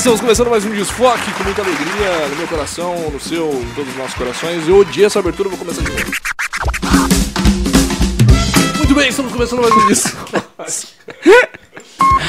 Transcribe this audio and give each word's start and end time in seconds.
estamos 0.00 0.20
começando 0.22 0.48
mais 0.48 0.64
um 0.64 0.70
desfoque 0.70 1.30
com 1.32 1.44
muita 1.44 1.60
alegria 1.60 2.28
no 2.30 2.36
meu 2.36 2.48
coração, 2.48 3.10
no 3.10 3.20
seu, 3.20 3.52
em 3.52 3.74
todos 3.74 3.90
os 3.90 3.98
nossos 3.98 4.14
corações. 4.14 4.66
Eu 4.66 4.78
odiei 4.78 5.04
essa 5.04 5.18
abertura, 5.18 5.50
vou 5.50 5.58
começar 5.58 5.82
de 5.82 5.90
novo. 5.90 6.10
Muito 8.78 8.94
bem, 8.94 9.10
estamos 9.10 9.30
começando 9.30 9.60
mais 9.60 9.74
um 9.74 9.86
desfoque. 9.88 10.88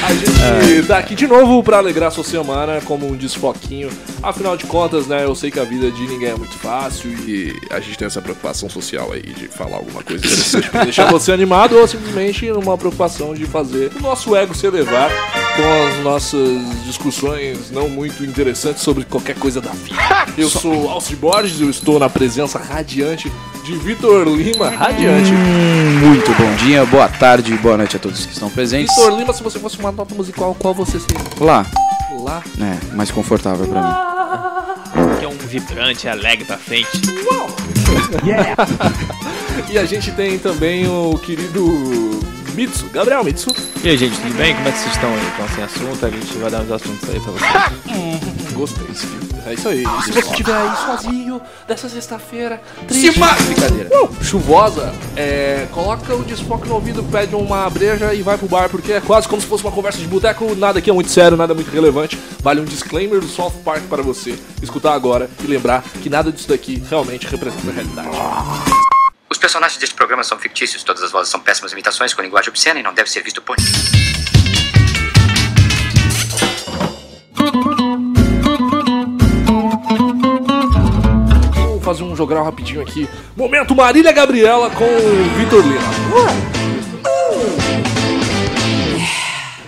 A 0.04 0.64
gente 0.64 0.88
tá 0.88 0.98
aqui 0.98 1.16
de 1.16 1.28
novo 1.28 1.64
pra 1.64 1.78
alegrar 1.78 2.12
sua 2.12 2.24
semana 2.24 2.82
como 2.82 3.08
um 3.08 3.16
desfoquinho. 3.16 3.90
Afinal 4.24 4.58
de 4.58 4.66
contas, 4.66 5.08
né, 5.08 5.24
eu 5.26 5.36
sei 5.36 5.52
que 5.52 5.60
a 5.60 5.64
vida 5.64 5.92
de 5.92 6.02
ninguém 6.08 6.30
é 6.30 6.36
muito 6.36 6.58
fácil 6.58 7.12
e 7.28 7.56
a 7.70 7.80
gente 7.80 7.98
tem 7.98 8.08
essa 8.08 8.22
preocupação 8.22 8.70
social 8.70 9.12
aí 9.12 9.22
de 9.22 9.48
falar 9.48 9.78
alguma 9.78 10.04
coisa 10.04 10.26
interessante 10.26 10.70
pra 10.70 10.84
deixar 10.84 11.12
você 11.12 11.32
animado 11.32 11.78
ou 11.78 11.88
simplesmente 11.88 12.52
uma 12.52 12.78
preocupação 12.78 13.34
de 13.34 13.46
fazer 13.46 13.92
o 13.98 14.02
nosso 14.02 14.36
ego 14.36 14.56
se 14.56 14.66
elevar 14.66 15.12
com 15.56 15.88
as 15.88 16.04
nossas 16.04 16.84
discussões 16.86 17.72
não 17.72 17.90
muito 17.90 18.24
interessantes 18.26 18.84
sobre 18.84 19.06
qualquer 19.06 19.36
coisa 19.36 19.62
da 19.62 19.72
vida. 19.72 19.96
Eu 20.38 20.50
sou 20.50 20.90
Alci 20.90 21.16
Borges, 21.16 21.60
eu 21.62 21.70
estou 21.70 22.00
na 22.00 22.10
presença 22.10 22.58
radiante 22.58 23.32
de 23.64 23.74
Vitor 23.74 24.28
Lima, 24.28 24.70
radiante. 24.70 25.32
Muito 25.32 26.32
bom 26.34 26.56
dia, 26.56 26.86
boa 26.86 27.08
tarde, 27.08 27.54
boa 27.56 27.78
noite 27.78 27.96
a 27.96 28.00
todos 28.00 28.26
que 28.26 28.34
estão 28.34 28.50
presentes. 28.50 28.96
Vitor 28.96 29.18
Lima, 29.18 29.34
se 29.34 29.44
você 29.44 29.60
fosse 29.60 29.78
uma 29.78 29.91
nota 29.92 30.16
musical, 30.16 30.56
qual 30.60 30.74
você 30.74 31.00
seria? 31.00 31.18
Lá, 31.40 31.66
Lá. 32.20 32.44
é, 32.60 32.96
mais 32.96 33.12
confortável 33.12 33.68
pra 33.68 33.82
mim. 33.82 35.18
que 35.20 35.26
é 35.26 35.28
um 35.28 35.38
vibrante, 35.38 36.08
alegre 36.08 36.46
pra 36.46 36.58
frente. 36.58 36.90
E 39.70 39.78
a 39.78 39.86
gente 39.86 40.12
tem 40.14 40.38
também 40.38 40.88
o 40.88 41.18
querido 41.18 41.66
Mitsu, 42.56 42.88
Gabriel 42.88 43.24
Mitsu. 43.24 43.54
E 43.84 43.90
aí, 43.90 43.98
gente, 43.98 44.18
tudo 44.20 44.34
bem? 44.36 44.54
Como 44.56 44.68
é 44.68 44.72
que 44.72 44.78
vocês 44.80 44.94
estão 44.96 45.10
aí? 45.10 45.28
Estão 45.28 45.48
sem 45.56 45.64
assunto? 45.64 46.06
A 46.06 46.10
gente 46.10 46.38
vai 46.38 46.52
dar 46.52 46.62
uns 46.62 46.72
assuntos 46.72 47.10
aí 47.10 47.20
pra 47.20 47.32
vocês. 47.32 48.22
Gostei, 48.54 48.94
sim. 48.94 49.20
É 49.46 49.54
isso 49.56 49.68
aí. 49.70 49.84
Se 50.06 50.12
você 50.12 50.20
estiver 50.20 50.54
aí 50.56 50.76
sozinho, 50.86 51.42
dessa 51.68 51.90
sexta-feira, 51.90 52.62
Se 52.82 52.86
triste, 52.86 53.20
ma- 53.20 53.32
Brincadeira. 53.34 53.90
uh, 54.04 54.24
chuvosa, 54.24 54.94
é, 55.16 55.68
coloca 55.72 56.14
o 56.16 56.24
desfoque 56.24 56.68
no 56.70 56.76
ouvido, 56.76 57.02
pede 57.04 57.34
uma 57.36 57.68
breja 57.70 58.14
e 58.14 58.22
vai 58.22 58.38
pro 58.38 58.48
bar, 58.48 58.70
porque 58.70 58.94
é 58.94 59.02
quase 59.02 59.28
como 59.28 59.42
se 59.42 59.48
fosse 59.48 59.64
uma 59.64 59.72
conversa 59.72 59.98
de 59.98 60.06
boteco, 60.08 60.54
nada 60.56 60.78
aqui 60.80 60.90
é 60.92 60.94
muito 60.94 61.10
sério, 61.10 61.36
nada 61.36 61.56
muito 61.56 61.72
relevante. 61.72 62.20
Vale 62.42 62.62
um 62.62 62.66
disclaimer 62.66 63.20
do 63.20 63.28
South 63.28 63.54
Park 63.66 63.84
para 63.90 64.04
você 64.04 64.38
escutar 64.62 64.94
agora 64.94 65.28
e 65.44 65.48
lembrar 65.48 65.82
que 66.04 66.10
nada 66.10 66.32
disso 66.32 66.48
daqui 66.48 66.82
realmente 66.88 67.26
representa 67.26 67.70
a 67.70 67.74
realidade. 67.74 68.10
Os 69.30 69.38
personagens 69.40 69.80
deste 69.80 69.96
programa 69.96 70.24
são 70.24 70.38
fictícios, 70.38 70.84
todas 70.84 71.02
as 71.02 71.12
vozes 71.12 71.32
são 71.32 71.40
péssimas 71.40 71.72
imitações 71.72 72.14
com 72.14 72.22
linguagem 72.22 72.50
obscena 72.50 72.80
e 72.80 72.84
não 72.84 72.94
deve 72.94 73.10
ser 73.10 73.24
visto 73.24 73.42
por 73.42 73.56
fazer 82.02 82.04
um 82.04 82.16
jogral 82.16 82.44
rapidinho 82.44 82.82
aqui. 82.82 83.08
Momento 83.36 83.76
Marília 83.76 84.12
Gabriela 84.12 84.70
com 84.72 84.86
Vitor 85.38 85.62
Lima. 85.62 86.61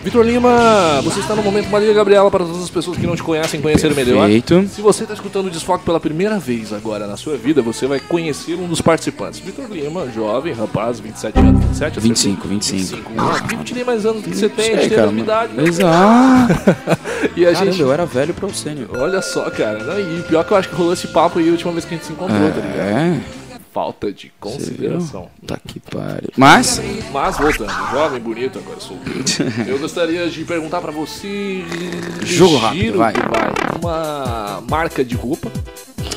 Vitor 0.03 0.25
Lima, 0.25 1.01
você 1.01 1.21
está 1.21 1.33
no 1.33 1.41
momento 1.41 1.69
Marília 1.69 1.93
Gabriela 1.93 2.29
para 2.29 2.43
todas 2.43 2.61
as 2.61 2.69
pessoas 2.69 2.97
que 2.97 3.07
não 3.07 3.15
te 3.15 3.23
conhecem 3.23 3.61
conhecer 3.61 3.95
melhor. 3.95 4.27
Se 4.67 4.81
você 4.81 5.03
está 5.03 5.13
escutando 5.13 5.47
o 5.47 5.49
Desfoque 5.49 5.85
pela 5.85 5.97
primeira 5.97 6.37
vez 6.37 6.73
agora 6.73 7.07
na 7.07 7.15
sua 7.15 7.37
vida, 7.37 7.61
você 7.61 7.87
vai 7.87 8.01
conhecer 8.01 8.55
um 8.55 8.67
dos 8.67 8.81
participantes. 8.81 9.39
Vitor 9.39 9.65
Lima, 9.71 10.11
jovem, 10.11 10.53
rapaz, 10.53 10.99
27 10.99 11.39
anos, 11.39 11.63
27 11.63 11.97
ou 11.99 12.03
25, 12.03 12.47
25. 12.49 13.11
Ah, 13.17 13.53
eu 13.57 13.63
tirei 13.63 13.85
mais 13.85 14.05
anos 14.05 14.23
do 14.23 14.29
que 14.29 14.35
você 14.35 14.49
tem, 14.49 14.77
Sei, 14.77 14.89
cara, 14.89 15.09
idade. 15.11 15.53
né? 15.53 15.63
Exato. 15.63 16.53
E 17.35 17.45
a 17.45 17.53
Caramba, 17.53 17.71
gente... 17.71 17.81
eu 17.81 17.91
era 17.91 18.05
velho 18.05 18.33
pra 18.33 18.45
o 18.45 18.53
sênior. 18.53 18.89
Olha 18.95 19.21
só, 19.21 19.49
cara. 19.49 19.79
E 19.99 20.21
pior 20.23 20.43
que 20.43 20.51
eu 20.51 20.57
acho 20.57 20.67
que 20.67 20.75
rolou 20.75 20.91
esse 20.91 21.07
papo 21.07 21.39
aí 21.39 21.47
a 21.47 21.51
última 21.51 21.71
vez 21.71 21.85
que 21.85 21.93
a 21.93 21.97
gente 21.97 22.05
se 22.05 22.11
encontrou, 22.11 22.37
tá 22.37 22.59
ligado? 22.59 22.77
É, 22.77 23.21
Falta 23.73 24.13
de 24.13 24.31
consideração. 24.39 25.29
tá 25.47 25.59
que 25.67 25.79
pariu. 25.79 26.29
Mas, 26.37 26.79
Mas 27.11 27.37
voltando, 27.37 27.71
jovem, 27.91 28.19
bonito, 28.19 28.59
agora 28.59 28.79
solteiro. 28.79 29.23
eu 29.67 29.79
gostaria 29.79 30.29
de 30.29 30.45
perguntar 30.45 30.79
pra 30.79 30.91
você. 30.91 31.63
Jogo 32.23 32.57
rápido, 32.57 32.99
vai. 32.99 33.13
vai. 33.13 33.51
Uma 33.81 34.63
marca 34.69 35.03
de 35.03 35.15
roupa. 35.15 35.51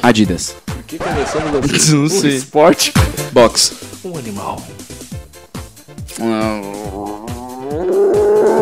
Adidas. 0.02 0.54
Por 0.66 0.82
que 0.82 0.98
começamos 0.98 1.74
assim? 1.74 1.94
Não 1.96 2.02
um 2.02 2.26
esporte. 2.28 2.92
Box. 3.32 3.74
Um 4.04 4.18
animal. 4.18 4.62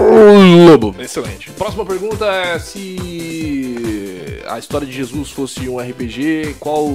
Um 0.08 0.66
lobo. 0.66 0.94
Excelente. 1.00 1.50
Próxima 1.50 1.84
pergunta 1.84 2.26
é 2.26 2.60
se 2.60 4.40
a 4.46 4.56
história 4.58 4.86
de 4.86 4.92
Jesus 4.92 5.30
fosse 5.30 5.68
um 5.68 5.80
RPG, 5.80 6.56
qual 6.60 6.86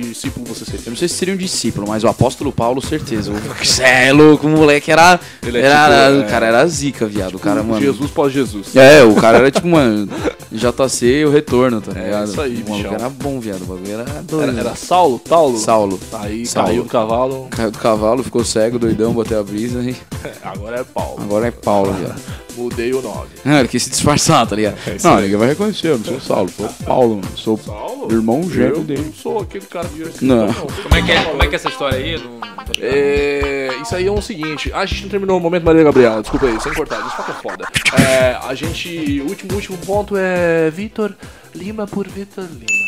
discípulo 0.00 0.46
você 0.46 0.64
seria? 0.64 0.80
Eu 0.86 0.90
não 0.90 0.96
sei 0.96 1.08
se 1.08 1.14
seria 1.14 1.34
um 1.34 1.36
discípulo, 1.36 1.86
mas 1.88 2.02
o 2.04 2.08
apóstolo 2.08 2.52
Paulo, 2.52 2.80
certeza. 2.80 3.32
Cê 3.64 3.82
é 3.82 4.12
louco, 4.12 4.46
o 4.46 4.50
moleque 4.50 4.90
era. 4.90 5.20
Ele 5.44 5.58
é 5.58 5.62
era 5.62 6.10
tipo, 6.10 6.26
o 6.26 6.30
cara 6.30 6.46
era 6.46 6.66
zica, 6.66 7.06
viado. 7.06 7.34
O 7.34 7.38
cara, 7.38 7.62
mano. 7.62 7.80
Jesus 7.80 8.10
pós-Jesus. 8.10 8.74
É, 8.76 9.02
o 9.04 9.14
cara 9.14 9.38
era 9.38 9.50
tipo, 9.50 9.68
mano, 9.68 10.08
JC 10.50 11.24
o 11.24 11.30
retorno, 11.30 11.80
tá 11.80 11.92
É, 11.98 12.04
ligado? 12.04 12.30
isso 12.30 12.40
aí, 12.40 12.62
o 12.66 12.70
maluco 12.70 12.94
era 12.94 13.08
bom, 13.08 13.40
viado. 13.40 13.62
O 13.62 13.66
bagulho 13.66 13.92
era 13.92 14.04
doido. 14.22 14.50
Era, 14.50 14.60
era 14.68 14.74
Saulo? 14.76 15.18
Taulo? 15.18 15.58
Saulo. 15.58 16.00
Aí 16.12 16.46
Saulo. 16.46 16.68
caiu 16.68 16.82
do 16.84 16.88
cavalo. 16.88 17.48
Caiu 17.50 17.70
do 17.70 17.78
cavalo, 17.78 18.22
ficou 18.22 18.44
cego, 18.44 18.78
doidão, 18.78 19.12
bateu 19.12 19.40
a 19.40 19.42
brisa 19.42 19.80
e 19.82 19.96
É, 20.24 20.32
agora 20.42 20.80
é 20.80 20.84
Paulo. 20.84 21.22
agora 21.22 21.46
é 21.48 21.50
Paulo, 21.50 21.92
viado. 21.92 22.20
Mudei 22.56 22.92
o 22.92 23.00
nome. 23.00 23.28
Não, 23.44 23.58
ele 23.58 23.68
quis 23.68 23.82
se 23.84 23.90
disfarçar, 23.90 24.46
tá 24.46 24.56
ligado? 24.56 24.76
É 24.86 24.96
não, 25.02 25.20
ninguém 25.20 25.36
vai 25.36 25.48
reconhecer, 25.48 25.88
eu 25.88 25.98
não 25.98 26.04
sou 26.04 26.20
Saulo, 26.20 26.50
sou 26.50 26.68
Paulo, 26.84 27.14
mano. 27.16 27.36
Sou 27.36 27.58
Saulo? 27.58 28.12
irmão 28.12 28.42
gêmeo 28.50 28.76
Eu 28.76 28.84
dele. 28.84 29.02
não 29.06 29.12
sou 29.12 29.40
aquele 29.40 29.66
cara 29.66 29.88
de 29.88 30.24
Não. 30.24 30.52
Como 30.52 30.94
é 30.94 31.02
que 31.02 31.12
é, 31.12 31.24
como 31.24 31.42
é, 31.42 31.46
que 31.46 31.54
é 31.54 31.56
essa 31.56 31.68
história 31.68 31.98
aí? 31.98 32.18
Não. 32.18 32.40
É, 32.80 33.70
isso 33.82 33.94
aí 33.94 34.06
é 34.06 34.10
o 34.10 34.20
seguinte. 34.20 34.70
Ah, 34.74 34.80
a 34.80 34.86
gente 34.86 35.02
não 35.02 35.08
terminou 35.08 35.38
o 35.38 35.40
momento 35.40 35.64
Maria 35.64 35.84
Gabriela, 35.84 36.20
desculpa 36.20 36.46
aí, 36.46 36.60
sem 36.60 36.72
cortar, 36.74 36.98
isso 37.00 37.30
é 37.30 37.34
foda. 37.42 37.66
É, 38.00 38.36
a 38.42 38.54
gente. 38.54 39.20
O 39.20 39.28
último, 39.28 39.54
último 39.54 39.78
ponto 39.78 40.16
é 40.16 40.70
Vitor 40.70 41.12
Lima 41.54 41.86
por 41.86 42.08
Vitor 42.08 42.44
Lima. 42.44 42.82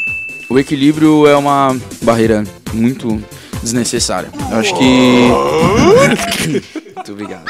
O 0.51 0.59
equilíbrio 0.59 1.27
é 1.27 1.37
uma 1.37 1.77
barreira 2.03 2.45
muito 2.73 3.23
desnecessária. 3.63 4.31
Eu 4.51 4.59
acho 4.59 4.75
que. 4.75 5.29
muito 6.97 7.13
obrigado. 7.13 7.45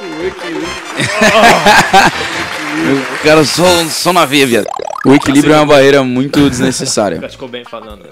O 0.00 0.24
equilíbrio. 0.26 0.68
Eu 2.88 3.02
quero 3.22 3.44
só, 3.44 3.84
só 3.86 4.12
na 4.12 4.24
veia, 4.24 4.46
viado. 4.46 4.66
O 5.04 5.14
equilíbrio 5.14 5.54
é 5.54 5.56
uma 5.58 5.66
barreira 5.66 6.02
muito 6.02 6.48
desnecessária. 6.50 7.26
Ficou 7.28 7.48
bem 7.48 7.64
falando. 7.64 8.02
né? 8.04 8.10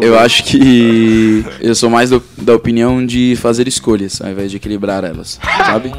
Eu 0.00 0.18
acho 0.18 0.44
que 0.44 1.44
eu 1.60 1.74
sou 1.74 1.90
mais 1.90 2.10
do- 2.10 2.22
da 2.38 2.54
opinião 2.54 3.04
de 3.04 3.36
fazer 3.40 3.66
escolhas 3.68 4.20
ao 4.22 4.30
invés 4.30 4.50
de 4.50 4.56
equilibrar 4.56 5.04
elas, 5.04 5.38
sabe? 5.66 5.92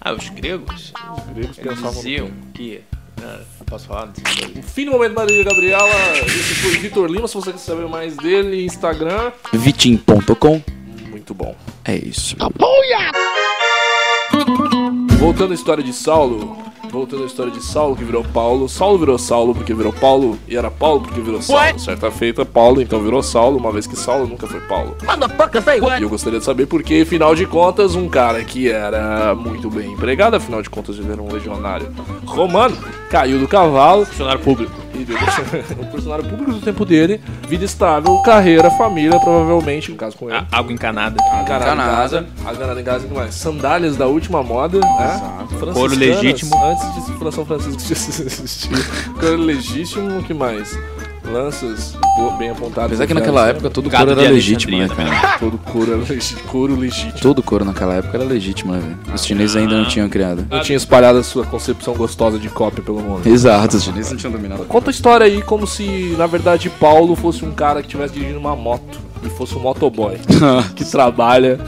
Ah, 0.00 0.12
os 0.12 0.28
gregos? 0.30 0.92
gregos 1.34 1.58
Eles 1.58 1.74
pensavam 1.76 1.92
diziam 1.94 2.30
que... 2.54 2.80
não 3.20 3.66
posso 3.66 3.86
falar. 3.86 4.10
Fim 4.74 4.86
do 4.86 4.92
momento 4.92 5.14
Maria 5.14 5.44
Gabriela. 5.44 5.88
Esse 6.26 6.54
foi 6.56 6.70
Vitor 6.78 7.10
Lima. 7.10 7.28
Se 7.28 7.34
você 7.34 7.52
quer 7.52 7.58
saber 7.58 7.86
mais 7.88 8.16
dele, 8.16 8.64
Instagram. 8.64 9.32
Vitim.com 9.52 10.62
Muito 11.24 11.32
bom. 11.32 11.56
É 11.86 11.96
isso. 11.96 12.36
Voltando 15.18 15.52
à 15.52 15.54
história 15.54 15.82
de 15.82 15.94
Saulo. 15.94 16.54
Voltando 16.94 17.24
à 17.24 17.26
história 17.26 17.50
de 17.50 17.60
Saulo 17.60 17.96
que 17.96 18.04
virou 18.04 18.22
Paulo. 18.22 18.68
Saulo 18.68 18.96
virou 18.96 19.18
Saulo 19.18 19.52
porque 19.52 19.74
virou 19.74 19.92
Paulo. 19.92 20.38
E 20.46 20.56
era 20.56 20.70
Paulo 20.70 21.00
porque 21.00 21.20
virou 21.20 21.42
Saulo. 21.42 21.76
Certa 21.76 22.08
feita, 22.08 22.44
Paulo 22.44 22.80
então 22.80 23.02
virou 23.02 23.20
Saulo, 23.20 23.58
uma 23.58 23.72
vez 23.72 23.84
que 23.84 23.96
Saulo 23.96 24.28
nunca 24.28 24.46
foi 24.46 24.60
Paulo. 24.60 24.96
E 25.98 26.02
eu 26.04 26.08
gostaria 26.08 26.38
de 26.38 26.44
saber 26.44 26.66
por 26.66 26.84
que, 26.84 27.02
afinal 27.02 27.34
de 27.34 27.46
contas, 27.46 27.96
um 27.96 28.08
cara 28.08 28.44
que 28.44 28.70
era 28.70 29.34
muito 29.34 29.68
bem 29.68 29.90
empregado, 29.92 30.36
afinal 30.36 30.62
de 30.62 30.70
contas 30.70 30.96
ele 30.96 31.10
era 31.10 31.20
um 31.20 31.32
legionário 31.32 31.92
romano, 32.24 32.76
caiu 33.10 33.40
do 33.40 33.48
cavalo. 33.48 34.06
Funcionário 34.06 34.40
público. 34.40 34.84
E 34.94 35.04
deu 35.04 35.16
um 35.82 35.86
personagem 35.86 36.30
público 36.30 36.52
do 36.52 36.60
tempo 36.60 36.84
dele, 36.84 37.20
vida 37.48 37.64
estável, 37.64 38.16
carreira, 38.22 38.70
família, 38.70 39.18
provavelmente, 39.18 39.90
no 39.90 39.96
caso 39.96 40.16
com 40.16 40.30
ele. 40.30 40.46
Água 40.52 40.72
encanada. 40.72 41.16
Encanado 41.42 41.72
em 41.72 41.84
casa, 41.84 42.26
encanado 42.40 42.80
em 42.80 42.84
casa, 42.84 43.04
o 43.04 43.08
que 43.08 43.14
mais? 43.14 43.34
Sandálias 43.34 43.96
da 43.96 44.06
última 44.06 44.44
moda, 44.44 44.78
né? 44.78 45.20
Couro 45.72 45.96
legítimo. 45.96 46.54
Antes 46.64 46.83
de 46.92 47.34
São 47.34 47.44
Francisco 47.46 47.80
existir. 47.92 48.70
Couro 49.18 49.36
legítimo, 49.42 50.18
o 50.18 50.22
que 50.22 50.34
mais? 50.34 50.76
Lanças 51.24 51.96
bem 52.38 52.50
apontadas. 52.50 52.84
Apesar 52.84 53.06
que 53.06 53.14
naquela 53.14 53.48
época 53.48 53.70
todo 53.70 53.90
couro 53.90 54.10
era 54.10 54.30
legítimo, 54.30 54.78
né, 54.78 54.88
cara? 54.88 55.38
Todo 55.38 55.58
couro 55.58 55.92
era 55.92 56.00
legítimo. 56.00 56.40
Couro 56.48 56.76
legítimo. 56.76 57.20
Todo 57.20 57.42
couro 57.42 57.64
naquela 57.64 57.94
época 57.94 58.16
era 58.16 58.24
legítimo, 58.24 58.72
né, 58.72 58.80
velho? 58.80 59.14
Os 59.14 59.24
chineses 59.24 59.56
ainda 59.56 59.76
não 59.76 59.86
tinham 59.88 60.08
criado. 60.08 60.46
Não 60.50 60.60
tinha 60.60 60.76
espalhado 60.76 61.18
a 61.18 61.22
sua 61.22 61.44
concepção 61.44 61.94
gostosa 61.94 62.38
de 62.38 62.48
cópia 62.48 62.82
pelo 62.82 63.00
mundo. 63.00 63.26
Exato, 63.26 63.76
os 63.76 63.84
chineses 63.84 64.12
não 64.12 64.18
tinham 64.18 64.32
dominado. 64.32 64.64
Conta 64.64 64.90
a 64.90 64.92
história 64.92 65.26
aí 65.26 65.42
como 65.42 65.66
se, 65.66 66.14
na 66.18 66.26
verdade, 66.26 66.68
Paulo 66.68 67.16
fosse 67.16 67.44
um 67.44 67.52
cara 67.52 67.80
que 67.80 67.86
estivesse 67.86 68.14
dirigindo 68.14 68.38
uma 68.38 68.54
moto. 68.54 68.98
E 69.24 69.28
fosse 69.30 69.54
um 69.54 69.60
motoboy. 69.60 70.18
que 70.76 70.84
trabalha. 70.84 71.58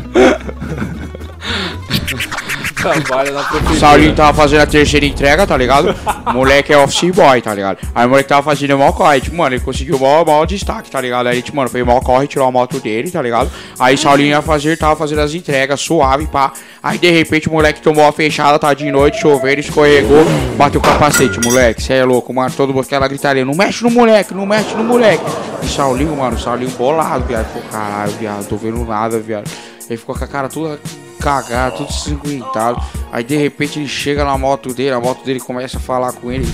Trabalha 2.92 3.30
na 3.32 3.40
O 3.40 3.44
prefeitura. 3.44 3.80
Saulinho 3.80 4.14
tava 4.14 4.34
fazendo 4.34 4.60
a 4.60 4.66
terceira 4.66 5.06
entrega, 5.06 5.46
tá 5.46 5.56
ligado? 5.56 5.94
O 6.26 6.32
moleque 6.32 6.72
é 6.72 6.78
office 6.78 7.10
boy, 7.10 7.40
tá 7.42 7.54
ligado? 7.54 7.78
Aí 7.94 8.06
o 8.06 8.08
moleque 8.08 8.28
tava 8.28 8.42
fazendo 8.42 8.74
o 8.74 8.78
maior 8.78 8.92
corre, 8.92 9.20
tipo, 9.20 9.36
mano, 9.36 9.54
ele 9.54 9.62
conseguiu 9.62 9.96
o 9.96 10.00
maior, 10.00 10.26
maior 10.26 10.46
destaque, 10.46 10.90
tá 10.90 11.00
ligado? 11.00 11.26
Aí, 11.26 11.32
a 11.32 11.36
gente, 11.36 11.54
mano, 11.54 11.68
foi 11.68 11.82
o 11.82 11.86
maior 11.86 12.00
corre, 12.00 12.26
tirou 12.26 12.46
a 12.46 12.52
moto 12.52 12.78
dele, 12.80 13.10
tá 13.10 13.22
ligado? 13.22 13.50
Aí 13.78 13.94
o 13.94 13.98
Saulinho 13.98 14.30
ia 14.30 14.42
fazer, 14.42 14.76
tava 14.76 14.96
fazendo 14.96 15.20
as 15.20 15.34
entregas, 15.34 15.80
suave, 15.80 16.26
pá. 16.26 16.52
Aí 16.82 16.98
de 16.98 17.10
repente 17.10 17.48
o 17.48 17.52
moleque 17.52 17.80
tomou 17.80 18.06
a 18.06 18.12
fechada, 18.12 18.58
tá 18.58 18.72
de 18.74 18.90
noite, 18.90 19.20
chovendo, 19.20 19.60
escorregou, 19.60 20.24
bateu 20.56 20.80
o 20.80 20.82
capacete, 20.82 21.40
moleque. 21.40 21.82
Cê 21.82 21.94
é 21.94 22.04
louco, 22.04 22.32
mano, 22.32 22.52
todo 22.56 22.72
mundo 22.72 22.84
aquela 22.84 23.08
gritaria, 23.08 23.44
não 23.44 23.54
mexe 23.54 23.82
no 23.82 23.90
moleque, 23.90 24.34
não 24.34 24.46
mexe 24.46 24.74
no 24.74 24.84
moleque. 24.84 25.24
E 25.62 25.66
Saulinho, 25.66 26.16
mano, 26.16 26.36
o 26.36 26.38
Saulinho 26.38 26.70
bolado, 26.70 27.24
viado. 27.24 27.46
Falou, 27.46 27.68
caralho, 27.70 28.12
viado, 28.12 28.46
tô 28.48 28.56
vendo 28.56 28.84
nada, 28.84 29.18
viado. 29.18 29.50
Ele 29.88 29.96
ficou 29.96 30.14
com 30.16 30.24
a 30.24 30.26
cara 30.26 30.48
toda 30.48 30.78
cagada, 31.26 31.72
tudo 31.72 31.90
ensanguentado. 31.90 32.80
Aí 33.10 33.24
de 33.24 33.36
repente 33.36 33.80
ele 33.80 33.88
chega 33.88 34.24
na 34.24 34.38
moto 34.38 34.72
dele, 34.72 34.90
a 34.90 35.00
moto 35.00 35.24
dele 35.24 35.40
começa 35.40 35.76
a 35.78 35.80
falar 35.80 36.12
com 36.12 36.30
ele. 36.30 36.46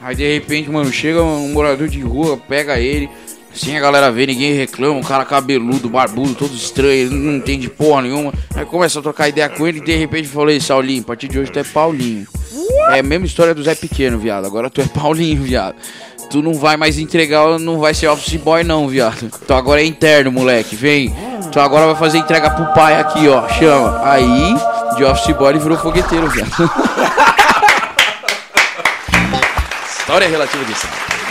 Aí 0.00 0.16
de 0.16 0.34
repente, 0.34 0.70
mano, 0.70 0.90
chega 0.90 1.22
um 1.22 1.52
morador 1.52 1.88
de 1.88 2.00
rua, 2.00 2.38
pega 2.48 2.80
ele. 2.80 3.10
Assim 3.52 3.76
a 3.76 3.80
galera 3.80 4.10
vê, 4.10 4.26
ninguém 4.26 4.54
reclama, 4.54 4.94
um 4.94 5.02
cara 5.02 5.26
cabeludo, 5.26 5.90
barbudo, 5.90 6.34
todo 6.34 6.54
estranho, 6.54 6.92
ele 6.92 7.14
não 7.14 7.36
entende 7.36 7.68
porra 7.68 8.02
nenhuma. 8.02 8.32
Aí 8.54 8.64
começa 8.64 9.00
a 9.00 9.02
trocar 9.02 9.28
ideia 9.28 9.48
com 9.50 9.66
ele 9.66 9.78
e 9.78 9.84
de 9.84 9.94
repente 9.94 10.28
falou: 10.28 10.48
Ei, 10.48 10.60
Saulinho, 10.60 11.02
a 11.02 11.06
partir 11.06 11.28
de 11.28 11.38
hoje 11.38 11.52
tu 11.52 11.58
é 11.58 11.64
Paulinho. 11.64 12.26
É 12.90 13.00
a 13.00 13.02
mesma 13.02 13.26
história 13.26 13.54
do 13.54 13.62
Zé 13.62 13.74
Pequeno, 13.74 14.18
viado. 14.18 14.46
Agora 14.46 14.70
tu 14.70 14.80
é 14.80 14.86
Paulinho, 14.86 15.42
viado. 15.42 15.76
Tu 16.30 16.42
não 16.42 16.54
vai 16.54 16.76
mais 16.76 16.98
entregar, 16.98 17.58
não 17.58 17.78
vai 17.78 17.94
ser 17.94 18.06
office 18.08 18.36
boy, 18.36 18.62
não, 18.62 18.86
viado. 18.86 19.30
Tu 19.46 19.54
agora 19.54 19.80
é 19.80 19.84
interno, 19.84 20.30
moleque. 20.30 20.76
Vem. 20.76 21.14
Tu 21.50 21.58
agora 21.58 21.86
vai 21.86 21.96
fazer 21.96 22.18
entrega 22.18 22.50
pro 22.50 22.66
pai 22.74 23.00
aqui, 23.00 23.26
ó. 23.28 23.48
Chama. 23.48 24.00
Aí, 24.04 24.54
de 24.96 25.04
office 25.04 25.34
boy, 25.34 25.50
ele 25.50 25.58
virou 25.58 25.78
fogueteiro, 25.78 26.28
viado. 26.28 26.50
História 29.98 30.28
relativa 30.28 30.64
disso. 30.64 30.86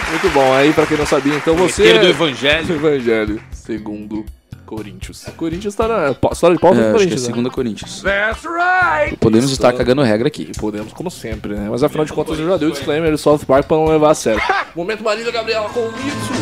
Muito 0.10 0.30
bom. 0.30 0.54
Aí, 0.54 0.74
pra 0.74 0.86
quem 0.86 0.98
não 0.98 1.06
sabia, 1.06 1.36
então 1.36 1.56
você. 1.56 1.84
Inteiro 1.84 2.00
do 2.00 2.08
é- 2.08 2.10
evangelho. 2.10 2.76
Evangelho, 2.76 3.42
segundo 3.52 4.26
Corinthians. 4.68 5.26
Corinthians 5.38 5.74
tá 5.76 5.88
na. 5.88 6.12
História 6.32 6.56
de 6.58 6.62
do 6.62 6.68
É, 6.68 6.70
acho 6.72 6.80
que 6.80 6.84
é 6.88 6.92
Corinthians. 6.92 7.22
né? 7.22 7.28
segunda 7.28 7.50
Corinthians. 7.50 8.02
That's 8.02 8.44
right! 8.44 9.18
Podemos 9.18 9.50
estar 9.50 9.72
cagando 9.74 10.02
regra 10.04 10.28
aqui. 10.28 10.52
Podemos, 10.60 10.92
como 10.94 11.10
sempre, 11.10 11.54
né? 11.54 11.68
Mas 11.72 11.84
afinal 11.84 12.06
de 12.06 12.12
contas, 12.14 12.38
eu 12.38 12.48
já 12.48 12.58
dei 12.58 12.68
o 12.68 12.72
disclaimer 12.72 13.10
do 13.12 13.18
South 13.18 13.40
Park 13.48 13.66
pra 13.66 13.78
não 13.78 13.86
levar 13.88 14.12
a 14.12 14.16
sério. 14.16 14.42
Momento 14.76 15.04
Marília 15.04 15.32
Gabriela 15.32 15.70
com 15.70 15.80
o 15.80 15.92
Mitsu. 15.92 16.34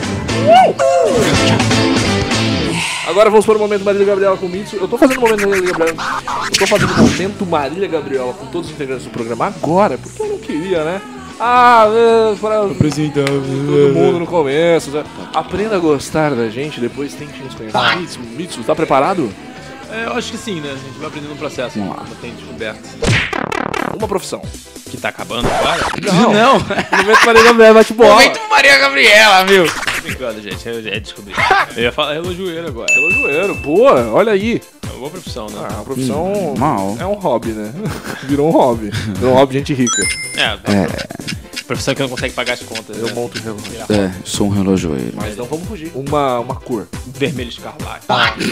Agora 3.08 3.30
vamos 3.30 3.46
para 3.46 3.56
o 3.56 3.60
momento 3.60 3.86
Marília 3.86 4.08
Gabriela 4.08 4.36
com 4.38 4.48
o 4.48 4.50
Mitsu. 4.50 4.76
Eu 4.78 4.88
tô 4.88 4.98
fazendo 4.98 5.20
o 5.20 5.22
momento 5.22 5.48
Marília 5.48 5.72
Gabriela. 5.74 6.14
Eu 6.52 6.58
tô 6.58 6.68
fazendo 6.68 6.92
o 6.94 6.98
momento 6.98 7.46
Marília 7.46 7.88
Gabriela 7.88 8.34
com 8.34 8.46
todos 8.48 8.68
os 8.70 8.74
integrantes 8.74 9.06
do 9.06 9.12
programa 9.12 9.46
agora, 9.46 9.98
porque 9.98 10.22
eu 10.22 10.28
não 10.28 10.38
queria, 10.40 10.84
né? 10.84 11.02
Ah, 11.40 11.86
é, 11.92 12.72
Apresentar. 12.72 13.26
todo 13.26 13.94
mundo 13.94 14.20
no 14.20 14.28
começo. 14.28 14.92
né? 14.92 15.04
Aprenda 15.34 15.76
a 15.76 15.80
gostar 15.80 16.34
da 16.34 16.50
gente, 16.50 16.80
depois 16.80 17.14
tente 17.14 17.38
nos 17.42 17.54
conhecer. 17.54 17.98
Mitsu, 17.98 18.20
Mitsu, 18.20 18.64
tá 18.64 18.74
preparado? 18.76 19.30
É, 19.92 20.06
eu 20.06 20.14
acho 20.14 20.32
que 20.32 20.38
sim, 20.38 20.60
né? 20.62 20.70
A 20.72 20.76
gente 20.78 20.98
vai 20.98 21.08
aprendendo 21.08 21.32
no 21.32 21.36
processo. 21.38 21.78
Vamos 21.78 21.96
lá. 21.98 22.06
Tem 22.22 22.34
descoberto. 22.34 22.80
Uma 23.98 24.08
profissão. 24.08 24.42
Que 24.90 24.98
tá 24.98 25.10
acabando 25.10 25.48
agora? 25.48 25.86
Não, 26.04 26.34
Não. 26.34 26.54
momento 26.98 27.26
Marília 27.26 27.44
Gabriela 27.48 27.74
bate 27.74 27.94
bola. 27.94 28.14
Momento 28.14 28.40
Maria 28.50 28.78
Gabriela, 28.78 29.44
meu. 29.46 29.66
Tô 29.66 30.02
brincando, 30.02 30.42
gente. 30.42 30.68
Eu 30.68 30.82
já 30.84 30.92
descobri. 30.92 31.34
Eu 31.76 31.84
ia 31.84 31.92
falar 31.92 32.14
relojoeiro 32.14 32.68
agora. 32.68 32.88
Relojoeiro, 32.94 33.56
boa, 33.56 34.10
olha 34.12 34.32
aí. 34.32 34.62
É 34.84 34.88
uma 34.92 35.00
boa 35.00 35.10
profissão, 35.12 35.48
né? 35.50 35.68
Ah, 35.70 35.80
a 35.82 35.84
profissão 35.84 36.54
Mal. 36.58 36.96
é 37.00 37.06
um 37.06 37.14
hobby, 37.16 37.50
né? 37.50 37.72
Virou 38.24 38.48
um 38.50 38.52
hobby. 38.52 38.90
Virou 39.18 39.34
um 39.34 39.36
hobby 39.36 39.54
de 39.54 39.60
gente 39.60 39.74
rica. 39.74 40.02
É, 40.38 41.25
profissão 41.66 41.96
que 41.96 42.02
não 42.02 42.10
consegue 42.10 42.34
pagar 42.34 42.54
as 42.54 42.62
contas. 42.62 42.98
Eu 42.98 43.08
né? 43.08 43.14
monto 43.14 43.38
o 43.38 43.42
relógio. 43.42 43.86
É, 43.90 44.14
sou 44.24 44.48
um 44.48 44.50
relojoeiro. 44.50 45.14
Mas 45.16 45.36
não 45.36 45.46
vamos 45.46 45.68
fugir. 45.68 45.92
Uma, 45.94 46.40
uma 46.40 46.56
cor. 46.56 46.88
Vermelho 47.08 47.50
escarlate. 47.50 48.06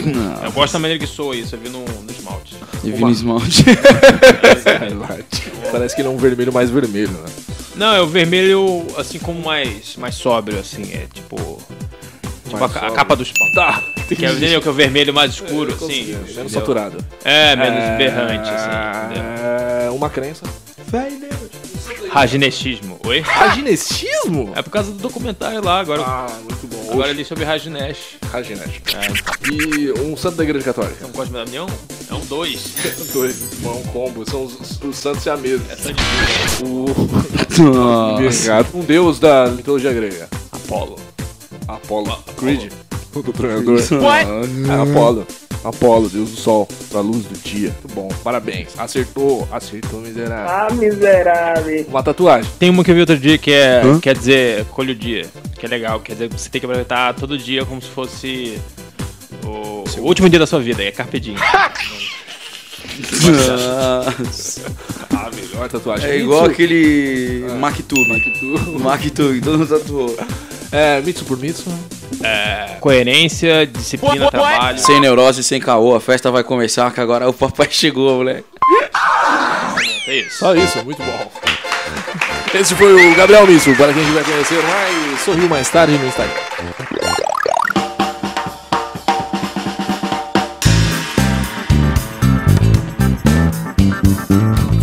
Não. 0.06 0.44
Eu 0.44 0.52
gosto 0.52 0.74
da 0.74 0.80
maneira 0.80 1.04
que 1.04 1.08
soa 1.08 1.36
isso, 1.36 1.56
eu 1.56 1.60
vi 1.60 1.70
no, 1.70 1.84
no 1.84 2.12
esmalte. 2.12 2.56
E 2.84 2.92
Vini 2.92 3.12
Esmalte. 3.12 3.64
Parece 5.72 5.96
que 5.96 6.02
ele 6.02 6.10
é 6.10 6.12
um 6.12 6.18
vermelho 6.18 6.52
mais 6.52 6.70
vermelho, 6.70 7.12
né? 7.12 7.32
Não, 7.76 7.96
é 7.96 8.02
o 8.02 8.08
vermelho, 8.08 8.86
assim, 8.98 9.20
como 9.20 9.42
mais, 9.42 9.96
mais 9.96 10.16
sóbrio, 10.16 10.60
assim, 10.60 10.84
é 10.94 11.08
tipo... 11.12 11.60
Tipo 12.48 12.64
a, 12.64 12.68
a 12.68 12.92
capa 12.92 13.16
dos 13.16 13.32
pau. 13.32 13.48
Tá. 13.56 13.82
Que 14.08 14.26
é, 14.26 14.60
que 14.60 14.68
é 14.68 14.70
o 14.70 14.74
vermelho 14.74 15.14
mais 15.14 15.34
escuro, 15.34 15.74
assim. 15.74 16.06
Menos 16.06 16.32
entendeu? 16.32 16.50
saturado. 16.50 16.98
É, 17.24 17.56
menos 17.56 17.98
berrante, 17.98 18.50
assim. 18.50 18.70
entendeu? 19.06 19.24
É, 19.42 19.90
uma 19.90 20.10
crença. 20.10 20.46
Raginestismo. 22.14 23.00
Oi? 23.08 23.22
Raginestismo? 23.22 24.54
É 24.56 24.62
por 24.62 24.70
causa 24.70 24.92
do 24.92 25.00
documentário 25.00 25.64
lá, 25.64 25.80
agora. 25.80 26.04
Ah, 26.04 26.28
muito 26.44 26.68
bom. 26.68 26.92
Agora 26.92 27.08
eu 27.10 27.14
li 27.16 27.26
sobre 27.26 27.44
Raginesh. 27.44 28.18
Raginesh. 28.32 28.82
É, 28.94 29.52
E 29.52 29.92
um 30.00 30.16
santo 30.16 30.38
da 30.38 30.44
igreja 30.44 30.64
católica. 30.66 31.04
é 31.04 31.08
um 31.08 31.12
Cosme 31.12 31.34
da 31.34 31.42
União? 31.44 31.68
É 32.10 32.14
um 32.14 32.24
dois. 32.26 32.74
Dois. 33.14 33.64
É 33.64 33.68
um 33.68 33.84
combo. 33.92 34.30
São 34.30 34.44
os, 34.46 34.80
os 34.84 34.96
santos 34.96 35.24
siameses. 35.24 35.62
É 35.72 35.76
sangue 35.76 35.98
de 36.60 36.66
O... 36.66 36.86
Nossa. 37.64 38.66
Um 38.76 38.82
deus 38.84 39.20
da 39.20 39.48
mitologia 39.48 39.92
grega. 39.92 40.30
Apolo. 40.52 40.98
Apolo. 41.68 42.24
Creed. 42.38 42.72
O 43.16 43.22
do 43.24 43.34
treinador. 43.34 43.80
É 43.80 44.92
Apolo. 44.92 45.26
Apolo, 45.64 46.10
deus 46.10 46.32
do 46.32 46.36
sol, 46.36 46.68
da 46.92 47.00
luz 47.00 47.24
do 47.26 47.38
dia. 47.40 47.70
Muito 47.70 47.96
bom, 47.96 48.10
parabéns. 48.24 48.70
Acertou, 48.78 49.48
acertou, 49.52 50.02
miserável. 50.02 50.50
Ah, 50.50 50.68
miserável. 50.74 51.86
Uma 51.88 52.04
tatuagem. 52.04 52.52
Tem 52.60 52.70
uma 52.70 52.84
que 52.84 52.92
eu 52.92 52.96
vi 52.96 53.02
outro 53.02 53.18
dia 53.18 53.38
que 53.38 53.52
é. 53.52 53.82
Hã? 53.84 54.00
Quer 54.00 54.18
dizer, 54.18 54.66
colhe 54.66 54.92
o 54.92 54.96
dia. 54.96 55.26
Que 55.58 55.66
é 55.66 55.70
legal. 55.70 56.02
Quer 56.02 56.14
dizer, 56.14 56.30
você 56.30 56.50
tem 56.50 56.60
que 56.60 56.66
aproveitar 56.66 57.14
todo 57.14 57.38
dia 57.38 57.66
como 57.66 57.82
se 57.82 57.90
fosse. 57.90 58.60
O, 59.46 59.84
o 60.00 60.02
último 60.02 60.30
dia 60.30 60.40
da 60.40 60.48
sua 60.48 60.60
vida, 60.60 60.84
é 60.84 60.92
Carpe 60.92 61.20
Diem. 61.20 61.38
Ah, 65.10 65.32
melhor 65.34 65.70
tatuagem. 65.70 66.10
É 66.10 66.18
igual 66.18 66.46
aquele 66.46 67.46
Mactube. 67.60 68.12
Mitsu. 68.12 68.80
Mactube, 68.80 69.42
todo 69.42 69.58
mundo 69.58 69.80
tatuou. 69.80 70.16
É, 70.74 71.00
Mitsu 71.02 71.24
por 71.26 71.38
Mitsu. 71.38 71.70
É, 72.24 72.78
coerência, 72.80 73.68
disciplina, 73.68 74.30
trabalho. 74.32 74.80
Sem 74.80 75.00
neurose, 75.00 75.44
sem 75.44 75.60
caô, 75.60 75.96
a 75.96 76.02
festa 76.02 76.32
vai 76.32 76.44
começar, 76.44 76.92
que 76.92 77.00
agora 77.00 77.30
o 77.30 77.34
papai 77.34 77.68
chegou, 77.70 78.18
moleque. 78.18 78.46
É 80.08 80.16
isso. 80.16 80.40
Só 80.40 80.56
isso, 80.56 80.84
muito 80.84 81.02
bom. 81.02 81.32
Esse 82.54 82.76
foi 82.76 82.94
o 82.94 83.16
Gabriel 83.16 83.46
Mitsu, 83.46 83.76
para 83.76 83.94
quem 83.94 84.04
quiser 84.04 84.24
conhecer 84.24 84.64
mais, 84.64 85.22
sorriu 85.22 85.48
mais 85.48 85.70
tarde 85.70 85.98
no 85.98 86.08
Instagram. 86.08 87.23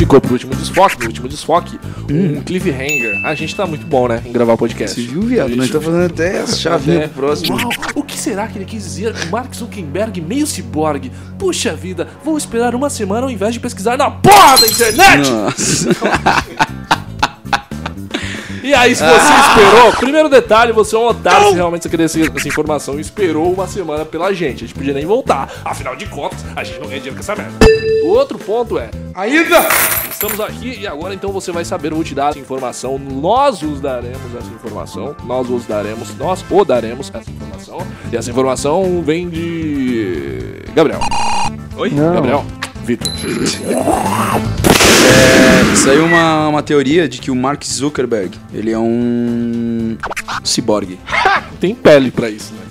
Ficou 0.01 0.19
pro 0.19 0.33
último 0.33 0.55
desfoque, 0.55 0.99
no 0.99 1.07
último 1.09 1.29
desfoque, 1.29 1.79
um 2.11 2.41
cliffhanger. 2.41 3.21
A 3.23 3.35
gente 3.35 3.55
tá 3.55 3.67
muito 3.67 3.85
bom, 3.85 4.09
né, 4.09 4.23
em 4.25 4.33
gravar 4.33 4.57
podcast. 4.57 4.99
Você 4.99 5.07
viu, 5.07 5.21
viado? 5.21 5.55
Nós 5.55 5.69
tá 5.69 5.79
fazendo 5.79 6.07
até 6.07 6.39
É. 6.39 7.01
pro 7.09 7.27
próximo. 7.27 7.59
Uau, 7.59 7.71
o 7.97 8.03
que 8.03 8.19
será 8.19 8.47
que 8.47 8.57
ele 8.57 8.65
quis 8.65 8.83
dizer 8.83 9.13
com 9.13 9.27
Mark 9.27 9.55
Zuckerberg 9.55 10.19
meio 10.23 10.47
ciborgue? 10.47 11.13
Puxa 11.39 11.75
vida, 11.77 12.09
vou 12.25 12.39
esperar 12.39 12.75
uma 12.75 12.89
semana 12.89 13.27
ao 13.27 13.31
invés 13.31 13.53
de 13.53 13.61
pesquisar 13.61 13.99
na 13.99 14.11
porra 14.11 14.57
da 14.59 14.67
internet! 14.67 15.29
Nossa. 15.29 15.91
E 18.63 18.75
aí, 18.75 18.95
se 18.95 19.03
você 19.03 19.33
esperou, 19.49 19.91
primeiro 19.95 20.29
detalhe, 20.29 20.71
você 20.71 20.95
é 20.95 20.99
um 20.99 21.07
otário 21.07 21.49
se 21.49 21.55
realmente 21.55 21.83
você 21.83 21.89
queria 21.89 22.05
essa, 22.05 22.21
essa 22.21 22.47
informação 22.47 22.99
e 22.99 23.01
esperou 23.01 23.51
uma 23.53 23.67
semana 23.67 24.05
pela 24.05 24.33
gente. 24.35 24.65
A 24.65 24.67
gente 24.67 24.75
podia 24.75 24.93
nem 24.93 25.07
voltar. 25.07 25.51
Afinal 25.65 25.97
de 25.97 26.07
contas, 26.07 26.45
a 26.55 26.63
gente 26.63 26.79
não 26.79 26.87
ganha 26.87 27.01
dinheiro 27.01 27.17
com 27.17 27.21
essa 27.21 27.35
merda. 27.35 27.57
O 28.03 28.09
outro 28.09 28.39
ponto 28.39 28.79
é. 28.79 28.91
Ainda! 29.15 29.69
Estamos 30.11 30.39
aqui 30.41 30.81
e 30.81 30.87
agora 30.87 31.15
então 31.15 31.33
você 31.33 31.51
vai 31.51 31.65
saber, 31.65 31.93
eu 31.93 31.97
vou 31.97 32.05
te 32.05 32.15
dar 32.15 32.31
essa 32.31 32.39
informação. 32.39 32.99
Nós 32.99 33.63
vos 33.63 33.81
daremos 33.81 34.35
essa 34.35 34.51
informação. 34.53 35.17
Nós 35.25 35.47
vos 35.47 35.65
daremos, 35.65 36.15
nós 36.19 36.45
o 36.51 36.65
daremos 36.65 37.11
essa 37.13 37.31
informação. 37.31 37.79
E 38.13 38.17
essa 38.17 38.31
informação 38.31 39.03
vem 39.03 39.31
de. 39.31 40.63
Gabriel. 40.75 41.01
Oi? 41.77 41.91
Gabriel. 41.91 42.45
Vitor. 42.85 43.11
É, 45.73 45.77
saiu 45.77 46.05
uma, 46.05 46.49
uma 46.49 46.63
teoria 46.63 47.09
de 47.09 47.19
que 47.19 47.31
o 47.31 47.37
Mark 47.37 47.65
Zuckerberg, 47.65 48.37
ele 48.53 48.71
é 48.71 48.79
um 48.79 49.97
ciborgue. 50.45 50.99
Tem 51.61 51.75
pele 51.75 52.11
pra 52.11 52.29
isso, 52.29 52.53
né? 52.55 52.70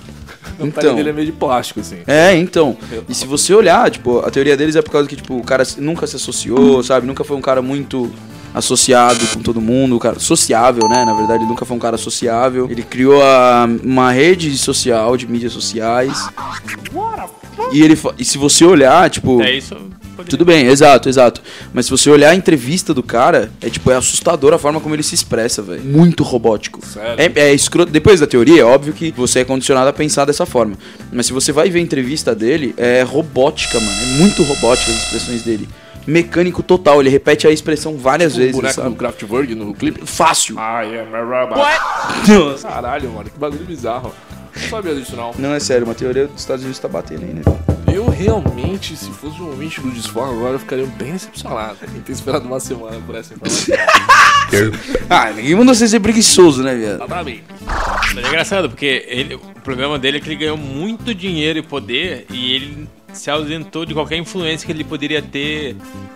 Então. 0.68 0.96
dele 0.96 1.10
é 1.10 1.14
meio 1.14 1.26
de 1.28 1.32
plástico, 1.32 1.80
assim. 1.80 1.98
É, 2.08 2.36
então. 2.36 2.78
E 3.08 3.14
se 3.16 3.26
você 3.26 3.54
olhar, 3.54 3.90
tipo, 3.90 4.20
a 4.20 4.30
teoria 4.30 4.56
deles 4.58 4.76
é 4.76 4.82
por 4.82 4.92
causa 4.92 5.08
que, 5.08 5.16
tipo, 5.16 5.38
o 5.38 5.44
cara 5.44 5.64
nunca 5.78 6.06
se 6.08 6.16
associou, 6.16 6.82
sabe? 6.84 7.06
Nunca 7.08 7.24
foi 7.24 7.38
um 7.38 7.42
cara 7.42 7.62
muito 7.62 8.12
associado 8.54 9.20
com 9.34 9.42
todo 9.42 9.62
mundo, 9.62 9.96
um 9.96 10.00
cara 10.00 10.20
sociável, 10.20 10.90
né? 10.90 11.06
Na 11.06 11.14
verdade, 11.14 11.44
ele 11.44 11.50
nunca 11.50 11.66
foi 11.66 11.78
um 11.78 11.80
cara 11.80 11.98
sociável. 11.98 12.68
Ele 12.70 12.82
criou 12.84 13.22
a- 13.22 13.68
uma 13.84 14.12
rede 14.12 14.58
social 14.58 15.16
de 15.16 15.28
mídias 15.28 15.54
sociais. 15.54 16.28
E 17.72 17.82
ele 17.84 17.98
e 18.18 18.26
se 18.26 18.38
você 18.38 18.66
olhar, 18.66 19.10
tipo, 19.10 19.42
É 19.42 19.52
isso. 19.56 19.76
Poderia- 20.20 20.30
tudo 20.30 20.46
bem, 20.46 20.66
exato, 20.68 21.10
exato. 21.10 21.42
Mas 21.74 21.86
se 21.86 21.92
você 21.92 22.10
olhar 22.10 22.30
a 22.30 22.36
entrevista 22.36 22.94
do 22.94 23.02
cara, 23.04 23.52
é 23.62 23.70
tipo, 23.70 23.90
é 23.92 23.96
assustador 23.96 24.54
a 24.54 24.58
forma 24.58 24.80
como 24.80 24.96
ele 24.96 25.04
se 25.04 25.16
expressa, 25.16 25.62
velho. 25.62 25.84
Muito 25.84 26.24
robótico. 26.24 26.86
Sério? 26.86 27.16
É, 27.36 27.50
é 27.50 27.54
escroto. 27.54 27.92
Depois 27.92 28.20
da 28.20 28.28
teoria, 28.28 28.62
é 28.62 28.66
óbvio 28.66 28.94
que 28.94 29.12
você 29.12 29.40
é 29.40 29.46
condicionado 29.46 29.90
a 29.90 29.94
pensar 29.94 30.26
dessa 30.26 30.46
forma. 30.46 30.76
Mas 31.12 31.26
se 31.26 31.34
você 31.34 31.52
vai 31.52 31.70
ver 31.70 31.80
a 31.80 31.82
entrevista 31.82 32.34
dele, 32.36 32.74
é 32.78 33.02
robótica, 33.02 33.80
mano. 33.80 34.02
É 34.02 34.06
muito 34.18 34.44
robótica 34.44 34.92
as 34.92 34.98
expressões 35.04 35.44
dele. 35.44 35.68
Mecânico 36.08 36.64
total, 36.64 37.02
ele 37.02 37.10
repete 37.10 37.46
a 37.46 37.52
expressão 37.52 37.96
várias 37.98 38.34
O 38.34 38.38
vezes, 38.38 38.56
boneco 38.56 38.74
sabe? 38.74 38.90
do 38.90 38.96
Kraftwerk 38.96 39.54
no 39.54 39.74
clipe. 39.74 40.02
Fácil. 40.06 40.56
I 40.56 40.98
am 41.00 41.14
a 41.14 41.22
robot. 41.22 42.32
Nossa. 42.32 42.68
Caralho, 42.68 43.12
mano, 43.12 43.30
que 43.30 43.38
bagulho 43.40 43.64
bizarro. 43.66 44.14
Não 44.60 44.70
sabia 44.70 44.96
disso, 44.96 45.16
não. 45.16 45.32
Não, 45.38 45.54
é 45.54 45.60
sério, 45.60 45.86
uma 45.86 45.94
teoria 45.94 46.26
dos 46.28 46.42
Estados 46.42 46.64
Unidos 46.64 46.80
tá 46.80 46.88
batendo 46.88 47.24
aí, 47.26 47.34
né? 47.34 47.42
Eu 47.94 48.08
realmente, 48.10 48.96
se 48.96 49.10
fosse 49.12 49.42
um 49.42 49.48
ouvinte 49.48 49.82
do 49.82 49.92
Desfoque 49.92 50.34
agora, 50.34 50.54
eu 50.54 50.60
ficaria 50.60 50.86
bem 50.86 51.14
decepcionado 51.14 51.78
em 51.96 52.02
ter 52.02 52.12
esperado 52.12 52.46
uma 52.46 52.60
semana 52.60 53.00
por 53.06 53.16
essa 53.16 53.34
informação. 53.34 53.76
Ah, 55.08 55.30
ninguém 55.32 55.54
mandou 55.56 55.76
você 55.76 55.88
ser 55.88 56.00
preguiçoso, 56.00 56.64
né, 56.64 56.74
viado? 56.74 56.96
Exatamente. 56.96 57.44
Mas 58.16 58.26
é 58.26 58.28
engraçado, 58.28 58.68
porque 58.68 59.06
ele- 59.08 59.36
o 59.36 59.40
problema 59.64 60.00
dele 60.00 60.18
é 60.18 60.20
que 60.20 60.28
ele 60.28 60.36
ganhou 60.38 60.58
muito 60.58 61.14
dinheiro 61.14 61.60
e 61.60 61.62
poder 61.62 62.26
e 62.32 62.54
ele 62.56 62.88
se 63.14 63.30
ausentou 63.30 63.86
de 63.86 63.94
qualquer 63.94 64.18
influência 64.18 64.66
que 64.66 64.72
ele 64.72 64.84
poderia 64.84 65.22
ter 65.22 65.76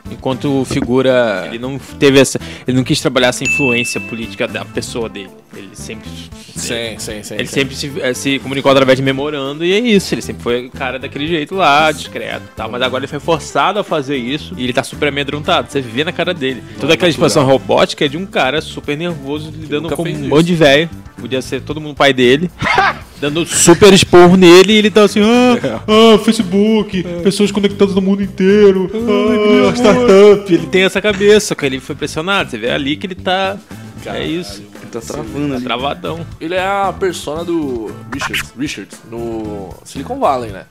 enquanto 0.09 0.63
figura. 0.65 1.45
Ele 1.47 1.59
não 1.59 1.77
teve 1.77 2.19
essa. 2.19 2.39
Ele 2.67 2.77
não 2.77 2.83
quis 2.83 2.99
trabalhar 3.01 3.29
essa 3.29 3.43
influência 3.43 3.99
política 3.99 4.47
da 4.47 4.63
pessoa 4.63 5.09
dele. 5.09 5.29
Ele 5.55 5.69
sempre. 5.73 6.09
Sim, 6.55 6.97
sim, 6.97 7.23
sim. 7.23 7.33
Ele 7.35 7.47
sim. 7.47 7.53
sempre 7.53 7.75
se, 7.75 7.91
eh, 7.99 8.13
se 8.13 8.39
comunicou 8.39 8.71
através 8.71 8.97
de 8.97 9.03
memorando 9.03 9.65
e 9.65 9.73
é 9.73 9.79
isso. 9.79 10.13
Ele 10.13 10.21
sempre 10.21 10.43
foi 10.43 10.69
cara 10.69 10.99
daquele 10.99 11.27
jeito 11.27 11.55
lá, 11.55 11.91
discreto 11.91 12.43
tal. 12.55 12.69
Mas 12.69 12.81
agora 12.81 13.03
ele 13.03 13.09
foi 13.09 13.19
forçado 13.19 13.79
a 13.79 13.83
fazer 13.83 14.17
isso 14.17 14.53
e 14.57 14.63
ele 14.63 14.73
tá 14.73 14.83
super 14.83 15.09
amedrontado. 15.09 15.71
Você 15.71 15.81
vê 15.81 16.03
na 16.03 16.11
cara 16.11 16.33
dele. 16.33 16.63
Toda 16.79 16.93
aquela 16.93 17.09
expansão 17.09 17.45
robótica 17.45 18.05
é 18.05 18.07
de 18.07 18.17
um 18.17 18.25
cara 18.25 18.61
super 18.61 18.97
nervoso 18.97 19.51
lidando 19.51 19.89
com 19.95 20.03
um 20.03 20.27
monte 20.27 20.45
de 20.45 20.55
velho. 20.55 20.89
Podia 21.19 21.41
ser 21.41 21.61
todo 21.61 21.81
mundo 21.81 21.95
pai 21.95 22.13
dele. 22.13 22.49
dando 23.23 23.45
super 23.45 23.93
esporro 23.93 24.35
nele 24.35 24.73
e 24.73 24.77
ele 24.77 24.91
tá 24.91 25.03
assim, 25.03 25.21
ah, 25.21 25.81
ah, 25.87 26.19
Facebook, 26.19 27.03
pessoas 27.23 27.51
conectadas 27.51 27.95
no 27.95 28.01
mundo 28.01 28.21
inteiro, 28.21 28.91
ah, 28.93 29.73
startup. 29.73 30.53
Ele 30.53 30.67
tem 30.67 30.83
essa 30.83 31.01
cabeça, 31.01 31.55
que 31.55 31.65
ele 31.65 31.79
foi 31.79 31.95
pressionado. 31.95 32.51
Você 32.51 32.57
vê 32.57 32.69
ali 32.69 32.97
que 32.97 33.07
ele 33.07 33.15
tá. 33.15 33.57
é 34.05 34.25
isso. 34.25 34.61
Tá 34.93 35.01
travando 35.01 35.49
Tá 35.49 35.55
ali. 35.55 35.63
travadão. 35.63 36.25
Ele 36.39 36.55
é 36.55 36.65
a 36.65 36.93
persona 36.97 37.43
do 37.43 37.91
Richard, 38.13 38.43
Richard 38.57 38.89
no 39.09 39.69
Silicon 39.83 40.19
Valley, 40.19 40.51
né? 40.51 40.65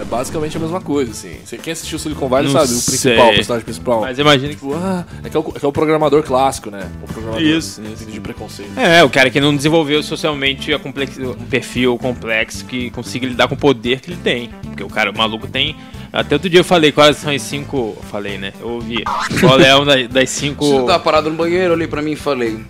É 0.00 0.04
basicamente 0.04 0.56
a 0.56 0.60
mesma 0.60 0.80
coisa, 0.80 1.10
assim. 1.10 1.36
Você, 1.44 1.58
quem 1.58 1.72
assistiu 1.72 1.98
Silicon 1.98 2.28
Valley 2.28 2.52
Não 2.52 2.60
sabe, 2.60 2.72
o 2.72 2.82
principal, 2.82 3.16
sei. 3.26 3.32
o 3.32 3.34
personagem 3.36 3.64
principal. 3.64 4.00
Mas 4.00 4.18
imagina 4.18 4.48
que. 4.48 4.54
Tipo, 4.54 4.74
ah, 4.74 5.04
é 5.24 5.28
que 5.28 5.36
é, 5.36 5.40
o, 5.40 5.52
é 5.54 5.58
que 5.58 5.64
é 5.64 5.68
o 5.68 5.72
programador 5.72 6.22
clássico, 6.22 6.70
né? 6.70 6.88
O 7.02 7.12
programador 7.12 7.42
Isso, 7.42 7.80
de 7.82 8.20
preconceito. 8.20 8.78
É, 8.78 9.02
o 9.02 9.10
cara 9.10 9.30
que 9.30 9.40
não 9.40 9.54
desenvolveu 9.54 10.02
socialmente 10.02 10.72
a 10.72 10.78
complex... 10.78 11.18
um 11.18 11.34
perfil 11.46 11.98
complexo 11.98 12.64
que 12.64 12.90
consiga 12.90 13.26
lidar 13.26 13.48
com 13.48 13.54
o 13.54 13.58
poder 13.58 14.00
que 14.00 14.10
ele 14.10 14.20
tem. 14.22 14.50
Porque 14.62 14.82
o 14.82 14.88
cara, 14.88 15.10
o 15.10 15.16
maluco 15.16 15.46
tem. 15.46 15.76
Até 16.12 16.34
outro 16.34 16.50
dia 16.50 16.60
eu 16.60 16.64
falei 16.64 16.92
quais 16.92 17.16
são 17.16 17.32
as 17.32 17.40
cinco. 17.42 17.96
eu 17.96 18.02
Falei, 18.10 18.36
né? 18.36 18.52
Eu 18.60 18.68
ouvi. 18.70 19.02
Qual 19.40 19.58
é 19.58 19.74
uma 19.74 19.86
das, 19.86 20.08
das 20.08 20.30
cinco. 20.30 20.64
Você 20.66 20.86
tá 20.86 20.98
parado 20.98 21.30
no 21.30 21.36
banheiro, 21.36 21.72
olhei 21.72 21.86
pra 21.86 22.02
mim 22.02 22.12
e 22.12 22.16
falei. 22.16 22.60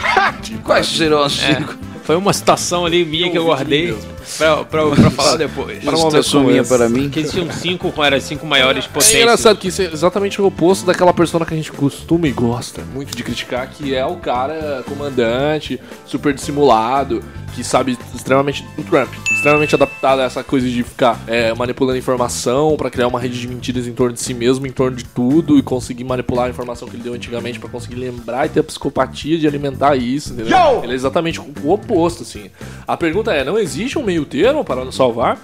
Quais 0.64 0.86
serão 0.86 1.22
as 1.22 1.42
É, 1.42 1.54
cinco? 1.56 1.74
foi 2.04 2.16
uma 2.16 2.32
citação 2.32 2.86
ali 2.86 3.04
minha 3.04 3.30
que 3.30 3.36
eu 3.36 3.42
de 3.42 3.48
mim 3.48 3.54
guardei 3.54 3.86
mesmo. 3.92 4.17
Pra, 4.36 4.64
pra, 4.64 4.90
pra 4.90 5.10
falar 5.10 5.36
depois. 5.36 5.82
Para 5.84 5.96
um 5.96 6.08
Uma 6.08 6.22
como 6.22 6.48
minha 6.48 6.64
para 6.64 6.88
mim. 6.88 7.08
Que 7.08 7.20
eles 7.20 7.30
tinham 7.30 7.50
cinco, 7.50 7.92
eram 8.02 8.16
as 8.16 8.24
cinco 8.24 8.46
maiores 8.46 8.84
É 8.84 8.88
potências. 8.88 9.20
engraçado 9.22 9.58
que 9.58 9.68
isso 9.68 9.82
é 9.82 9.86
exatamente 9.86 10.40
o 10.40 10.46
oposto 10.46 10.84
daquela 10.86 11.12
persona 11.12 11.44
que 11.46 11.54
a 11.54 11.56
gente 11.56 11.72
costuma 11.72 12.26
e 12.28 12.32
gosta 12.32 12.82
muito 12.92 13.16
de 13.16 13.22
criticar, 13.22 13.68
que 13.70 13.94
é 13.94 14.04
o 14.04 14.16
cara 14.16 14.82
comandante, 14.86 15.80
super 16.06 16.34
dissimulado, 16.34 17.22
que 17.54 17.64
sabe 17.64 17.96
extremamente. 18.14 18.64
O 18.76 18.82
Trump, 18.82 19.08
extremamente 19.32 19.74
adaptado 19.74 20.20
a 20.20 20.24
essa 20.24 20.42
coisa 20.44 20.68
de 20.68 20.82
ficar 20.82 21.18
é, 21.26 21.52
manipulando 21.54 21.98
informação 21.98 22.76
pra 22.76 22.90
criar 22.90 23.08
uma 23.08 23.20
rede 23.20 23.40
de 23.40 23.48
mentiras 23.48 23.86
em 23.86 23.92
torno 23.92 24.12
de 24.14 24.20
si 24.20 24.32
mesmo, 24.34 24.66
em 24.66 24.70
torno 24.72 24.96
de 24.96 25.04
tudo, 25.04 25.58
e 25.58 25.62
conseguir 25.62 26.04
manipular 26.04 26.46
a 26.46 26.50
informação 26.50 26.88
que 26.88 26.96
ele 26.96 27.02
deu 27.02 27.14
antigamente 27.14 27.58
pra 27.58 27.68
conseguir 27.68 27.96
lembrar 27.96 28.46
e 28.46 28.48
ter 28.48 28.60
a 28.60 28.64
psicopatia 28.64 29.38
de 29.38 29.46
alimentar 29.46 29.96
isso, 29.96 30.32
entendeu? 30.32 30.50
Ele 30.82 30.92
é 30.92 30.94
exatamente 30.94 31.40
o 31.40 31.70
oposto, 31.70 32.22
assim. 32.22 32.50
A 32.86 32.96
pergunta 32.96 33.32
é: 33.32 33.44
não 33.44 33.58
existe 33.58 33.98
um 33.98 34.02
meio 34.04 34.17
termo 34.24 34.64
para 34.64 34.84
nos 34.84 34.94
salvar? 34.96 35.38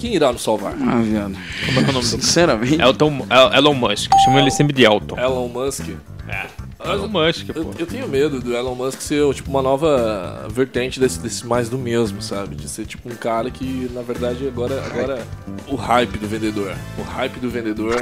Quem 0.00 0.14
irá 0.14 0.32
nos 0.32 0.42
salvar? 0.42 0.74
Ah, 0.80 1.00
viado. 1.02 1.34
Como 1.66 1.80
é 1.80 1.82
que 1.82 1.88
é 1.88 1.90
o 1.90 1.92
nome 1.92 1.98
do 2.00 2.02
Sinceramente. 2.04 2.80
Elton, 2.80 3.26
El- 3.28 3.52
Elon 3.54 3.74
Musk. 3.74 4.10
Eu 4.12 4.18
chamo 4.20 4.38
ele 4.38 4.50
sempre 4.50 4.72
de 4.72 4.84
Elton. 4.84 5.18
Elon 5.18 5.48
Musk? 5.48 5.88
É. 6.28 6.46
Elon 6.88 7.08
Musk, 7.08 7.46
pô. 7.52 7.58
Eu, 7.58 7.74
eu 7.80 7.86
tenho 7.86 8.06
medo 8.06 8.38
do 8.38 8.54
Elon 8.54 8.76
Musk 8.76 9.00
ser 9.00 9.34
tipo 9.34 9.50
uma 9.50 9.60
nova 9.60 10.46
vertente 10.52 11.00
desse, 11.00 11.18
desse 11.18 11.44
mais 11.44 11.68
do 11.68 11.76
mesmo, 11.76 12.22
sabe? 12.22 12.54
De 12.54 12.68
ser 12.68 12.86
tipo 12.86 13.10
um 13.10 13.16
cara 13.16 13.50
que, 13.50 13.90
na 13.92 14.02
verdade, 14.02 14.46
agora, 14.46 14.80
agora 14.86 15.18
o 15.66 15.74
hype 15.74 16.16
do 16.18 16.28
vendedor. 16.28 16.72
O 16.96 17.02
hype 17.02 17.40
do 17.40 17.50
vendedor. 17.50 17.96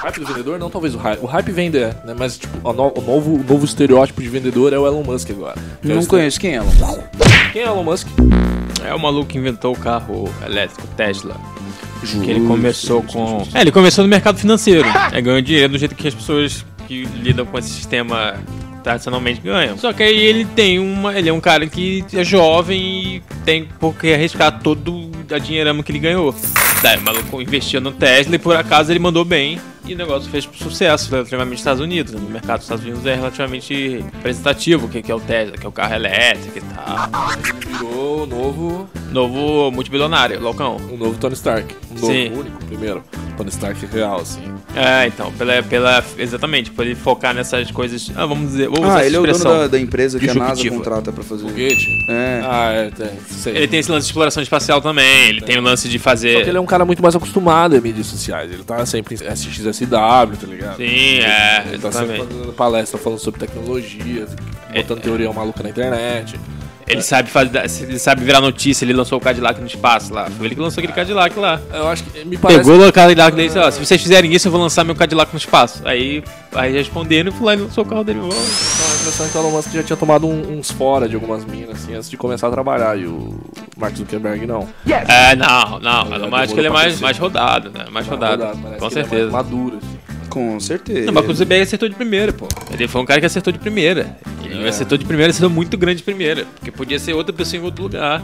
Hype 0.00 0.20
do 0.20 0.26
vendedor? 0.26 0.58
Não, 0.60 0.70
talvez 0.70 0.94
o 0.94 0.98
hype. 0.98 1.20
O 1.22 1.26
hype 1.26 1.50
vende, 1.50 1.78
né? 1.80 2.14
Mas 2.16 2.38
tipo, 2.38 2.56
o, 2.68 2.72
no- 2.72 2.92
o 2.96 3.00
novo, 3.00 3.34
o 3.34 3.42
novo 3.42 3.64
estereótipo 3.64 4.22
de 4.22 4.28
vendedor 4.28 4.72
é 4.72 4.78
o 4.78 4.86
Elon 4.86 5.02
Musk 5.02 5.30
agora. 5.30 5.56
Que 5.82 5.88
é 5.88 5.90
o 5.90 5.94
Não 5.94 5.98
este- 5.98 6.08
conheço 6.10 6.38
quem 6.38 6.52
é 6.52 6.54
ela. 6.56 6.66
Quem 7.56 7.62
é 7.62 7.68
Elon 7.68 7.84
Musk? 7.84 8.06
É 8.84 8.94
o 8.94 8.98
maluco 9.00 9.28
que 9.30 9.38
inventou 9.38 9.72
o 9.72 9.78
carro 9.78 10.30
elétrico 10.44 10.86
Tesla. 10.88 11.40
Justo, 12.02 12.20
Que 12.20 12.32
ele 12.32 12.46
começou 12.46 13.00
justo, 13.00 13.16
com. 13.16 13.38
justo. 13.38 13.56
É, 13.56 13.62
ele 13.62 13.72
começou 13.72 14.04
no 14.04 14.10
mercado 14.10 14.36
financeiro. 14.36 14.86
É, 15.10 15.22
ganhou 15.22 15.40
dinheiro 15.40 15.72
do 15.72 15.78
jeito 15.78 15.94
que 15.94 16.06
as 16.06 16.14
pessoas 16.14 16.66
que 16.86 17.04
lidam 17.06 17.46
com 17.46 17.58
esse 17.58 17.70
sistema 17.70 18.34
tradicionalmente 18.84 19.40
ganham. 19.40 19.78
Só 19.78 19.94
que 19.94 20.02
aí 20.02 20.18
ele 20.18 20.44
tem 20.44 20.78
uma. 20.78 21.18
Ele 21.18 21.30
é 21.30 21.32
um 21.32 21.40
cara 21.40 21.66
que 21.66 22.04
é 22.12 22.22
jovem 22.22 22.78
e 23.16 23.22
tem 23.46 23.64
por 23.80 23.94
que 23.94 24.12
arriscar 24.12 24.60
todo 24.60 25.10
a 25.34 25.38
dinheirama 25.38 25.82
que 25.82 25.92
ele 25.92 25.98
ganhou. 25.98 26.34
Daí 26.82 26.98
o 26.98 27.02
maluco 27.02 27.40
investiu 27.40 27.80
no 27.80 27.92
Tesla 27.92 28.36
e 28.36 28.38
por 28.38 28.54
acaso 28.56 28.92
ele 28.92 28.98
mandou 28.98 29.24
bem. 29.24 29.58
E 29.86 29.94
o 29.94 29.96
negócio 29.96 30.28
fez 30.28 30.48
sucesso 30.52 31.08
relativamente 31.12 31.52
nos 31.52 31.60
Estados 31.60 31.80
Unidos. 31.80 32.12
né? 32.12 32.20
No 32.20 32.28
mercado 32.28 32.56
dos 32.56 32.64
Estados 32.64 32.84
Unidos 32.84 33.06
é 33.06 33.14
relativamente 33.14 34.04
representativo, 34.14 34.86
o 34.86 34.88
que 34.88 35.00
que 35.00 35.12
é 35.12 35.14
o 35.14 35.20
Tesla, 35.20 35.56
que 35.56 35.64
é 35.64 35.68
o 35.68 35.72
carro 35.72 35.94
elétrico 35.94 36.58
e 36.58 36.60
tal. 36.60 37.08
Ele 37.32 37.72
virou 37.72 38.22
o 38.24 38.26
novo, 38.26 38.90
Novo 39.12 39.70
multibilionário, 39.70 40.40
loucão. 40.40 40.76
um 40.92 40.96
novo 40.96 41.16
Tony 41.18 41.34
Stark. 41.34 41.72
Um 41.92 41.94
novo 42.00 42.06
Sim. 42.12 42.32
único, 42.32 42.64
primeiro. 42.64 43.04
Tony 43.36 43.50
Stark 43.50 43.86
real, 43.86 44.20
assim. 44.20 44.42
É, 44.74 45.06
então, 45.06 45.30
pela, 45.32 45.62
pela, 45.62 46.04
exatamente, 46.18 46.70
por 46.72 46.84
ele 46.84 46.96
focar 46.96 47.32
nessas 47.32 47.70
coisas. 47.70 48.10
Ah, 48.16 48.26
vamos 48.26 48.48
dizer, 48.50 48.68
usar 48.68 48.96
Ah, 48.98 49.06
ele 49.06 49.14
é 49.16 49.20
o 49.20 49.26
dono 49.26 49.44
da, 49.44 49.68
da 49.68 49.78
empresa 49.78 50.18
que 50.18 50.28
a 50.28 50.34
NASA 50.34 50.68
contrata 50.68 51.12
pra 51.12 51.22
fazer. 51.22 51.46
Foguete? 51.46 51.86
É. 52.10 52.40
Ah, 52.44 52.72
é, 52.72 52.90
tem, 52.90 53.10
sei. 53.30 53.56
Ele 53.56 53.68
tem 53.68 53.78
esse 53.78 53.90
lance 53.90 54.06
de 54.06 54.10
exploração 54.10 54.42
espacial 54.42 54.80
também, 54.80 55.06
ele 55.28 55.40
tem 55.40 55.58
o 55.58 55.62
lance 55.62 55.88
de 55.88 55.98
Só 55.98 56.04
fazer. 56.04 56.42
que 56.42 56.48
ele 56.50 56.58
é 56.58 56.60
um 56.60 56.66
cara 56.66 56.84
muito 56.84 57.02
mais 57.02 57.14
acostumado 57.16 57.76
a 57.76 57.80
mídias 57.80 58.06
sociais. 58.06 58.50
Ele 58.50 58.62
tá 58.64 58.84
sempre 58.86 59.14
em 59.14 59.32
SXSW, 59.32 60.36
tá 60.40 60.46
ligado? 60.46 60.76
Sim, 60.76 61.20
é, 61.20 61.64
Ele 61.68 61.78
tá 61.78 61.92
sempre 61.92 62.18
fazendo 62.18 62.52
palestra 62.52 62.98
falando 62.98 63.18
sobre 63.18 63.40
tecnologia, 63.40 64.26
botando 64.74 64.98
É, 64.98 65.02
teoria 65.02 65.32
maluca 65.32 65.62
na 65.62 65.70
internet. 65.70 66.38
Ele 66.88 67.02
sabe 67.02 67.28
fazer, 67.28 67.50
ele 67.82 67.98
sabe 67.98 68.24
virar 68.24 68.40
notícia, 68.40 68.84
ele 68.84 68.92
lançou 68.92 69.18
o 69.18 69.20
Cadillac 69.20 69.60
no 69.60 69.66
espaço 69.66 70.14
lá. 70.14 70.30
Foi 70.30 70.46
ele 70.46 70.54
que 70.54 70.60
lançou 70.60 70.80
aquele 70.80 70.92
Cadillac 70.92 71.36
lá. 71.36 71.60
Eu 71.74 71.88
acho 71.88 72.04
que 72.04 72.24
me 72.24 72.36
parece. 72.36 72.60
Pegou 72.60 72.86
o 72.86 72.92
Cadillac 72.92 73.34
dele 73.34 73.48
e 73.48 73.50
disse, 73.50 73.58
ó, 73.58 73.68
se 73.72 73.84
vocês 73.84 74.00
fizerem 74.00 74.32
isso, 74.32 74.46
eu 74.46 74.52
vou 74.52 74.60
lançar 74.60 74.84
meu 74.84 74.94
Cadillac 74.94 75.32
no 75.32 75.38
espaço. 75.38 75.82
Aí, 75.84 76.22
aí 76.54 76.72
responderam 76.72 77.32
e 77.32 77.36
e 77.36 77.56
lançou 77.56 77.82
o 77.82 77.86
carro 77.86 78.04
dele. 78.04 78.20
Impressão 79.08 79.26
é 79.26 79.28
que 79.28 79.36
o 79.36 79.40
Elon 79.40 79.50
Musk 79.50 79.72
já 79.72 79.82
tinha 79.82 79.96
tomado 79.96 80.26
um- 80.26 80.58
uns 80.58 80.70
fora 80.70 81.08
de 81.08 81.14
algumas 81.14 81.44
minas, 81.44 81.76
assim, 81.82 81.94
antes 81.94 82.10
de 82.10 82.16
começar 82.16 82.48
a 82.48 82.50
trabalhar. 82.50 82.98
E 82.98 83.06
o 83.06 83.38
Mark 83.76 83.96
Zuckerberg 83.96 84.46
não. 84.46 84.68
É, 84.86 85.36
não, 85.36 85.78
não, 85.80 86.06
Ele 86.06 86.14
Elon 86.16 86.30
Musk 86.30 86.56
ele 86.56 86.66
é 86.66 86.70
mais, 86.70 87.00
mais 87.00 87.18
rodado, 87.18 87.70
né? 87.70 87.86
Mais 87.90 88.06
rodado, 88.06 88.42
parece 88.42 88.58
com 88.58 88.66
ele 88.66 88.76
é 88.76 88.80
mais 88.80 88.92
certeza. 88.92 89.30
maduro, 89.30 89.78
assim. 89.78 89.96
Com 90.28 90.60
certeza. 90.60 91.06
Não, 91.06 91.12
mas 91.14 91.24
o 91.24 91.32
Zuckerberg 91.32 91.62
acertou 91.62 91.88
de 91.88 91.94
primeira, 91.94 92.32
pô. 92.32 92.46
Ele 92.70 92.88
foi 92.88 93.00
um 93.00 93.04
cara 93.06 93.20
que 93.20 93.26
acertou 93.26 93.52
de 93.52 93.58
primeira. 93.58 94.16
Ele 94.44 94.64
É. 94.64 94.68
acertou 94.68 94.98
de 94.98 95.04
primeira, 95.04 95.30
acertou 95.30 95.50
muito 95.50 95.78
grande 95.78 95.98
de 95.98 96.02
primeira. 96.04 96.44
Porque 96.56 96.70
podia 96.70 96.98
ser 96.98 97.12
outra 97.14 97.32
pessoa 97.32 97.60
em 97.60 97.64
outro 97.64 97.84
lugar. 97.84 98.22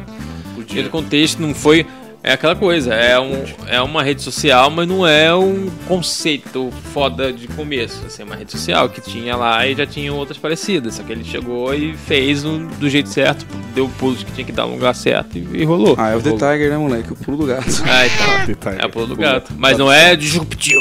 Podia. 0.54 0.76
Pelo 0.76 0.90
contexto, 0.90 1.40
não 1.40 1.54
foi. 1.54 1.86
É 2.24 2.34
aquela 2.34 2.54
coisa, 2.54 2.94
é, 2.94 3.18
um, 3.18 3.44
é 3.66 3.80
uma 3.80 4.00
rede 4.00 4.22
social, 4.22 4.70
mas 4.70 4.86
não 4.86 5.04
é 5.04 5.34
um 5.34 5.68
conceito 5.88 6.70
foda 6.92 7.32
de 7.32 7.48
começo. 7.48 8.00
Assim, 8.06 8.22
é 8.22 8.24
uma 8.24 8.36
rede 8.36 8.52
social 8.52 8.88
que 8.88 9.00
tinha 9.00 9.34
lá 9.34 9.66
e 9.66 9.74
já 9.74 9.84
tinha 9.84 10.12
outras 10.14 10.38
parecidas. 10.38 10.94
Só 10.94 11.02
que 11.02 11.10
ele 11.10 11.24
chegou 11.24 11.74
e 11.74 11.96
fez 11.96 12.44
um- 12.44 12.68
do 12.68 12.88
jeito 12.88 13.08
certo, 13.08 13.44
deu 13.74 13.88
pulos 13.98 14.22
que 14.22 14.30
tinha 14.30 14.44
que 14.44 14.52
dar 14.52 14.66
no 14.66 14.74
lugar 14.74 14.94
certo 14.94 15.36
e, 15.36 15.48
e 15.52 15.64
rolou. 15.64 15.96
Ah, 15.98 16.10
é 16.10 16.16
o 16.16 16.22
The 16.22 16.30
Tiger, 16.30 16.70
né, 16.70 16.78
moleque? 16.78 17.12
O 17.12 17.16
pulo 17.16 17.38
do 17.38 17.46
gato. 17.46 17.66
Ah, 17.90 18.06
então. 18.06 18.72
É 18.78 18.86
o 18.86 18.90
pulo 18.90 19.08
do 19.08 19.16
gato. 19.16 19.52
Mas 19.58 19.76
não 19.78 19.90
é 19.92 20.14
disruptivo. 20.14 20.80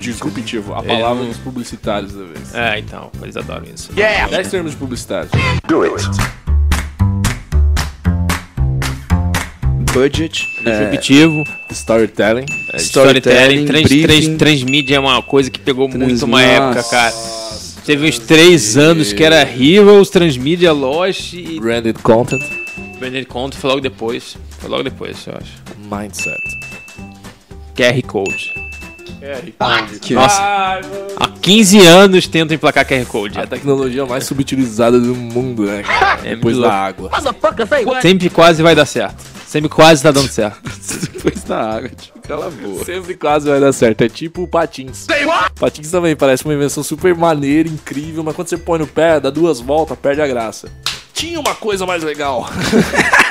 Disruptivo, 0.00 0.72
a 0.74 0.78
Ele 0.78 0.86
palavra 0.86 1.22
não- 1.24 1.28
dos 1.30 1.38
publicitários 1.38 2.12
da 2.12 2.22
vez. 2.24 2.54
É, 2.54 2.78
então, 2.78 3.10
eles 3.22 3.36
adoram 3.36 3.64
isso. 3.74 3.92
10 3.92 4.48
termos 4.48 4.70
de 4.70 4.76
publicidade. 4.76 5.30
Budget, 9.92 10.48
é, 10.64 10.70
Disruptivo, 10.70 11.44
Storytelling. 11.70 12.44
é, 12.72 12.76
storytelling, 12.76 13.64
trans, 13.66 14.28
transmídia 14.38 14.96
é 14.96 15.00
uma 15.00 15.22
coisa 15.22 15.50
que 15.50 15.58
pegou 15.58 15.88
muito 15.88 16.04
Trans- 16.06 16.22
uma 16.22 16.42
época, 16.42 16.76
Nossa. 16.76 16.90
cara. 16.90 17.14
Teve 17.84 18.06
uns 18.08 18.18
três 18.18 18.76
anos 18.76 19.12
que 19.14 19.24
era 19.24 19.42
Heroes, 19.42 20.10
Transmídia, 20.10 20.72
Lost 20.72 21.32
e 21.32 21.58
Branded 21.58 21.98
Content. 22.02 22.42
Branded 22.98 23.24
Content 23.26 23.58
foi 23.60 23.70
logo 23.70 23.80
depois. 23.80 24.36
Foi 24.58 24.68
logo 24.68 24.82
depois, 24.82 25.16
eu 25.26 25.34
acho. 25.34 25.52
Mindset. 25.90 26.36
QR 27.74 28.02
Code. 28.06 28.52
que- 30.02 30.14
Nossa, 30.14 30.40
há 31.16 31.28
15 31.40 31.78
anos 31.86 32.26
tento 32.28 32.52
emplacar 32.52 32.84
QR 32.86 33.04
Code. 33.06 33.38
É 33.38 33.42
a 33.42 33.46
tecnologia 33.46 34.04
mais 34.06 34.24
subutilizada 34.24 34.98
do 35.00 35.14
mundo, 35.14 35.62
né? 35.64 35.82
cara? 35.82 36.20
É 36.26 36.34
Depois 36.36 36.56
muito 36.56 36.68
da 36.68 36.74
água. 36.74 37.10
Sempre 38.02 38.28
quase 38.30 38.62
vai 38.62 38.74
dar 38.74 38.84
certo. 38.86 39.16
Sempre 39.48 39.70
quase 39.70 40.02
tá 40.02 40.10
dando 40.10 40.28
certo. 40.28 40.60
depois 41.10 41.42
da 41.44 41.76
água, 41.76 41.88
tipo, 41.88 42.20
cala 42.20 42.48
a 42.48 42.50
boca. 42.50 42.84
Sempre 42.84 43.14
quase 43.14 43.48
vai 43.48 43.58
dar 43.58 43.72
certo. 43.72 44.02
É 44.02 44.08
tipo 44.08 44.42
o 44.42 44.46
Patins. 44.46 45.06
Patins 45.58 45.90
também 45.90 46.14
parece 46.14 46.44
uma 46.44 46.52
invenção 46.52 46.82
super 46.82 47.14
maneira, 47.14 47.66
incrível, 47.66 48.22
mas 48.22 48.36
quando 48.36 48.48
você 48.48 48.58
põe 48.58 48.78
no 48.78 48.86
pé, 48.86 49.18
dá 49.18 49.30
duas 49.30 49.58
voltas, 49.58 49.98
perde 49.98 50.20
a 50.20 50.26
graça. 50.26 50.70
Tinha 51.14 51.40
uma 51.40 51.54
coisa 51.54 51.86
mais 51.86 52.02
legal. 52.02 52.46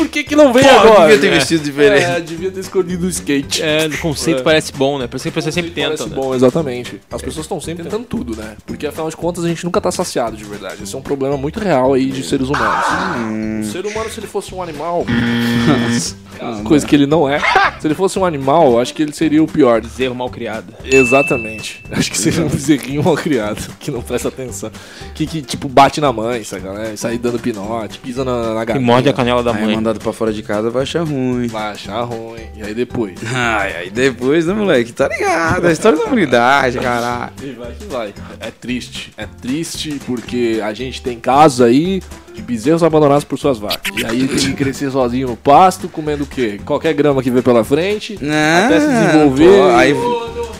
Por 0.00 0.08
que 0.08 0.24
que 0.24 0.34
não 0.36 0.52
veio 0.52 0.66
Pô, 0.66 0.74
agora? 0.74 1.08
devia 1.12 1.18
ter 1.30 1.36
vestido 1.38 1.64
diferente. 1.64 2.04
É, 2.04 2.20
devia 2.20 2.50
ter 2.50 2.60
escolhido 2.60 3.06
o 3.06 3.08
skate. 3.08 3.62
É, 3.62 3.86
o 3.86 3.98
conceito 3.98 4.40
É. 4.40 4.42
parece 4.42 4.72
bom, 4.72 4.98
né? 4.98 5.06
Por 5.06 5.16
isso 5.16 5.24
que 5.24 5.28
as 5.28 5.34
pessoas 5.34 5.54
sempre 5.54 5.70
Parece 5.70 5.90
tentam, 6.04 6.06
né? 6.08 6.14
bom, 6.16 6.34
exatamente. 6.34 7.00
As 7.10 7.20
pessoas 7.22 7.44
estão 7.44 7.60
sempre 7.60 7.84
tentando 7.84 8.04
tudo, 8.04 8.34
né? 8.36 8.56
Porque 8.66 8.86
afinal 8.86 9.08
de 9.10 9.16
contas 9.16 9.44
a 9.44 9.48
gente 9.48 9.64
nunca 9.64 9.80
tá 9.80 9.90
saciado 9.90 10.36
de 10.36 10.44
verdade. 10.44 10.82
Esse 10.82 10.94
é 10.94 10.98
um 10.98 11.02
problema 11.02 11.36
muito 11.36 11.60
real 11.60 11.92
aí 11.94 12.06
de 12.10 12.22
seres 12.22 12.48
humanos. 12.48 12.84
Hum. 13.18 13.60
O 13.60 13.64
ser 13.64 13.84
humano, 13.86 14.08
se 14.10 14.18
ele 14.20 14.26
fosse 14.26 14.54
um 14.54 14.62
animal, 14.62 15.04
coisa 16.64 16.86
que 16.86 16.94
ele 16.96 17.06
não 17.06 17.28
é, 17.28 17.38
se 17.78 17.86
ele 17.86 17.94
fosse 17.94 18.18
um 18.18 18.24
animal, 18.24 18.80
acho 18.80 18.94
que 18.94 19.02
ele 19.02 19.12
seria 19.12 19.42
o 19.42 19.46
pior. 19.46 19.80
Bezerro 19.82 20.14
mal 20.14 20.30
criado. 20.30 20.72
Exatamente. 20.84 21.82
Acho 21.90 22.10
que 22.10 22.18
seria 22.18 22.44
um 22.44 22.48
bezerrinho 22.48 23.02
mal 23.02 23.14
criado, 23.14 23.60
que 23.78 23.90
não 23.90 24.00
presta 24.02 24.28
atenção. 24.28 24.70
Que, 25.14 25.26
que 25.26 25.42
tipo, 25.42 25.68
bate 25.68 26.00
na 26.00 26.12
mãe, 26.12 26.42
saca, 26.44 26.72
né? 26.72 26.92
Sai 26.96 27.18
dando 27.18 27.38
pinote, 27.38 27.98
pisa 27.98 28.24
na, 28.24 28.54
na 28.54 28.62
E 28.62 28.66
galinha. 28.66 28.86
morde 28.86 29.08
a 29.08 29.12
canela 29.12 29.42
da 29.42 29.52
Aí 29.54 29.64
mãe. 29.64 29.74
Mandado 29.90 30.00
pra 30.00 30.12
fora 30.12 30.32
de 30.32 30.42
casa 30.42 30.70
vai 30.70 30.82
achar 30.82 31.02
ruim. 31.02 31.46
Vai 31.48 31.72
achar 31.72 32.02
ruim. 32.02 32.42
E 32.56 32.62
aí 32.62 32.74
depois. 32.74 33.18
Ai, 33.32 33.76
aí 33.76 33.90
depois, 33.90 34.46
né, 34.46 34.54
moleque? 34.54 34.92
Tá 34.92 35.08
ligado? 35.08 35.66
A 35.66 35.72
história 35.72 35.98
da 35.98 36.04
humanidade, 36.04 36.78
caralho. 36.80 37.32
E 37.42 37.50
vai 37.52 37.72
que 37.72 37.84
vai. 37.86 38.14
É 38.40 38.50
triste. 38.50 39.12
É 39.16 39.26
triste 39.26 40.00
porque 40.06 40.60
a 40.62 40.72
gente 40.72 41.02
tem 41.02 41.18
casos 41.18 41.60
aí 41.60 42.02
de 42.34 42.42
bezerros 42.42 42.82
abandonados 42.82 43.24
por 43.24 43.38
suas 43.38 43.58
vacas. 43.58 43.92
E 43.96 44.06
aí 44.06 44.26
tem 44.28 44.38
que 44.38 44.52
crescer 44.54 44.90
sozinho 44.90 45.28
no 45.28 45.36
pasto, 45.36 45.88
comendo 45.88 46.24
o 46.24 46.26
quê? 46.26 46.60
Qualquer 46.64 46.94
grama 46.94 47.22
que 47.22 47.30
vê 47.30 47.42
pela 47.42 47.64
frente. 47.64 48.14
até 48.14 48.80
se 48.80 48.86
desenvolver. 48.86 49.58
Pô, 49.58 49.68
aí... 49.76 49.94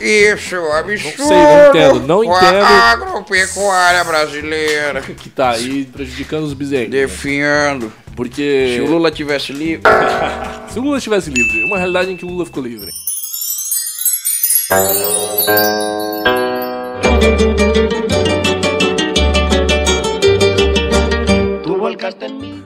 Isso, 0.00 0.56
Não 0.56 0.72
absurdo. 0.72 1.28
sei, 1.28 1.37
não 1.37 1.68
entendo. 1.68 2.06
Não 2.06 2.25
entendo 2.25 2.56
a 2.64 2.90
agropecuária 2.92 4.02
brasileira. 4.02 5.02
que 5.14 5.28
tá 5.28 5.50
aí 5.50 5.84
prejudicando 5.84 6.44
os 6.44 6.54
bezerros. 6.54 6.90
Definhando. 6.90 7.92
Porque 8.14 8.75
Se 8.76 8.81
o 8.81 8.87
Lula 8.87 9.11
tivesse 9.11 9.52
livre. 9.52 9.90
se 10.69 10.79
o 10.79 10.83
Lula 10.83 10.99
estivesse 10.99 11.31
livre, 11.31 11.64
uma 11.64 11.79
realidade 11.79 12.12
em 12.12 12.17
que 12.17 12.25
o 12.25 12.29
Lula 12.29 12.47
ficou 12.47 12.62
livre. 12.62 12.90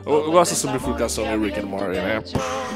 Eu, 0.07 0.25
eu 0.27 0.31
gosto 0.33 0.51
dessa 0.51 0.69
bifurcação 0.69 1.25
meio 1.27 1.43
Rick 1.45 1.59
and 1.61 1.63
Morty, 1.67 1.93
né? 1.97 2.23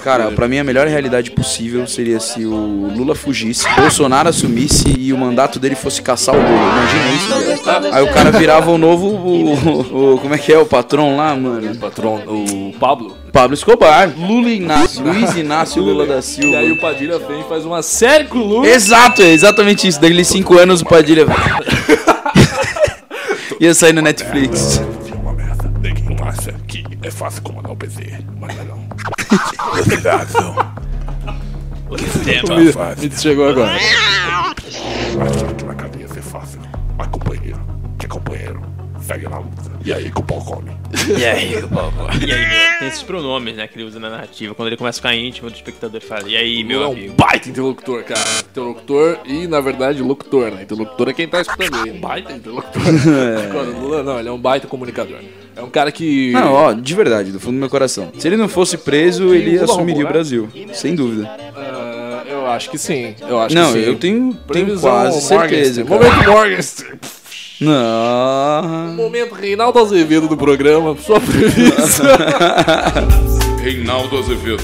Cara, 0.02 0.30
pra 0.32 0.48
mim 0.48 0.58
a 0.58 0.64
melhor 0.64 0.86
realidade 0.86 1.30
possível 1.30 1.86
seria 1.86 2.18
se 2.20 2.46
o 2.46 2.90
Lula 2.96 3.14
fugisse, 3.14 3.66
Bolsonaro 3.76 4.30
assumisse 4.30 4.88
e 4.98 5.12
o 5.12 5.18
mandato 5.18 5.58
dele 5.58 5.74
fosse 5.74 6.00
caçar 6.00 6.34
o 6.34 6.38
Lula. 6.38 6.48
Imagina 6.72 7.08
isso, 7.14 7.28
velho. 7.82 7.94
Aí 7.94 8.02
o 8.02 8.12
cara 8.12 8.30
virava 8.30 8.70
o 8.70 8.78
novo. 8.78 9.08
O, 9.08 9.52
o- 9.54 10.14
o- 10.14 10.18
como 10.18 10.34
é 10.34 10.38
que 10.38 10.50
é? 10.52 10.58
O 10.58 10.64
patrão 10.64 11.16
lá, 11.18 11.36
mano? 11.36 11.74
Patrão, 11.76 12.14
o 12.26 12.72
Pablo. 12.80 13.14
Pablo 13.30 13.52
Escobar. 13.52 14.10
Lula 14.18 14.48
Inácio. 14.48 15.04
Luiz 15.04 15.36
Inácio 15.36 15.82
Lula 15.82 16.06
da 16.06 16.22
Silva. 16.22 16.48
E 16.48 16.56
aí 16.56 16.72
o 16.72 16.80
Padilha 16.80 17.18
vem 17.18 17.42
e 17.42 17.44
faz 17.44 17.62
uma 17.66 17.82
série 17.82 18.24
com 18.24 18.38
o 18.38 18.42
Lula. 18.44 18.66
Exato, 18.66 19.20
é 19.20 19.28
exatamente 19.32 19.86
isso. 19.86 20.00
Daí 20.00 20.24
cinco 20.24 20.56
anos 20.58 20.80
o 20.80 20.84
Padilha. 20.86 21.26
Ia 23.60 23.74
sair 23.74 23.92
no 23.92 24.00
Netflix. 24.00 24.80
É 25.10 25.14
uma 25.14 25.32
merda. 25.34 25.70
Acha 26.24 26.54
é 27.02 27.10
fácil 27.10 27.42
comandar 27.42 27.72
o 27.72 27.76
PC, 27.76 28.18
mas 28.38 28.54
não 28.56 28.62
é 28.62 28.66
não. 28.66 28.88
Me, 31.88 33.08
me 33.08 33.18
chegou 33.18 33.48
agora. 33.48 33.72
Acha 33.74 35.54
que 35.54 35.64
na 35.64 35.74
cadeia 35.74 36.08
ser 36.08 36.22
fácil. 36.22 36.60
Mas 36.98 37.06
companheiro, 37.08 37.58
que 37.98 38.04
é 38.04 38.08
companheiro, 38.08 38.60
segue 39.00 39.26
na 39.26 39.38
luta. 39.38 39.70
E 39.84 39.92
aí 39.92 40.10
que 40.10 40.20
o 40.20 40.22
pau 40.22 40.44
come. 40.44 40.70
E 41.18 41.24
aí, 41.24 41.50
meu, 41.52 41.68
tem 42.78 42.88
esses 42.88 43.02
pronomes, 43.02 43.56
né, 43.56 43.66
que 43.66 43.78
ele 43.78 43.84
usa 43.84 43.98
na 43.98 44.10
narrativa. 44.10 44.54
Quando 44.54 44.68
ele 44.68 44.76
começa 44.76 44.98
a 44.98 45.00
ficar 45.00 45.16
íntimo 45.16 45.48
do 45.48 45.56
espectador, 45.56 45.98
ele 45.98 46.06
fala, 46.06 46.28
e 46.28 46.36
aí, 46.36 46.62
meu 46.62 46.82
é 46.82 46.88
um 46.88 46.92
amigo? 46.92 47.14
baita 47.14 47.48
interlocutor, 47.48 48.04
cara. 48.04 48.20
Interlocutor 48.50 49.18
e, 49.24 49.46
na 49.46 49.60
verdade, 49.60 50.02
locutor, 50.02 50.50
né? 50.50 50.64
Interlocutor 50.64 51.08
é 51.08 51.12
quem 51.14 51.26
tá 51.26 51.40
escutando 51.40 51.86
ele. 51.86 51.98
Baita 51.98 52.32
interlocutor. 52.32 52.82
O 53.78 53.80
Lula, 53.80 54.02
não, 54.02 54.18
ele 54.18 54.28
é 54.28 54.32
um 54.32 54.38
baita 54.38 54.66
comunicador. 54.66 55.20
É 55.58 55.62
um 55.62 55.68
cara 55.68 55.90
que. 55.90 56.30
Não, 56.30 56.52
ó, 56.52 56.72
de 56.72 56.94
verdade, 56.94 57.32
do 57.32 57.40
fundo 57.40 57.54
do 57.54 57.58
meu 57.58 57.68
coração. 57.68 58.12
Se 58.16 58.28
ele 58.28 58.36
não 58.36 58.48
fosse 58.48 58.78
preso, 58.78 59.34
ele 59.34 59.58
assumiria 59.58 60.04
o 60.04 60.08
Brasil. 60.08 60.48
Sem 60.72 60.94
dúvida. 60.94 61.28
Ah, 61.56 62.22
eu 62.30 62.46
acho 62.46 62.70
que 62.70 62.78
sim. 62.78 63.14
Eu 63.20 63.40
acho 63.40 63.54
Não, 63.56 63.72
que 63.72 63.80
sim. 63.80 63.84
eu 63.84 63.96
tenho, 63.96 64.38
tenho 64.52 64.78
quase 64.78 65.20
certeza. 65.20 65.84
Cara. 65.84 66.00
Momento 66.00 66.30
Morgenstern. 66.30 66.98
Não. 67.60 68.94
Momento 68.94 69.34
Reinaldo 69.34 69.80
Azevedo 69.80 70.28
do 70.28 70.36
programa. 70.36 70.96
Sua 71.04 71.20
previsão. 71.20 72.06
Reinaldo 73.60 74.16
Azevedo. 74.18 74.62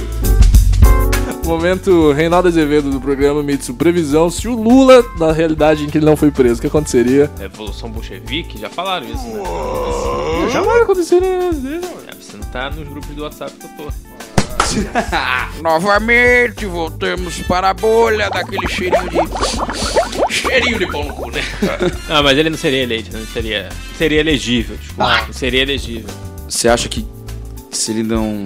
Momento 1.45 2.11
Reinaldo 2.13 2.49
Azevedo 2.49 2.91
do 2.91 3.01
programa 3.01 3.43
Mitsu. 3.43 3.75
Previsão. 3.75 4.31
Se 4.31 4.49
o 4.49 4.55
Lula, 4.55 5.05
na 5.19 5.31
realidade 5.31 5.85
em 5.85 5.91
que 5.91 5.99
ele 5.99 6.07
não 6.07 6.17
foi 6.17 6.31
preso, 6.31 6.59
o 6.59 6.61
que 6.61 6.67
aconteceria? 6.67 7.31
Revolução 7.39 7.91
Bolchevique, 7.91 8.59
já 8.59 8.71
falaram 8.71 9.07
isso, 9.07 9.25
né? 9.27 9.43
Jamais 10.51 10.83
aconteceria. 10.83 11.29
É, 11.29 12.15
você 12.15 12.37
não 12.37 12.45
tá 12.47 12.71
nos 12.71 12.89
grupos 12.89 13.11
do 13.11 13.23
WhatsApp 13.23 13.53
que 13.53 13.67
eu 13.67 13.71
tô. 13.77 13.93
Novamente 15.63 16.67
voltamos 16.67 17.39
para 17.43 17.71
a 17.71 17.75
bolha 17.75 18.31
daquele 18.31 18.67
cheirinho 18.67 19.09
de. 19.09 20.35
Cheirinho 20.35 20.79
de 20.79 20.87
pão 20.87 21.05
no 21.05 21.15
cu, 21.15 21.31
né? 21.31 21.43
Ah, 22.09 22.23
mas 22.23 22.39
ele 22.39 22.51
não 22.51 22.59
seria 22.59 22.83
eleito, 22.83 23.13
né? 23.13 23.21
Não 23.21 23.27
seria. 23.27 23.69
Seria 23.97 24.21
elegível, 24.21 24.77
desculpa. 24.77 25.27
Não 25.27 25.33
seria 25.33 25.63
elegível. 25.63 26.09
Você 26.49 26.69
acha 26.69 26.89
que 26.89 27.07
se 27.77 27.91
ele 27.91 28.03
não 28.03 28.43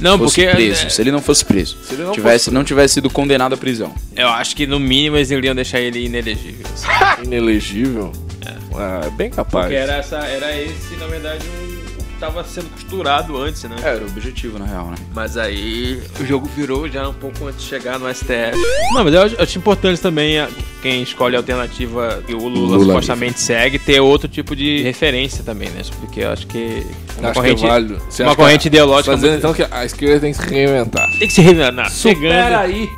Não, 0.00 0.18
fosse 0.18 0.34
porque. 0.42 0.50
preso, 0.56 0.86
é, 0.86 0.88
se 0.88 1.00
ele 1.02 1.10
não 1.12 1.20
fosse 1.22 1.44
preso, 1.44 1.76
Se 1.82 1.94
ele 1.94 2.02
não 2.04 2.12
tivesse, 2.12 2.50
não 2.50 2.64
tivesse 2.64 2.94
sido 2.94 3.08
condenado 3.10 3.54
à 3.54 3.56
prisão. 3.56 3.94
eu 4.16 4.28
acho 4.28 4.54
que 4.56 4.66
no 4.66 4.78
mínimo 4.80 5.16
eles 5.16 5.30
iriam 5.30 5.54
deixar 5.54 5.80
ele 5.80 6.04
inelegível. 6.04 6.66
assim. 6.72 6.86
Inelegível? 7.24 8.12
É, 8.46 9.10
bem 9.10 9.30
capaz. 9.30 9.64
Porque 9.66 9.76
era, 9.76 9.94
essa, 9.96 10.18
era 10.18 10.56
esse, 10.60 10.94
na 10.98 11.06
verdade, 11.06 11.44
um, 11.46 11.79
o 12.20 12.32
que 12.32 12.34
tava 12.34 12.44
sendo 12.44 12.68
costurado 12.70 13.36
antes, 13.38 13.62
né? 13.64 13.76
Era 13.82 14.02
o 14.02 14.06
objetivo, 14.06 14.58
na 14.58 14.66
real, 14.66 14.86
né? 14.86 14.96
Mas 15.14 15.36
aí 15.36 16.00
o 16.20 16.24
jogo 16.24 16.48
virou 16.54 16.88
já 16.88 17.08
um 17.08 17.14
pouco 17.14 17.46
antes 17.46 17.62
de 17.62 17.68
chegar 17.68 17.98
no 17.98 18.08
STF. 18.12 18.52
Não, 18.92 19.04
mas 19.04 19.14
eu 19.14 19.22
acho, 19.42 19.58
importante 19.58 20.00
também 20.00 20.38
a- 20.38 20.48
quem 20.82 21.02
escolhe 21.02 21.36
a 21.36 21.38
alternativa 21.38 22.22
que 22.26 22.34
o 22.34 22.38
Lula, 22.48 22.76
Lula 22.76 22.84
supostamente 22.86 23.38
segue 23.40 23.78
ter 23.78 24.00
outro 24.00 24.28
tipo 24.28 24.54
de 24.56 24.82
referência 24.82 25.42
também, 25.44 25.68
né? 25.70 25.82
Porque 26.00 26.20
eu 26.20 26.30
acho 26.30 26.46
que 26.46 26.86
uma 27.18 27.30
Acho 27.30 27.40
corrente, 27.40 27.60
que 27.60 27.66
é 27.66 27.68
válido. 27.68 28.02
Você 28.08 28.22
uma 28.22 28.36
corrente 28.36 28.68
ideológica 28.68 29.14
dizendo 29.14 29.30
muito- 29.32 29.38
então 29.56 29.66
que 29.68 29.74
a 29.74 29.84
esquerda 29.84 30.20
tem 30.20 30.32
que 30.32 30.38
se 30.42 30.48
reinventar. 30.48 31.06
tem 31.18 31.28
que 31.28 31.34
se 31.34 31.40
revelar. 31.42 31.90
Supera 31.90 32.60
aí! 32.60 32.88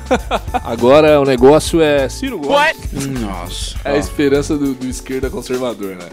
Agora 0.64 1.20
o 1.20 1.24
negócio 1.24 1.80
é 1.80 2.08
Ciro 2.08 2.38
Gomes. 2.38 2.76
Nossa. 3.20 3.76
É 3.84 3.92
a 3.92 3.96
esperança 3.98 4.56
do, 4.56 4.74
do 4.74 4.86
esquerda 4.86 5.28
conservador, 5.30 5.96
né? 5.96 6.06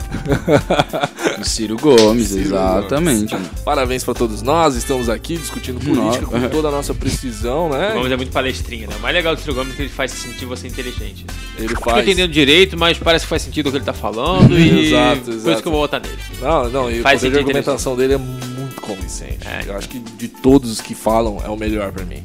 Ciro 1.44 1.78
Gomes, 1.78 2.28
Ciro 2.30 2.50
exatamente. 2.54 3.36
Parabéns 3.64 4.04
pra 4.04 4.14
todos 4.14 4.42
nós, 4.42 4.76
estamos 4.76 5.10
aqui 5.10 5.38
discutindo 5.38 5.80
política 5.80 6.26
com 6.26 6.38
Nossa. 6.38 6.50
toda 6.50 6.68
a 6.68 6.72
nossa 6.72 6.94
precisão, 6.94 7.70
né? 7.70 7.92
O 7.92 7.96
Gomes 7.96 8.12
é 8.12 8.18
muito 8.18 8.32
palestrinha, 8.32 8.88
né? 8.88 8.96
O 8.98 9.02
mais 9.02 9.16
legal 9.16 9.36
do 9.36 9.42
Ciro 9.42 9.54
Gomes 9.56 9.74
é 9.74 9.76
que 9.76 9.82
ele 9.84 9.90
faz 9.90 10.12
sentir 10.12 10.46
você 10.46 10.68
inteligente. 10.68 11.26
Ele 11.58 11.74
Não 11.74 11.82
faz. 11.82 12.04
entendendo 12.04 12.32
direito, 12.32 12.78
mas 12.78 12.98
parece 12.98 13.26
que 13.26 13.30
faz 13.30 13.42
sentido 13.42 13.68
o 13.68 13.72
que 13.72 13.78
ele 13.78 13.86
tá 13.86 13.94
falando 13.94 14.58
e 14.58 14.88
Exato, 14.88 15.22
por 15.22 15.34
exato. 15.34 15.52
isso 15.52 15.62
que 15.62 15.68
eu 15.68 15.72
vou 15.72 15.82
votar 15.82 16.02
nele. 16.02 16.18
Não, 16.42 16.70
não, 16.70 16.92
e 16.92 17.00
o 17.00 17.04
Faz 17.04 17.20
poder 17.20 17.32
de 17.32 17.36
sentido 17.36 17.38
argumentação 17.40 17.96
dele 17.96 18.14
é 18.14 18.18
muito 18.18 18.82
convincente. 18.82 19.40
É, 19.48 19.64
eu 19.70 19.78
acho 19.78 19.88
que 19.90 20.00
de 20.00 20.28
todos 20.28 20.72
os 20.72 20.82
que 20.82 20.94
falam 20.96 21.42
é 21.46 21.50
o 21.50 21.56
melhor 21.58 21.92
pra 21.92 22.06
mim. 22.06 22.24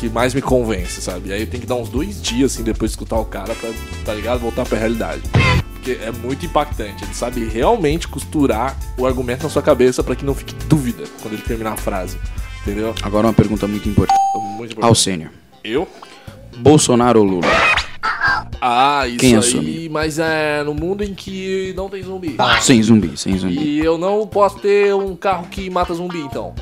Que 0.00 0.08
mais 0.10 0.34
me 0.34 0.42
convence, 0.42 1.00
sabe? 1.00 1.30
E 1.30 1.32
aí 1.32 1.40
eu 1.40 1.46
tenho 1.46 1.62
que 1.62 1.66
dar 1.66 1.76
uns 1.76 1.88
dois 1.88 2.20
dias 2.20 2.52
assim 2.52 2.62
depois 2.62 2.90
de 2.90 2.96
escutar 2.96 3.18
o 3.18 3.24
cara 3.24 3.54
pra, 3.54 3.70
tá 4.04 4.12
ligado? 4.12 4.40
Voltar 4.40 4.66
pra 4.66 4.76
realidade. 4.76 5.22
É 5.92 6.10
muito 6.12 6.44
impactante. 6.46 7.04
Ele 7.04 7.14
sabe 7.14 7.44
realmente 7.44 8.08
costurar 8.08 8.76
o 8.98 9.06
argumento 9.06 9.44
na 9.44 9.48
sua 9.50 9.62
cabeça 9.62 10.02
pra 10.02 10.14
que 10.16 10.24
não 10.24 10.34
fique 10.34 10.54
dúvida 10.66 11.04
quando 11.22 11.34
ele 11.34 11.42
terminar 11.42 11.72
a 11.72 11.76
frase. 11.76 12.18
Entendeu? 12.62 12.94
Agora 13.02 13.26
uma 13.26 13.32
pergunta 13.32 13.66
muito 13.66 13.88
importante. 13.88 14.18
Muito 14.56 14.72
importante. 14.72 14.90
Eu? 15.62 15.88
Bolsonaro 16.58 17.20
ou 17.20 17.26
Lula? 17.26 17.46
Ah, 18.60 19.06
isso 19.06 19.18
Quem 19.18 19.32
aí, 19.34 19.38
assume? 19.38 19.88
mas 19.88 20.18
é 20.18 20.62
no 20.64 20.74
mundo 20.74 21.04
em 21.04 21.14
que 21.14 21.72
não 21.76 21.88
tem 21.88 22.02
zumbi. 22.02 22.36
Sem 22.60 22.82
zumbi, 22.82 23.16
sem 23.16 23.36
zumbi. 23.38 23.58
E 23.58 23.78
eu 23.84 23.98
não 23.98 24.26
posso 24.26 24.58
ter 24.58 24.94
um 24.94 25.14
carro 25.14 25.46
que 25.48 25.68
mata 25.68 25.94
zumbi, 25.94 26.20
então. 26.20 26.54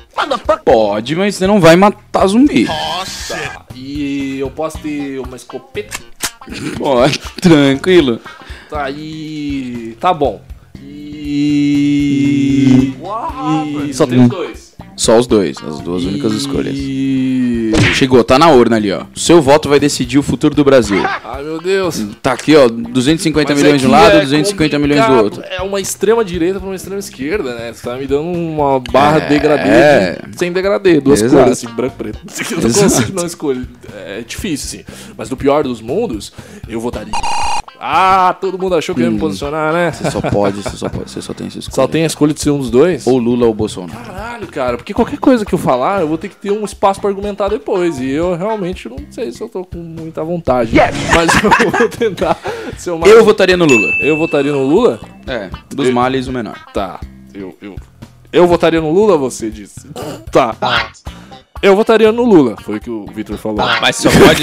Pode, 0.65 1.15
mas 1.15 1.37
você 1.37 1.47
não 1.47 1.61
vai 1.61 1.77
matar 1.77 2.27
zumbi. 2.27 2.67
Tá. 2.67 3.67
E 3.75 4.39
eu 4.39 4.51
posso 4.51 4.79
ter 4.79 5.21
uma 5.21 5.37
escopeta. 5.37 5.99
Pode, 6.77 7.19
tranquilo. 7.41 8.21
Tá, 8.75 8.91
e. 8.91 9.97
Tá 10.01 10.13
bom. 10.13 10.43
E. 10.83 12.93
E. 13.89 13.95
Só 13.95 14.05
tem 14.05 14.21
os 14.21 14.29
dois. 14.29 14.75
Só 14.97 15.17
os 15.19 15.27
dois, 15.29 15.57
as 15.63 15.79
duas 15.81 16.03
únicas 16.05 16.33
escolhas. 16.33 16.75
E. 16.77 17.71
Chegou, 17.95 18.25
tá 18.25 18.37
na 18.37 18.51
urna 18.51 18.75
ali, 18.75 18.91
ó. 18.91 19.05
Seu 19.15 19.41
voto 19.41 19.69
vai 19.69 19.79
decidir 19.79 20.19
o 20.19 20.25
futuro 20.25 20.57
do 20.57 20.65
Brasil. 20.65 21.01
Ai 21.25 21.45
meu 21.45 21.61
Deus. 21.61 22.05
Tá 22.21 22.33
aqui, 22.33 22.57
ó, 22.57 22.67
250 22.69 23.53
Mas 23.53 23.63
milhões 23.63 23.81
é 23.81 23.85
de 23.85 23.87
um 23.87 23.91
lado, 23.93 24.17
é 24.17 24.21
250 24.23 24.79
milhões 24.81 25.07
do 25.07 25.13
outro. 25.15 25.45
É 25.49 25.63
uma 25.63 25.81
extrema 25.81 26.25
direita 26.25 26.59
pra 26.59 26.69
uma 26.69 26.75
extrema 26.75 26.99
esquerda, 26.99 27.55
né? 27.55 27.73
Você 27.73 27.89
tá 27.89 27.97
me 27.97 28.09
dando 28.09 28.27
uma 28.29 28.81
barra 28.81 29.19
É. 29.19 29.29
degradê 29.29 30.21
de- 30.31 30.37
sem 30.39 30.53
degradê, 30.53 31.01
duas 31.01 31.23
Exato. 31.23 31.45
cores, 31.45 31.65
assim, 31.65 31.73
branco 31.75 31.95
e 31.95 31.99
preto. 32.03 32.19
Eu 32.53 32.61
não 32.61 32.69
Exato. 32.69 32.93
consigo 32.95 33.13
não 33.21 33.27
escolher. 33.27 33.67
É 33.95 34.23
difícil, 34.27 34.81
assim. 34.81 34.85
Mas 35.17 35.29
do 35.29 35.37
pior 35.37 35.63
dos 35.63 35.81
mundos, 35.81 36.33
eu 36.69 36.81
votaria. 36.81 37.13
Ah, 37.81 38.35
todo 38.41 38.59
mundo 38.59 38.75
achou 38.77 38.95
que 38.95 39.01
eu 39.03 39.07
ia 39.07 39.11
me 39.11 39.19
posicionar, 39.19 39.73
né? 39.73 39.93
Você 39.93 40.11
só 40.11 40.21
pode, 40.21 40.63
você 40.63 40.77
só 40.77 40.89
pode, 40.89 41.11
você 41.11 41.21
só 41.21 41.35
tem 41.35 41.47
essa 41.47 41.59
escolha. 41.59 41.75
Só 41.75 41.87
tem 41.89 42.03
a 42.03 42.07
escolha 42.07 42.33
de 42.33 42.41
ser 42.41 42.51
um 42.51 42.59
dos 42.59 42.71
dois? 42.71 43.07
Ou 43.07 43.19
Lula 43.19 43.47
ou 43.47 43.55
Bolsonaro. 43.55 44.05
Caralho, 44.05 44.47
cara, 44.47 44.77
porque 44.77 44.95
qualquer 44.95 45.19
coisa 45.19 45.45
que 45.45 45.55
eu 45.55 45.59
falar, 45.59 46.01
eu 46.01 46.09
vou 46.09 46.17
ter 46.19 46.29
que 46.29 46.37
ter 46.37 46.51
um 46.51 46.65
espaço 46.65 47.01
pra 47.01 47.11
argumentar 47.11 47.49
depois. 47.49 47.99
E 48.01 48.09
eu 48.11 48.35
realmente 48.37 48.89
não 48.89 48.97
sei 49.11 49.33
se 49.33 49.41
eu 49.41 49.49
tô 49.49 49.65
com 49.65 49.79
muita 49.79 50.23
vontade. 50.25 50.73
Mas 51.15 51.31
eu 51.43 51.51
vou 51.71 51.89
tentar 51.89 52.39
ser 52.79 52.91
o 52.93 52.99
mais. 52.99 53.13
Eu 53.13 53.25
votaria 53.25 53.57
no 53.57 53.65
Lula. 53.65 53.89
Eu 54.01 54.17
votaria 54.17 54.53
no 54.53 54.63
Lula? 54.63 55.01
É, 55.27 55.51
dos 55.75 55.89
Eu- 55.89 55.95
males 55.95 56.27
o 56.29 56.33
menor. 56.33 56.57
Tá. 56.73 57.01
Eu, 57.35 57.57
eu, 57.61 57.75
eu 58.33 58.47
votaria 58.47 58.81
no 58.81 58.91
Lula, 58.93 59.17
você 59.19 59.51
disse. 59.51 59.89
Tá. 60.31 60.55
Eu 61.65 61.75
votaria 61.75 62.13
no 62.13 62.25
Lula, 62.25 62.57
foi 62.63 62.77
o 62.77 62.81
que 62.81 62.91
o 62.91 63.07
Victor 63.07 63.39
falou. 63.39 63.65
Mas 63.81 63.97
só 63.97 64.11
pode. 64.21 64.43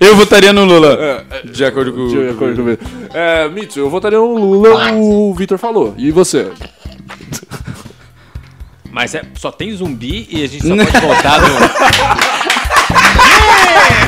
Eu 0.00 0.16
votaria 0.16 0.52
no 0.52 0.64
Lula. 0.64 0.98
É, 1.00 1.46
De 1.46 1.64
acordo 1.64 1.92
com 1.92 2.08
ver, 2.08 2.34
deixa 2.34 2.60
eu 2.60 2.64
ver. 2.64 2.78
É, 3.14 3.48
Mitsu, 3.48 3.78
eu 3.78 3.88
votaria 3.88 4.18
no 4.18 4.34
Lula, 4.34 4.92
o 4.94 5.32
Victor 5.34 5.56
falou. 5.56 5.94
E 5.96 6.10
você? 6.10 6.50
Mas 8.90 9.14
é, 9.14 9.22
só 9.36 9.52
tem 9.52 9.70
zumbi 9.76 10.26
e 10.28 10.42
a 10.42 10.48
gente 10.48 10.66
só 10.66 10.74
pode 10.74 11.06
voltar 11.06 11.38
no. 11.40 11.48
Vamos, 12.96 14.07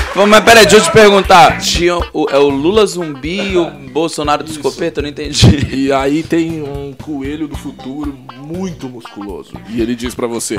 Mas 0.15 0.43
peraí, 0.43 0.65
deixa 0.65 0.77
eu 0.77 0.81
te 0.81 0.91
perguntar. 0.91 1.57
Tinha 1.59 1.97
o, 2.13 2.29
é 2.29 2.37
o 2.37 2.49
Lula 2.49 2.85
zumbi 2.85 3.53
e 3.53 3.57
o 3.57 3.71
Bolsonaro 3.91 4.43
de 4.43 4.51
escopeta? 4.51 4.99
Eu 4.99 5.03
não 5.03 5.09
entendi. 5.09 5.67
E 5.73 5.91
aí 5.91 6.21
tem 6.21 6.61
um 6.61 6.93
coelho 6.93 7.47
do 7.47 7.55
futuro 7.55 8.17
muito 8.45 8.89
musculoso. 8.89 9.53
E 9.69 9.81
ele 9.81 9.95
diz 9.95 10.13
pra 10.13 10.27
você: 10.27 10.57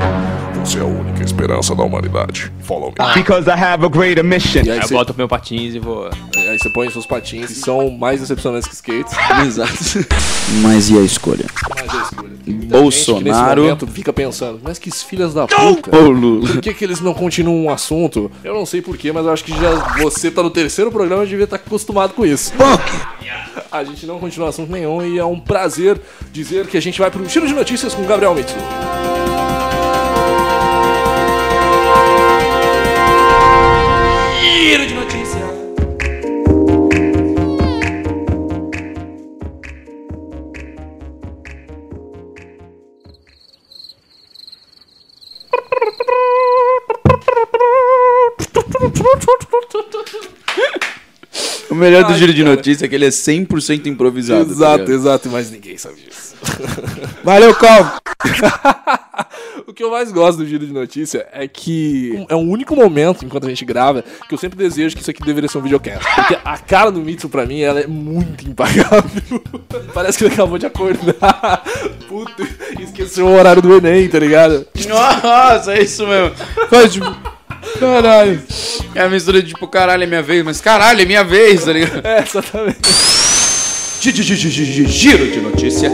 Você 0.63 0.79
é 0.79 0.81
a 0.81 0.85
única 0.85 1.23
esperança 1.23 1.75
da 1.75 1.83
humanidade. 1.83 2.51
Follow 2.61 2.89
me. 2.97 3.13
Because 3.13 3.47
I 3.49 3.53
have 3.53 3.85
a 3.85 3.89
greater 3.89 4.23
mission. 4.23 4.63
E 4.63 4.71
aí 4.71 4.77
eu 4.77 4.87
você, 4.87 4.93
boto 4.93 5.13
meu 5.15 5.27
patins 5.27 5.75
e 5.75 5.79
vou. 5.79 6.09
aí 6.35 6.57
você 6.57 6.69
põe 6.69 6.89
seus 6.89 7.05
patins, 7.05 7.47
que 7.47 7.55
são 7.55 7.91
mais 7.91 8.21
decepcionantes 8.21 8.67
que 8.67 8.75
skates. 8.75 9.13
Exato. 9.45 10.05
Mas 10.61 10.89
e 10.89 10.97
a 10.97 11.01
escolha? 11.01 11.45
Mas 11.69 11.93
é 11.93 11.97
a 11.97 12.03
escolha. 12.03 12.33
Muita 12.45 12.91
gente 12.91 13.05
que 13.05 13.13
nesse 13.13 13.21
Bolsonaro 13.21 13.61
momento 13.61 13.87
fica 13.87 14.11
pensando: 14.11 14.59
Mas 14.63 14.79
que 14.79 14.91
filhas 14.91 15.33
da 15.33 15.47
puta. 15.47 15.95
ou 15.95 16.09
Lula? 16.09 16.47
Por 16.47 16.61
que, 16.61 16.73
que 16.73 16.83
eles 16.83 16.99
não 16.99 17.13
continuam 17.13 17.65
um 17.65 17.69
assunto? 17.69 18.31
Eu 18.43 18.53
não 18.53 18.65
sei 18.65 18.81
porquê, 18.81 19.11
mas 19.11 19.25
eu 19.25 19.31
acho 19.31 19.42
que 19.43 19.51
já 19.51 19.97
você 19.99 20.31
tá 20.31 20.41
no 20.41 20.49
terceiro 20.49 20.91
programa 20.91 21.23
e 21.23 21.27
devia 21.27 21.43
estar 21.43 21.57
acostumado 21.57 22.13
com 22.13 22.25
isso. 22.25 22.53
A 23.71 23.83
gente 23.83 24.05
não 24.05 24.19
continua 24.19 24.49
assunto 24.49 24.71
nenhum 24.71 25.03
e 25.03 25.17
é 25.17 25.25
um 25.25 25.39
prazer 25.39 25.99
dizer 26.31 26.67
que 26.67 26.77
a 26.77 26.81
gente 26.81 26.99
vai 26.99 27.11
pro 27.11 27.27
Giro 27.27 27.47
de 27.47 27.53
Notícias 27.53 27.93
com 27.93 28.05
Gabriel 28.05 28.33
Mitsu. 28.33 28.55
O 51.69 51.75
melhor 51.75 52.03
do 52.03 52.13
Ai, 52.13 52.19
giro 52.19 52.33
de 52.33 52.43
cara. 52.43 52.55
notícia 52.55 52.85
é 52.85 52.87
que 52.87 52.93
ele 52.93 53.05
é 53.05 53.09
100% 53.09 53.87
improvisado. 53.87 54.45
tá 54.45 54.51
Exato, 54.51 54.77
ligado? 54.83 54.91
exato, 54.93 55.29
mas 55.29 55.49
ninguém 55.49 55.77
sabe 55.77 55.95
disso. 55.95 56.35
Valeu, 57.23 57.53
Calvo. 57.55 57.91
O 59.65 59.71
que 59.73 59.83
eu 59.83 59.89
mais 59.89 60.11
gosto 60.11 60.39
do 60.39 60.45
Giro 60.45 60.65
de 60.67 60.73
Notícia 60.73 61.27
é 61.31 61.47
que 61.47 62.25
é 62.29 62.35
o 62.35 62.39
único 62.39 62.75
momento, 62.75 63.23
enquanto 63.25 63.45
a 63.45 63.49
gente 63.49 63.63
grava, 63.63 64.03
que 64.27 64.33
eu 64.33 64.37
sempre 64.37 64.57
desejo 64.57 64.95
que 64.95 65.01
isso 65.01 65.09
aqui 65.09 65.23
deveria 65.23 65.47
ser 65.49 65.57
um 65.57 65.61
videocast. 65.61 66.03
Porque 66.15 66.37
a 66.43 66.57
cara 66.57 66.91
do 66.91 66.99
Mitsu, 66.99 67.29
pra 67.29 67.45
mim, 67.45 67.61
ela 67.61 67.79
é 67.79 67.87
muito 67.87 68.47
impagável. 68.47 69.03
Parece 69.93 70.17
que 70.17 70.25
ele 70.25 70.33
acabou 70.33 70.57
de 70.57 70.65
acordar. 70.65 71.63
Puta, 72.07 72.43
esqueceu 72.79 73.25
o 73.27 73.33
horário 73.35 73.61
do 73.61 73.75
Enem, 73.75 74.07
tá 74.09 74.19
ligado? 74.19 74.67
Nossa, 74.87 75.73
é 75.73 75.81
isso 75.83 76.05
mesmo. 76.05 76.35
Tipo. 76.91 77.32
Caralho. 77.79 78.41
É 78.95 79.01
a 79.01 79.09
mistura 79.09 79.41
de 79.41 79.49
tipo, 79.49 79.67
caralho, 79.67 80.03
é 80.03 80.05
minha 80.05 80.21
vez, 80.21 80.43
mas 80.43 80.61
caralho, 80.61 81.01
é 81.01 81.05
minha 81.05 81.23
vez, 81.23 81.65
tá 81.65 81.73
ligado? 81.73 82.05
É, 82.05 82.19
exatamente. 82.21 82.79
Giro 84.01 85.31
de 85.31 85.39
notícia. 85.39 85.89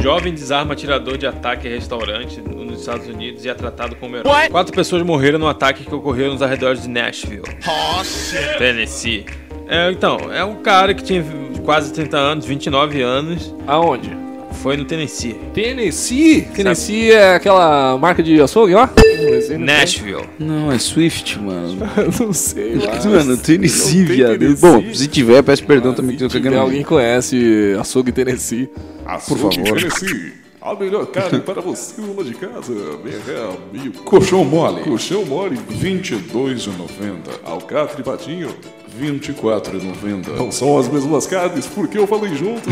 Jovem 0.00 0.32
desarma 0.32 0.72
atirador 0.72 1.18
de 1.18 1.26
ataque 1.26 1.68
a 1.68 1.70
restaurante 1.70 2.40
nos 2.40 2.80
Estados 2.80 3.06
Unidos 3.06 3.44
e 3.44 3.48
é 3.48 3.54
tratado 3.54 3.96
como 3.96 4.16
herói. 4.16 4.48
Quatro 4.48 4.72
pessoas 4.72 5.02
morreram 5.02 5.38
no 5.38 5.48
ataque 5.48 5.84
que 5.84 5.94
ocorreu 5.94 6.32
nos 6.32 6.40
arredores 6.40 6.82
de 6.82 6.88
Nashville, 6.88 7.42
Tennessee. 8.58 9.26
É, 9.68 9.90
então, 9.90 10.32
é 10.32 10.44
um 10.44 10.62
cara 10.62 10.94
que 10.94 11.02
tinha 11.02 11.24
quase 11.64 11.92
30 11.92 12.16
anos, 12.16 12.46
29 12.46 13.02
anos, 13.02 13.54
Aonde? 13.66 14.29
Foi 14.62 14.76
no 14.76 14.84
Tennessee. 14.84 15.34
Tennessee? 15.54 16.42
Tennessee 16.54 17.10
é 17.12 17.34
aquela 17.34 17.96
marca 17.98 18.22
de 18.22 18.40
açougue 18.40 18.74
lá? 18.74 18.90
Nashville. 19.58 20.24
Não, 20.38 20.70
é 20.70 20.78
Swift, 20.78 21.38
mano. 21.38 21.78
Não 22.20 22.32
sei, 22.32 22.76
mas- 22.76 23.04
Mano, 23.06 23.36
Tennessee, 23.36 24.04
viado. 24.04 24.38
Tennessee. 24.38 24.60
Bom, 24.60 24.84
se 24.94 25.06
tiver, 25.08 25.42
peço 25.42 25.64
perdão 25.64 25.94
também 25.94 26.16
que 26.16 26.24
eu 26.24 26.28
tô 26.28 26.36
Se 26.36 26.40
cagando. 26.42 26.60
alguém 26.62 26.82
conhece 26.82 27.74
açougue 27.80 28.12
Tennessee. 28.12 28.68
Açougue 29.06 29.40
favor. 29.56 29.78
Tennessee. 29.80 30.32
A 30.62 30.74
melhor 30.74 31.06
carne 31.06 31.40
para 31.40 31.62
você, 31.62 31.98
dona 32.02 32.22
de 32.22 32.34
casa. 32.34 32.74
Meia 33.02 33.56
mil. 33.72 33.92
Colchão 34.04 34.44
mole. 34.44 34.82
Colchão 34.82 35.24
mole, 35.24 35.56
R$ 35.56 35.62
22,90. 35.74 37.40
Alcatre 37.42 38.02
patinho, 38.02 38.54
R$ 38.98 39.10
24,90. 39.10 40.36
Não 40.36 40.52
são 40.52 40.76
as 40.76 40.86
mesmas 40.86 41.26
carnes, 41.26 41.66
porque 41.66 41.96
eu 41.96 42.06
falei 42.06 42.34
junto. 42.34 42.68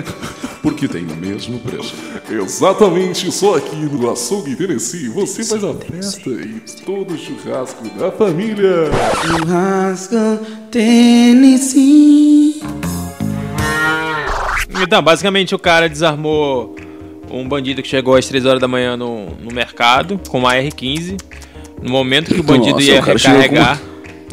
porque 0.62 0.88
tem 0.88 1.04
o 1.04 1.14
mesmo 1.14 1.58
preço. 1.58 1.94
Exatamente, 2.30 3.30
só 3.30 3.56
aqui 3.56 3.76
no 3.76 4.10
Açougue 4.10 4.56
Tennessee 4.56 5.10
você 5.10 5.44
faz 5.44 5.62
a 5.62 5.74
festa 5.74 6.30
e 6.30 6.62
todo 6.86 7.12
o 7.12 7.18
churrasco 7.18 7.86
da 7.98 8.10
família. 8.12 8.90
Churrasco, 9.20 10.16
Tennessee. 10.70 12.62
Então, 14.80 15.02
basicamente 15.02 15.54
o 15.54 15.58
cara 15.58 15.86
desarmou 15.86 16.74
um 17.40 17.48
bandido 17.48 17.82
que 17.82 17.88
chegou 17.88 18.14
às 18.16 18.26
3 18.26 18.44
horas 18.46 18.60
da 18.60 18.68
manhã 18.68 18.96
no, 18.96 19.26
no 19.40 19.52
mercado 19.54 20.20
com 20.28 20.38
uma 20.38 20.54
R15. 20.54 21.16
No 21.82 21.90
momento 21.90 22.34
que 22.34 22.40
o 22.40 22.42
bandido 22.42 22.78
Nossa, 22.78 22.90
ia 22.90 23.00
o 23.00 23.02
recarregar. 23.04 23.80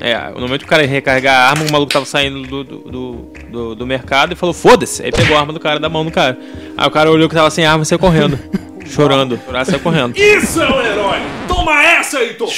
É, 0.01 0.31
no 0.33 0.41
momento 0.41 0.59
que 0.61 0.65
o 0.65 0.69
cara 0.69 0.81
ia 0.83 0.89
recarregar 0.89 1.35
a 1.35 1.49
arma, 1.51 1.65
o 1.65 1.71
maluco 1.71 1.91
tava 1.93 2.05
saindo 2.05 2.41
do, 2.43 2.63
do, 2.63 2.77
do, 2.79 3.27
do- 3.51 3.75
do 3.75 3.87
mercado 3.87 4.33
e 4.33 4.35
falou: 4.35 4.53
foda-se. 4.53 5.03
Aí 5.03 5.11
pegou 5.11 5.37
a 5.37 5.39
arma 5.39 5.53
do 5.53 5.59
cara 5.59 5.79
da 5.79 5.87
mão 5.87 6.03
do 6.03 6.11
cara. 6.11 6.37
Aí 6.75 6.87
o 6.87 6.91
cara 6.91 7.11
olhou 7.11 7.29
que 7.29 7.35
tava 7.35 7.49
sem 7.49 7.65
arma 7.65 7.83
e 7.83 7.85
saiu 7.85 7.99
correndo. 7.99 8.37
chorando. 8.85 9.39
Chorando, 9.45 9.65
saiu 9.65 9.79
correndo. 9.79 10.17
Isso 10.17 10.61
é 10.61 10.69
um 10.69 10.81
herói! 10.81 11.19
Toma 11.47 11.83
essa, 11.83 12.19
Heitor! 12.21 12.49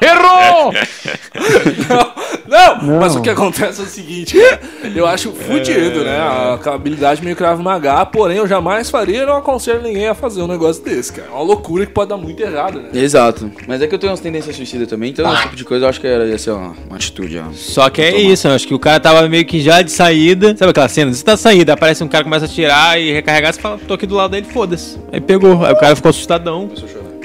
Errou! 0.00 0.72
Não! 2.46 2.98
Mas 3.00 3.16
o 3.16 3.22
que 3.22 3.30
acontece 3.30 3.80
é 3.80 3.84
o 3.84 3.86
seguinte, 3.86 4.36
cara, 4.38 4.60
eu 4.94 5.06
acho 5.06 5.32
fudido, 5.32 6.04
né? 6.04 6.18
A 6.18 6.58
habilidade 6.74 7.22
meio 7.24 7.34
cravo 7.34 7.62
maga, 7.62 8.04
porém 8.06 8.36
eu 8.36 8.46
jamais 8.46 8.90
faria 8.90 9.22
e 9.22 9.26
não 9.26 9.36
aconselho 9.36 9.82
ninguém 9.82 10.08
a 10.08 10.14
fazer 10.14 10.42
um 10.42 10.46
negócio 10.46 10.84
desse, 10.84 11.12
cara. 11.12 11.28
É 11.28 11.30
uma 11.30 11.42
loucura 11.42 11.86
que 11.86 11.92
pode 11.92 12.10
dar 12.10 12.16
muito 12.16 12.40
errado, 12.42 12.80
né? 12.80 12.88
Exato. 12.92 13.50
Mas 13.66 13.80
é 13.80 13.86
que 13.86 13.94
eu 13.94 13.98
tenho 13.98 14.12
umas 14.12 14.20
tendências 14.20 14.54
suicidas 14.54 14.88
também, 14.88 15.10
então 15.10 15.32
esse 15.32 15.42
tipo 15.42 15.56
de 15.56 15.64
coisa 15.64 15.86
eu 15.86 15.88
acho 15.88 16.00
que 16.00 16.06
era, 16.06 16.26
ia 16.26 16.38
ser 16.38 16.50
uma, 16.50 16.74
uma 16.86 16.96
atitude. 16.96 17.38
ó. 17.38 17.44
Só 17.52 17.88
que 17.90 18.02
é 18.02 18.16
isso, 18.16 18.46
eu 18.46 18.52
acho 18.52 18.66
que 18.68 18.74
o 18.74 18.78
cara 18.78 19.00
tava 19.00 19.26
meio 19.28 19.44
que 19.46 19.60
já 19.60 19.80
de 19.82 19.90
saída. 19.90 20.54
Sabe 20.56 20.70
aquela 20.70 20.88
cena? 20.88 21.12
Você 21.12 21.24
tá 21.24 21.36
saída, 21.36 21.72
aparece 21.72 22.04
um 22.04 22.08
cara, 22.08 22.24
começa 22.24 22.44
a 22.44 22.48
tirar 22.48 23.00
e 23.00 23.12
recarregar, 23.12 23.52
você 23.54 23.60
fala, 23.60 23.78
tô 23.88 23.93
aqui 23.94 24.06
do 24.06 24.14
lado 24.14 24.30
dele, 24.32 24.46
foda-se. 24.50 24.98
Aí 25.12 25.20
pegou, 25.20 25.64
aí 25.64 25.72
o 25.72 25.76
cara 25.76 25.94
ficou 25.96 26.08
assustadão. 26.10 26.70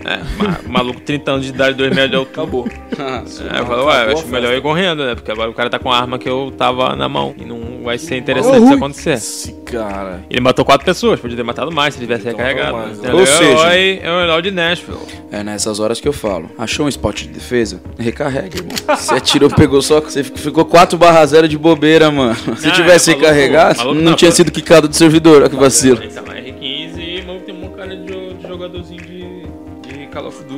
É, 0.05 0.17
ma- 0.41 0.59
maluco 0.65 1.01
30 1.01 1.29
anos 1.31 1.45
de 1.45 1.51
idade, 1.51 1.75
2 1.75 1.89
metros 1.93 2.09
de 2.09 2.15
altura. 2.15 2.31
Acabou. 2.41 2.67
É, 2.97 3.59
eu 3.59 3.65
falo, 3.65 3.85
ué, 3.85 4.05
eu 4.05 4.17
acho 4.17 4.27
melhor 4.27 4.53
ir 4.53 4.61
correndo, 4.61 5.05
né? 5.05 5.13
Porque 5.13 5.29
agora 5.29 5.49
o 5.49 5.53
cara 5.53 5.69
tá 5.69 5.77
com 5.77 5.91
a 5.91 5.97
arma 5.97 6.17
que 6.17 6.27
eu 6.27 6.53
tava 6.57 6.95
na 6.95 7.09
mão. 7.09 7.35
E 7.37 7.43
não 7.43 7.83
vai 7.83 7.97
ser 7.97 8.15
interessante 8.17 8.63
isso 8.63 8.73
acontecer. 8.73 9.11
Esse 9.15 9.51
cara. 9.65 10.21
Ele 10.29 10.39
matou 10.39 10.63
quatro 10.63 10.85
pessoas, 10.85 11.19
podia 11.19 11.35
ter 11.35 11.43
matado 11.43 11.69
mais 11.71 11.93
se 11.93 11.99
ele 11.99 12.07
tivesse 12.07 12.27
Então, 12.29 12.37
recarregado. 12.45 12.77
mais, 12.77 12.99
né? 12.99 13.13
Ou 13.13 13.19
é 13.19 13.23
o 13.23 13.25
seja- 13.27 13.75
é 13.75 14.09
o 14.11 14.21
herói 14.21 14.41
de 14.41 14.51
Nashville. 14.51 14.97
É 15.31 15.43
nessas 15.43 15.79
horas 15.81 15.99
que 15.99 16.07
eu 16.07 16.13
falo. 16.13 16.49
Achou 16.57 16.85
um 16.85 16.89
spot 16.89 17.23
de 17.23 17.27
defesa? 17.27 17.81
Recarrega, 17.99 18.57
irmão. 18.57 18.75
Você 18.97 19.13
atirou, 19.13 19.49
pegou 19.49 19.81
só. 19.81 19.99
Você 19.99 20.23
ficou 20.23 20.63
4 20.65 20.97
barra 20.97 21.23
0 21.25 21.47
de 21.47 21.57
bobeira, 21.57 22.09
mano. 22.09 22.35
Se 22.57 22.67
Ah, 22.69 22.71
tivesse 22.71 23.11
é, 23.11 23.15
recarregado, 23.15 23.77
maluco 23.79 23.95
não 23.95 24.11
não, 24.11 24.15
tinha 24.15 24.31
pô. 24.31 24.35
sido 24.37 24.49
quicado 24.51 24.87
do 24.87 24.95
servidor. 24.95 25.41
Olha 25.41 25.49
que 25.49 25.55
vacilo. 25.57 26.01
Esse 26.03 26.17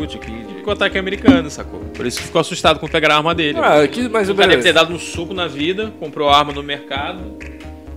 Duty 0.02 0.18
aqui, 0.18 0.32
de 0.32 0.70
ataque 0.70 0.98
americano, 0.98 1.50
sacou? 1.50 1.80
Por 1.80 2.06
isso 2.06 2.20
que 2.20 2.26
ficou 2.26 2.42
assustado 2.42 2.80
quando 2.80 2.92
pegaram 2.92 3.16
a 3.16 3.18
arma 3.18 3.36
dele. 3.36 3.60
Ah, 3.62 3.88
que, 3.88 4.10
mas 4.10 4.30
o 4.30 4.36
cara 4.36 4.50
deve 4.50 4.64
ter 4.64 4.74
dado 4.74 4.94
um 4.94 5.00
suco 5.00 5.34
na 5.34 5.48
vida, 5.48 5.94
comprou 6.00 6.30
a 6.30 6.38
arma 6.38 6.52
no 6.52 6.64
mercado, 6.64 7.24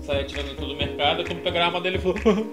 saiu 0.04 0.20
atirando 0.20 0.50
em 0.50 0.54
todo 0.54 0.72
o 0.72 0.76
mercado, 0.76 1.22
e 1.22 1.24
quando 1.24 1.38
pegaram 1.40 1.64
a 1.64 1.68
arma 1.68 1.80
dele, 1.80 1.96
ele 1.96 2.02
falou? 2.02 2.46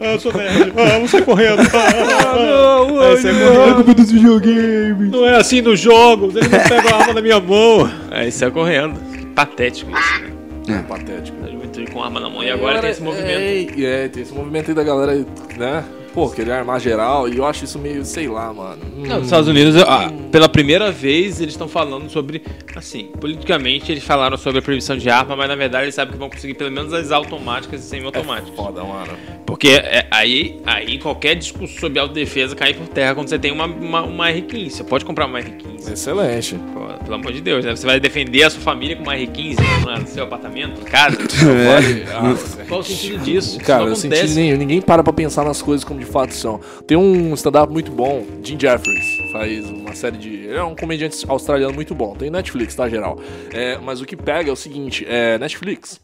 Ah, 0.00 0.04
eu 0.12 0.20
sou 0.20 0.32
nerd, 0.32 0.72
ah, 0.76 0.98
vou 0.98 1.08
sair 1.08 1.24
correndo. 1.24 1.60
Ah, 1.62 2.36
não, 2.36 3.00
Aí 3.00 3.10
ai, 3.10 3.16
você 3.16 3.32
não. 3.32 3.54
correndo 3.54 3.94
dos 3.94 4.10
videogames. 4.10 5.10
Não 5.10 5.26
é 5.26 5.36
assim 5.36 5.60
nos 5.60 5.78
jogos, 5.78 6.34
ele 6.34 6.48
não 6.48 6.58
pega 6.58 6.94
a 6.94 6.98
arma 6.98 7.14
na 7.14 7.22
minha 7.22 7.40
mão. 7.40 7.90
Aí 8.10 8.32
saiu 8.32 8.50
correndo. 8.50 8.98
Patético 9.34 9.90
isso, 9.92 10.22
né? 10.66 10.84
Patético. 10.88 11.36
A 11.44 11.48
juventude 11.48 11.90
com 11.90 12.02
arma 12.02 12.18
na 12.18 12.28
mão 12.28 12.42
e 12.42 12.50
agora 12.50 12.80
tem 12.80 12.90
esse 12.90 13.02
movimento. 13.02 13.80
É, 13.80 14.04
é, 14.04 14.08
tem 14.08 14.22
esse 14.22 14.34
movimento 14.34 14.68
aí 14.68 14.74
da 14.74 14.82
galera, 14.82 15.14
né? 15.56 15.84
Pô, 16.12 16.28
querer 16.28 16.52
armar 16.52 16.80
geral, 16.80 17.28
e 17.28 17.36
eu 17.36 17.46
acho 17.46 17.64
isso 17.64 17.78
meio, 17.78 18.04
sei 18.04 18.26
lá, 18.28 18.52
mano. 18.52 18.82
Hum, 18.96 19.02
Não, 19.06 19.16
nos 19.18 19.26
Estados 19.26 19.46
Unidos, 19.48 19.76
ah, 19.76 20.10
pela 20.32 20.48
primeira 20.48 20.90
vez, 20.90 21.40
eles 21.40 21.54
estão 21.54 21.68
falando 21.68 22.10
sobre. 22.10 22.42
Assim, 22.74 23.04
politicamente 23.20 23.92
eles 23.92 24.02
falaram 24.02 24.36
sobre 24.36 24.58
a 24.58 24.62
proibição 24.62 24.96
de 24.96 25.08
arma, 25.08 25.36
mas 25.36 25.48
na 25.48 25.54
verdade 25.54 25.84
eles 25.84 25.94
sabem 25.94 26.12
que 26.12 26.18
vão 26.18 26.28
conseguir 26.28 26.54
pelo 26.54 26.70
menos 26.70 26.92
as 26.92 27.10
automáticas 27.12 27.84
e 27.84 27.88
semi-automáticas. 27.88 28.54
Foda, 28.56 28.82
mano. 28.82 29.12
Porque 29.46 29.68
é, 29.68 30.06
aí, 30.10 30.60
aí 30.66 30.98
qualquer 30.98 31.34
discurso 31.36 31.78
sobre 31.78 31.98
autodefesa 31.98 32.54
cai 32.56 32.74
por 32.74 32.86
terra 32.88 33.14
quando 33.14 33.28
você 33.28 33.38
tem 33.38 33.52
uma, 33.52 33.66
uma, 33.66 34.02
uma 34.02 34.28
R15. 34.30 34.70
Você 34.70 34.84
pode 34.84 35.04
comprar 35.04 35.26
uma 35.26 35.40
R15. 35.40 35.92
Excelente. 35.92 36.54
Pô, 36.74 36.86
pelo 37.04 37.14
amor 37.14 37.32
de 37.32 37.40
Deus, 37.40 37.64
né? 37.64 37.74
Você 37.74 37.86
vai 37.86 37.98
defender 38.00 38.42
a 38.44 38.50
sua 38.50 38.60
família 38.62 38.96
com 38.96 39.02
uma 39.02 39.14
R15 39.14 39.56
lá 39.84 39.98
no 39.98 40.06
seu 40.06 40.24
apartamento, 40.24 40.80
casa? 40.84 41.16
Vale- 41.66 42.04
ah, 42.14 42.59
Qual 42.70 42.80
o 42.80 42.84
sentido 42.84 43.18
disso? 43.24 43.56
Isso 43.56 43.60
Cara, 43.60 43.82
não 43.82 43.88
eu 43.88 43.96
senti 43.96 44.14
acontece. 44.14 44.34
nenhum. 44.36 44.56
Ninguém 44.56 44.80
para 44.80 45.02
pra 45.02 45.12
pensar 45.12 45.44
nas 45.44 45.60
coisas 45.60 45.84
como 45.84 45.98
de 45.98 46.06
fato 46.06 46.32
são. 46.32 46.60
Tem 46.86 46.96
um 46.96 47.34
stand-up 47.34 47.72
muito 47.72 47.90
bom, 47.90 48.24
Jim 48.42 48.58
Jeffries, 48.58 49.04
faz 49.32 49.68
uma 49.68 49.94
série 49.94 50.16
de. 50.16 50.28
Ele 50.28 50.54
é 50.56 50.62
um 50.62 50.76
comediante 50.76 51.24
australiano 51.28 51.74
muito 51.74 51.94
bom. 51.94 52.14
Tem 52.14 52.30
Netflix, 52.30 52.74
tá, 52.74 52.88
geral? 52.88 53.18
É, 53.52 53.76
mas 53.78 54.00
o 54.00 54.06
que 54.06 54.16
pega 54.16 54.48
é 54.50 54.52
o 54.52 54.56
seguinte: 54.56 55.04
é 55.08 55.36
Netflix. 55.38 56.00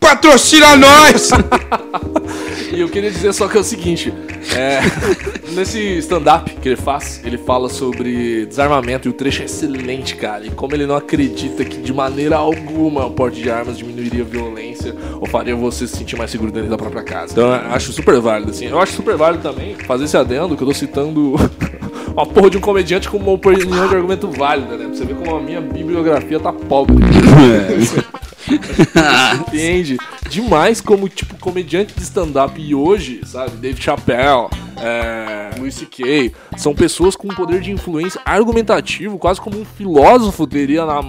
Patrocina 0.00 0.76
nós! 0.76 1.30
E 2.72 2.80
eu 2.80 2.88
queria 2.88 3.10
dizer 3.10 3.32
só 3.32 3.48
que 3.48 3.56
é 3.56 3.60
o 3.60 3.64
seguinte: 3.64 4.12
é, 4.54 4.80
nesse 5.54 5.98
stand-up 5.98 6.50
que 6.56 6.68
ele 6.68 6.76
faz, 6.76 7.20
ele 7.24 7.38
fala 7.38 7.68
sobre 7.68 8.46
desarmamento 8.46 9.08
e 9.08 9.10
o 9.10 9.12
trecho 9.12 9.42
é 9.42 9.44
excelente, 9.44 10.16
cara. 10.16 10.46
E 10.46 10.50
como 10.50 10.74
ele 10.74 10.86
não 10.86 10.96
acredita 10.96 11.64
que 11.64 11.78
de 11.78 11.92
maneira 11.92 12.36
alguma 12.36 13.06
o 13.06 13.10
porte 13.10 13.40
de 13.40 13.50
armas 13.50 13.78
diminuiria 13.78 14.22
a 14.22 14.26
violência 14.26 14.94
ou 15.20 15.26
faria 15.26 15.54
você 15.54 15.86
se 15.86 15.96
sentir 15.96 16.16
mais 16.16 16.30
seguro 16.30 16.50
dentro 16.50 16.70
da 16.70 16.76
própria 16.76 17.02
casa. 17.02 17.32
Então 17.32 17.48
eu 17.48 17.54
acho 17.72 17.92
super 17.92 18.20
válido, 18.20 18.50
assim. 18.50 18.66
Eu 18.66 18.80
acho 18.80 18.92
super 18.92 19.16
válido 19.16 19.42
também 19.42 19.74
fazer 19.74 20.04
esse 20.04 20.16
adendo 20.16 20.56
que 20.56 20.62
eu 20.62 20.66
tô 20.68 20.74
citando. 20.74 21.34
Uma 22.16 22.24
porra 22.24 22.48
de 22.48 22.56
um 22.56 22.62
comediante 22.62 23.10
com 23.10 23.18
uma 23.18 23.32
opinião 23.32 23.88
de 23.88 23.94
argumento 23.94 24.26
válida, 24.30 24.78
né? 24.78 24.86
Pra 24.86 24.94
você 24.94 25.04
ver 25.04 25.16
como 25.16 25.36
a 25.36 25.40
minha 25.40 25.60
bibliografia 25.60 26.40
tá 26.40 26.50
pobre. 26.50 26.96
Entende? 29.38 29.98
Demais 30.30 30.80
como, 30.80 31.10
tipo, 31.10 31.36
comediante 31.38 31.92
de 31.94 32.02
stand-up 32.02 32.58
e 32.58 32.74
hoje, 32.74 33.20
sabe? 33.26 33.58
David 33.58 33.82
Chappelle, 33.82 34.48
é, 34.78 35.50
Louis 35.58 35.74
C.K. 35.74 36.32
São 36.56 36.74
pessoas 36.74 37.14
com 37.14 37.28
um 37.28 37.34
poder 37.34 37.60
de 37.60 37.70
influência 37.70 38.18
argumentativo, 38.24 39.18
quase 39.18 39.38
como 39.38 39.60
um 39.60 39.64
filósofo 39.66 40.46
teria 40.46 40.86
na 40.86 41.02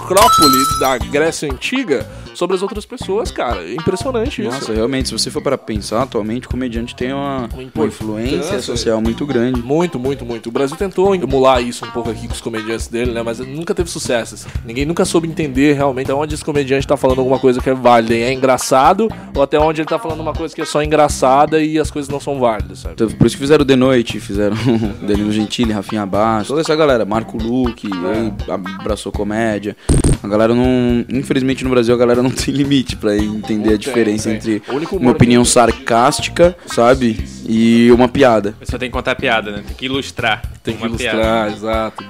macrópole 0.00 0.78
da 0.78 0.98
Grécia 0.98 1.50
Antiga 1.50 2.06
sobre 2.34 2.56
as 2.56 2.62
outras 2.62 2.86
pessoas, 2.86 3.30
cara. 3.30 3.62
É 3.62 3.74
impressionante 3.74 4.40
isso. 4.40 4.50
Nossa, 4.50 4.72
realmente, 4.72 5.08
se 5.08 5.12
você 5.12 5.30
for 5.30 5.42
para 5.42 5.58
pensar, 5.58 6.02
atualmente 6.02 6.46
o 6.46 6.50
comediante 6.50 6.94
tem 6.94 7.12
uma, 7.12 7.48
uma 7.74 7.86
influência 7.86 8.62
social 8.62 9.00
muito 9.00 9.26
grande. 9.26 9.60
Muito, 9.60 9.98
muito, 9.98 10.24
muito. 10.24 10.48
O 10.48 10.52
Brasil 10.52 10.76
tentou 10.76 11.14
emular 11.14 11.62
isso 11.62 11.84
um 11.84 11.90
pouco 11.90 12.08
aqui 12.08 12.26
com 12.26 12.32
os 12.32 12.40
comediantes 12.40 12.88
dele, 12.88 13.12
né? 13.12 13.22
Mas 13.22 13.40
nunca 13.40 13.74
teve 13.74 13.90
sucesso. 13.90 14.36
assim. 14.36 14.48
Ninguém 14.64 14.86
nunca 14.86 15.04
soube 15.04 15.28
entender 15.28 15.74
realmente 15.74 16.10
aonde 16.10 16.34
esse 16.34 16.44
comediante 16.44 16.86
tá 16.86 16.96
falando 16.96 17.18
alguma 17.18 17.38
coisa 17.38 17.60
que 17.60 17.68
é 17.68 17.74
válida 17.74 18.14
e 18.14 18.22
é 18.22 18.32
engraçado, 18.32 19.08
ou 19.34 19.42
até 19.42 19.58
onde 19.58 19.82
ele 19.82 19.88
tá 19.88 19.98
falando 19.98 20.20
uma 20.20 20.32
coisa 20.32 20.54
que 20.54 20.62
é 20.62 20.64
só 20.64 20.82
engraçada 20.82 21.60
e 21.60 21.78
as 21.78 21.90
coisas 21.90 22.08
não 22.08 22.20
são 22.20 22.38
válidas, 22.38 22.78
sabe? 22.80 22.94
Então, 22.94 23.10
por 23.10 23.26
isso 23.26 23.36
que 23.36 23.42
fizeram 23.42 23.64
The 23.64 23.76
Noite, 23.76 24.18
fizeram 24.18 24.56
Danilo 25.02 25.32
Gentili, 25.32 25.72
Rafinha 25.72 26.06
Baixo, 26.06 26.48
toda 26.48 26.60
essa 26.62 26.74
galera, 26.74 27.04
Marco 27.04 27.36
Luque, 27.36 27.88
aí 27.92 28.32
abraçou 28.80 29.12
comédia. 29.12 29.76
A 30.22 30.28
galera 30.28 30.54
não. 30.54 31.04
Infelizmente 31.08 31.64
no 31.64 31.70
Brasil 31.70 31.94
a 31.94 31.98
galera 31.98 32.22
não 32.22 32.30
tem 32.30 32.52
limite 32.54 32.94
pra 32.96 33.16
entender 33.16 33.74
a 33.74 33.76
diferença 33.76 34.28
tem. 34.28 34.36
entre 34.36 34.62
uma 34.92 35.10
opinião 35.12 35.44
sarcástica, 35.44 36.56
sabe? 36.66 37.24
E 37.48 37.90
uma 37.92 38.08
piada. 38.08 38.50
A 38.56 38.60
pessoa 38.60 38.78
tem 38.78 38.88
que 38.88 38.92
contar 38.92 39.12
a 39.12 39.16
piada, 39.16 39.50
né? 39.50 39.62
Tem 39.66 39.76
que 39.76 39.86
ilustrar. 39.86 40.42
Tem 40.62 40.74
que 40.74 40.82
uma 40.82 40.88
ilustrar, 40.88 41.14
piada. 41.14 41.50
exato. 41.52 42.04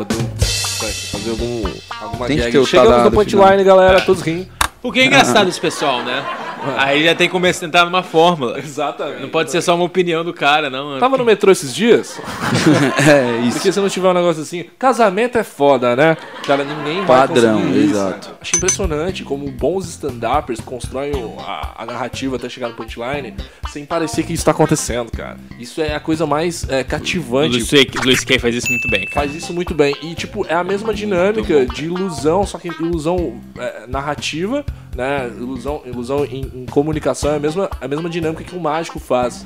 Fazer 1.12 1.30
algum, 1.30 1.62
alguma 2.00 2.26
Tem 2.26 2.38
que 2.38 2.50
ter 2.50 2.58
o 2.58 2.64
Chegamos 2.66 3.04
no 3.04 3.10
punchline, 3.12 3.58
final. 3.58 3.64
galera, 3.64 4.00
todos 4.00 4.22
rindo. 4.22 4.46
Porque 4.82 5.00
é 5.00 5.04
engraçado 5.06 5.48
esse 5.48 5.60
pessoal, 5.60 6.02
né? 6.02 6.24
Aí 6.76 7.04
já 7.04 7.14
tem 7.14 7.26
que 7.26 7.32
começar 7.32 7.64
a 7.64 7.68
entrar 7.68 7.84
numa 7.86 8.02
fórmula. 8.02 8.58
Exatamente. 8.58 9.22
Não 9.22 9.30
pode 9.30 9.50
ser 9.50 9.62
só 9.62 9.74
uma 9.74 9.84
opinião 9.84 10.22
do 10.22 10.34
cara, 10.34 10.68
não. 10.68 10.98
Tava 10.98 11.16
no 11.16 11.24
metrô 11.24 11.50
esses 11.50 11.74
dias? 11.74 12.20
É 13.08 13.40
isso. 13.46 13.54
Porque 13.54 13.72
se 13.72 13.80
não 13.80 13.88
tiver 13.88 14.08
um 14.08 14.12
negócio 14.14 14.42
assim, 14.42 14.64
casamento 14.78 15.38
é 15.38 15.42
foda, 15.44 15.96
né? 15.96 16.16
Cara, 16.46 16.64
ninguém 16.64 17.04
vai 17.04 17.26
Padrão, 17.26 17.58
conseguir 17.60 17.78
isso, 17.84 17.90
exato. 17.94 18.28
né? 18.28 18.34
Acho 18.40 18.56
impressionante 18.56 19.24
como 19.24 19.50
bons 19.50 19.86
stand-uppers 19.88 20.60
constroem 20.60 21.14
o- 21.14 21.38
a, 21.40 21.74
a 21.78 21.86
narrativa 21.86 22.36
até 22.36 22.48
chegar 22.48 22.68
no 22.68 22.74
punchline 22.74 23.34
sem 23.70 23.84
parecer 23.86 24.24
que 24.24 24.32
isso 24.32 24.44
tá 24.44 24.50
acontecendo, 24.50 25.10
cara. 25.10 25.38
Isso 25.58 25.80
é 25.80 25.94
a 25.94 26.00
coisa 26.00 26.26
mais 26.26 26.68
é, 26.68 26.82
O 26.82 26.84
cativante. 26.84 27.56
Luiz 27.56 27.70
Luiz 28.04 28.20
C.K. 28.20 28.38
faz 28.38 28.54
isso 28.54 28.68
muito 28.68 28.88
bem, 28.90 29.00
cara. 29.06 29.12
Faz 29.14 29.34
isso 29.34 29.52
muito 29.54 29.74
bem. 29.74 29.94
E, 30.02 30.14
tipo, 30.14 30.44
é 30.46 30.54
a 30.54 30.64
mesma 30.64 30.92
dinâmica 30.92 31.64
de 31.66 31.86
ilusão, 31.86 32.46
só 32.46 32.58
que 32.58 32.68
ilusão 32.68 33.40
é, 33.58 33.86
narrativa, 33.88 34.64
né? 34.94 35.30
Ilusão, 35.36 35.82
ilusão 35.86 36.24
em, 36.24 36.40
em 36.54 36.66
comunicação 36.66 37.32
é 37.32 37.36
a 37.36 37.40
mesma, 37.40 37.70
a 37.80 37.86
mesma 37.88 38.08
dinâmica 38.10 38.42
que 38.44 38.54
um 38.56 38.60
mágico 38.60 38.98
faz. 38.98 39.44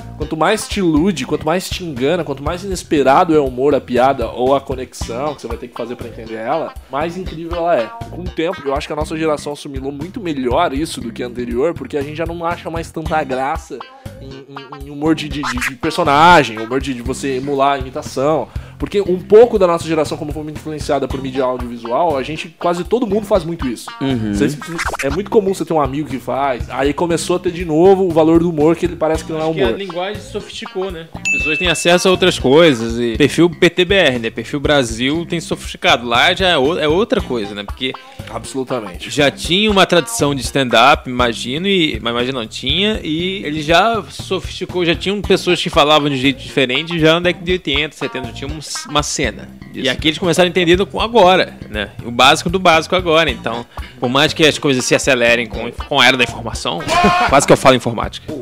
Quanto 0.18 0.36
mais 0.36 0.66
te 0.66 0.80
ilude, 0.80 1.26
quanto 1.26 1.44
mais 1.46 1.68
te 1.68 1.84
engana, 1.84 2.24
quanto 2.24 2.42
mais 2.42 2.64
inesperado 2.64 3.34
é 3.34 3.38
o 3.38 3.46
humor, 3.46 3.74
a 3.74 3.80
piada 3.80 4.28
ou 4.28 4.54
a 4.54 4.60
conexão 4.60 5.34
que 5.34 5.42
você 5.42 5.46
vai 5.46 5.56
ter 5.56 5.68
que 5.68 5.76
fazer 5.76 5.96
pra 5.96 6.08
entender 6.08 6.34
ela, 6.34 6.72
mais 6.90 7.16
incrível 7.16 7.56
ela 7.58 7.76
é. 7.76 7.86
Com 8.10 8.22
o 8.22 8.24
tempo, 8.24 8.62
eu 8.64 8.74
acho 8.74 8.86
que 8.86 8.92
a 8.92 8.96
nossa 8.96 9.16
geração 9.16 9.52
assimilou 9.52 9.92
muito 9.92 10.20
melhor 10.20 10.72
isso 10.72 11.00
do 11.00 11.12
que 11.12 11.22
a 11.22 11.26
anterior, 11.26 11.74
porque 11.74 11.96
a 11.96 12.02
gente 12.02 12.16
já 12.16 12.26
não 12.26 12.44
acha 12.44 12.68
mais 12.70 12.90
tanta 12.90 13.22
graça 13.22 13.78
em, 14.20 14.28
em- 14.28 14.86
em 14.86 14.90
humor 14.90 15.14
de, 15.14 15.28
de- 15.28 15.42
de- 15.42 15.68
de 15.68 15.76
personagem, 15.76 16.58
humor 16.58 16.80
de, 16.80 16.94
de 16.94 17.02
você 17.02 17.36
emular 17.36 17.74
a 17.74 17.78
imitação. 17.78 18.48
Porque 18.78 19.00
um 19.00 19.18
pouco 19.18 19.58
da 19.58 19.66
nossa 19.66 19.86
geração, 19.86 20.16
como 20.18 20.32
foi 20.32 20.42
muito 20.42 20.56
influenciada 20.58 21.06
por 21.08 21.20
mídia 21.22 21.44
audiovisual, 21.44 22.16
a 22.16 22.22
gente, 22.22 22.48
quase 22.58 22.84
todo 22.84 23.06
mundo 23.06 23.26
faz 23.26 23.44
muito 23.44 23.66
isso. 23.66 23.88
Você- 24.32 24.56
é 25.04 25.10
muito 25.10 25.30
comum 25.30 25.54
você 25.54 25.64
ter 25.64 25.72
um 25.72 25.80
amigo 25.80 26.08
que 26.08 26.18
faz. 26.18 26.68
Aí 26.70 26.92
começou 26.92 27.36
a 27.36 27.38
ter 27.38 27.52
de 27.52 27.64
novo 27.64 28.04
o 28.06 28.10
valor 28.10 28.40
do 28.40 28.50
humor, 28.50 28.76
que 28.76 28.86
ele 28.86 28.96
parece 28.96 29.24
que 29.24 29.32
não 29.32 29.40
é 29.40 29.44
Porque 29.44 29.62
a 29.62 29.66
humor. 29.68 29.78
linguagem 29.78 30.20
sofisticou, 30.22 30.90
né? 30.90 31.06
As 31.14 31.38
pessoas 31.38 31.58
têm 31.58 31.68
acesso 31.68 32.08
a 32.08 32.10
outras 32.10 32.38
coisas. 32.38 32.98
E 32.98 33.16
perfil 33.16 33.48
PTBR, 33.50 34.18
né? 34.18 34.30
Perfil 34.30 34.60
Brasil 34.60 35.24
tem 35.26 35.40
sofisticado. 35.40 36.06
Lá 36.06 36.34
já 36.34 36.48
é, 36.48 36.58
o- 36.58 36.78
é 36.78 36.88
outra 36.88 37.20
coisa, 37.20 37.54
né? 37.54 37.62
Porque 37.64 37.92
Absolutamente. 38.30 39.10
já 39.10 39.30
tinha 39.30 39.70
uma 39.70 39.86
tradição 39.86 40.34
de 40.34 40.40
stand-up, 40.42 41.08
imagino, 41.08 41.66
e, 41.68 41.98
mas 42.02 42.12
imagino 42.12 42.40
não 42.40 42.46
tinha, 42.46 43.00
e 43.02 43.44
ele 43.44 43.62
já 43.62 44.02
sofisticou, 44.10 44.84
já 44.84 44.94
tinham 44.94 45.20
pessoas 45.20 45.62
que 45.62 45.70
falavam 45.70 46.08
de 46.08 46.16
um 46.16 46.18
jeito 46.18 46.42
diferente 46.42 46.98
já 46.98 47.14
na 47.14 47.20
década 47.20 47.44
de 47.44 47.52
80, 47.52 47.94
70, 47.94 48.26
já 48.28 48.32
tinha 48.32 48.50
um 48.50 48.60
uma 48.88 49.02
cena. 49.02 49.48
E 49.74 49.88
aqui 49.88 50.08
eles 50.08 50.18
começaram 50.18 50.48
entendendo 50.48 50.86
com 50.86 51.00
agora, 51.00 51.54
né? 51.68 51.90
O 52.04 52.10
básico 52.10 52.48
do 52.48 52.58
básico 52.58 52.94
agora. 52.94 53.28
Então, 53.30 53.66
por 53.98 54.08
mais 54.08 54.32
que 54.32 54.46
as 54.46 54.56
coisas 54.58 54.84
se 54.84 54.94
acelerem 54.94 55.46
com, 55.46 55.70
com 55.72 56.00
a 56.00 56.06
era 56.06 56.16
da 56.16 56.24
informação, 56.24 56.80
quase 57.28 57.46
que 57.46 57.52
eu 57.52 57.56
falo 57.56 57.74
informática. 57.74 58.32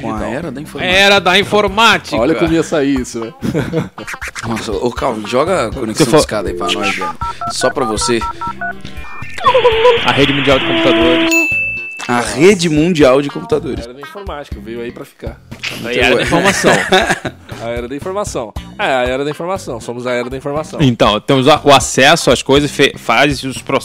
Com 0.00 0.14
a 0.14 0.28
era 0.28 0.50
da 0.52 0.60
informática. 0.60 0.96
era 0.98 1.18
da 1.20 1.38
informática. 1.38 2.16
Olha 2.16 2.34
como 2.34 2.52
ia 2.52 2.62
sair 2.62 3.00
isso, 3.00 3.20
né? 3.20 3.32
Nossa, 4.46 4.72
ô 4.72 4.90
Calvin, 4.92 5.26
joga 5.26 5.66
a 5.66 5.70
conexão 5.72 6.06
for- 6.06 6.12
de 6.16 6.20
escada 6.20 6.48
aí 6.48 6.54
pra 6.54 6.68
nós, 6.72 6.94
velho. 6.94 7.16
Só 7.50 7.68
pra 7.70 7.84
você. 7.84 8.20
A 10.04 10.12
rede 10.12 10.32
mundial 10.32 10.58
de 10.58 10.66
computadores. 10.66 11.34
A 12.06 12.20
rede 12.20 12.68
mundial 12.68 13.20
de 13.20 13.28
computadores. 13.28 13.80
A 13.80 13.90
era 13.90 13.94
da 13.94 14.00
informática, 14.00 14.56
veio 14.60 14.80
aí 14.80 14.90
pra 14.92 15.04
ficar. 15.04 15.38
A 15.84 15.92
era 15.92 16.16
da 16.16 16.22
informação. 16.22 16.72
A 17.60 17.68
era 17.70 17.88
da 17.88 17.96
informação. 17.96 18.52
É, 18.78 18.84
a 18.84 19.02
era 19.02 19.24
da 19.24 19.30
informação. 19.30 19.80
Somos 19.80 20.06
a 20.06 20.12
era 20.12 20.30
da 20.30 20.36
informação. 20.36 20.80
Então, 20.80 21.20
temos 21.20 21.46
o 21.46 21.70
acesso 21.70 22.30
às 22.30 22.42
coisas, 22.42 22.70
faz 22.96 23.42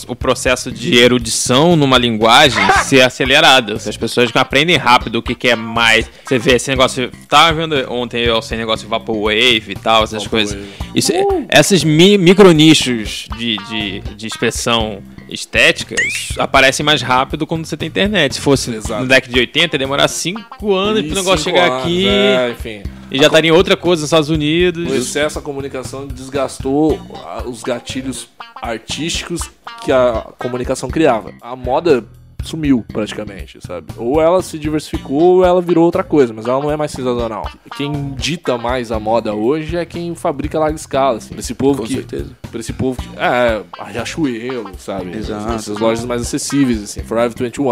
o 0.07 0.15
processo 0.15 0.71
de 0.71 0.95
erudição 0.95 1.75
numa 1.75 1.97
linguagem 1.97 2.63
ser 2.83 3.01
acelerado. 3.01 3.73
As 3.73 3.97
pessoas 3.97 4.29
aprendem 4.35 4.77
rápido 4.77 5.15
o 5.15 5.21
que, 5.23 5.33
que 5.33 5.49
é 5.49 5.55
mais. 5.55 6.09
Você 6.23 6.37
vê 6.37 6.55
esse 6.55 6.69
negócio. 6.69 7.11
Tava 7.27 7.53
vendo 7.53 7.75
ontem 7.91 8.23
eu, 8.23 8.37
esse 8.37 8.55
negócio 8.55 8.85
de 8.85 8.89
Vaporwave 8.89 9.71
e 9.71 9.75
tal, 9.75 10.03
essas 10.03 10.27
coisas. 10.27 10.57
Isso, 10.93 11.11
Esses 11.49 11.83
mi, 11.83 12.17
micronichos 12.17 13.27
de, 13.37 13.57
de, 13.57 13.99
de 14.15 14.27
expressão 14.27 15.01
estética 15.33 15.95
aparecem 16.37 16.85
mais 16.85 17.01
rápido 17.01 17.45
quando 17.45 17.65
você 17.65 17.75
tem 17.75 17.87
internet. 17.87 18.35
Se 18.35 18.41
fosse 18.41 18.71
Exato. 18.71 19.01
no 19.01 19.07
deck 19.07 19.29
de 19.29 19.39
80, 19.39 19.75
ia 19.75 19.79
demorar 19.79 20.07
5 20.07 20.73
anos 20.73 21.05
pro 21.05 21.15
negócio 21.15 21.43
chegar 21.43 21.69
anos, 21.69 21.83
aqui. 21.83 22.07
É, 22.07 22.51
enfim. 22.51 22.83
E 23.11 23.17
já 23.17 23.27
estaria 23.27 23.49
em 23.49 23.53
outra 23.53 23.77
coisa 23.77 24.01
nos 24.01 24.07
Estados 24.07 24.29
Unidos. 24.29 24.91
O 24.91 24.95
excesso 24.95 25.35
da 25.35 25.41
comunicação 25.41 26.07
desgastou 26.07 26.99
ah, 27.15 27.43
os 27.45 27.61
gatilhos 27.61 28.27
artísticos 28.61 29.49
que 29.83 29.91
a 29.91 30.27
comunicação 30.39 30.89
criava. 30.89 31.31
A 31.41 31.55
moda 31.55 32.03
sumiu 32.43 32.83
praticamente, 32.91 33.59
sabe? 33.65 33.87
Ou 33.97 34.21
ela 34.21 34.41
se 34.41 34.57
diversificou 34.59 35.37
ou 35.37 35.45
ela 35.45 35.61
virou 35.61 35.85
outra 35.85 36.03
coisa, 36.03 36.33
mas 36.33 36.45
ela 36.47 36.61
não 36.61 36.71
é 36.71 36.77
mais 36.77 36.91
sazonal. 36.91 37.49
Quem 37.75 38.11
dita 38.15 38.57
mais 38.57 38.91
a 38.91 38.99
moda 38.99 39.33
hoje 39.33 39.77
é 39.77 39.85
quem 39.85 40.13
fabrica 40.15 40.59
larga 40.59 40.75
escala, 40.75 41.17
assim. 41.17 41.29
Pra 41.29 41.39
esse 41.39 41.53
povo 41.53 41.81
Com 41.81 41.87
que 41.87 41.95
certeza. 41.95 42.31
pra 42.51 42.59
esse 42.59 42.73
povo 42.73 43.01
que. 43.01 43.07
É, 43.17 43.63
a 43.79 43.83
Riachuelo, 43.85 44.71
sabe? 44.77 45.17
Exato. 45.17 45.53
Essas 45.53 45.77
lojas 45.77 46.05
mais 46.05 46.21
acessíveis, 46.21 46.83
assim, 46.83 47.01
Forever 47.03 47.33
21. 47.37 47.63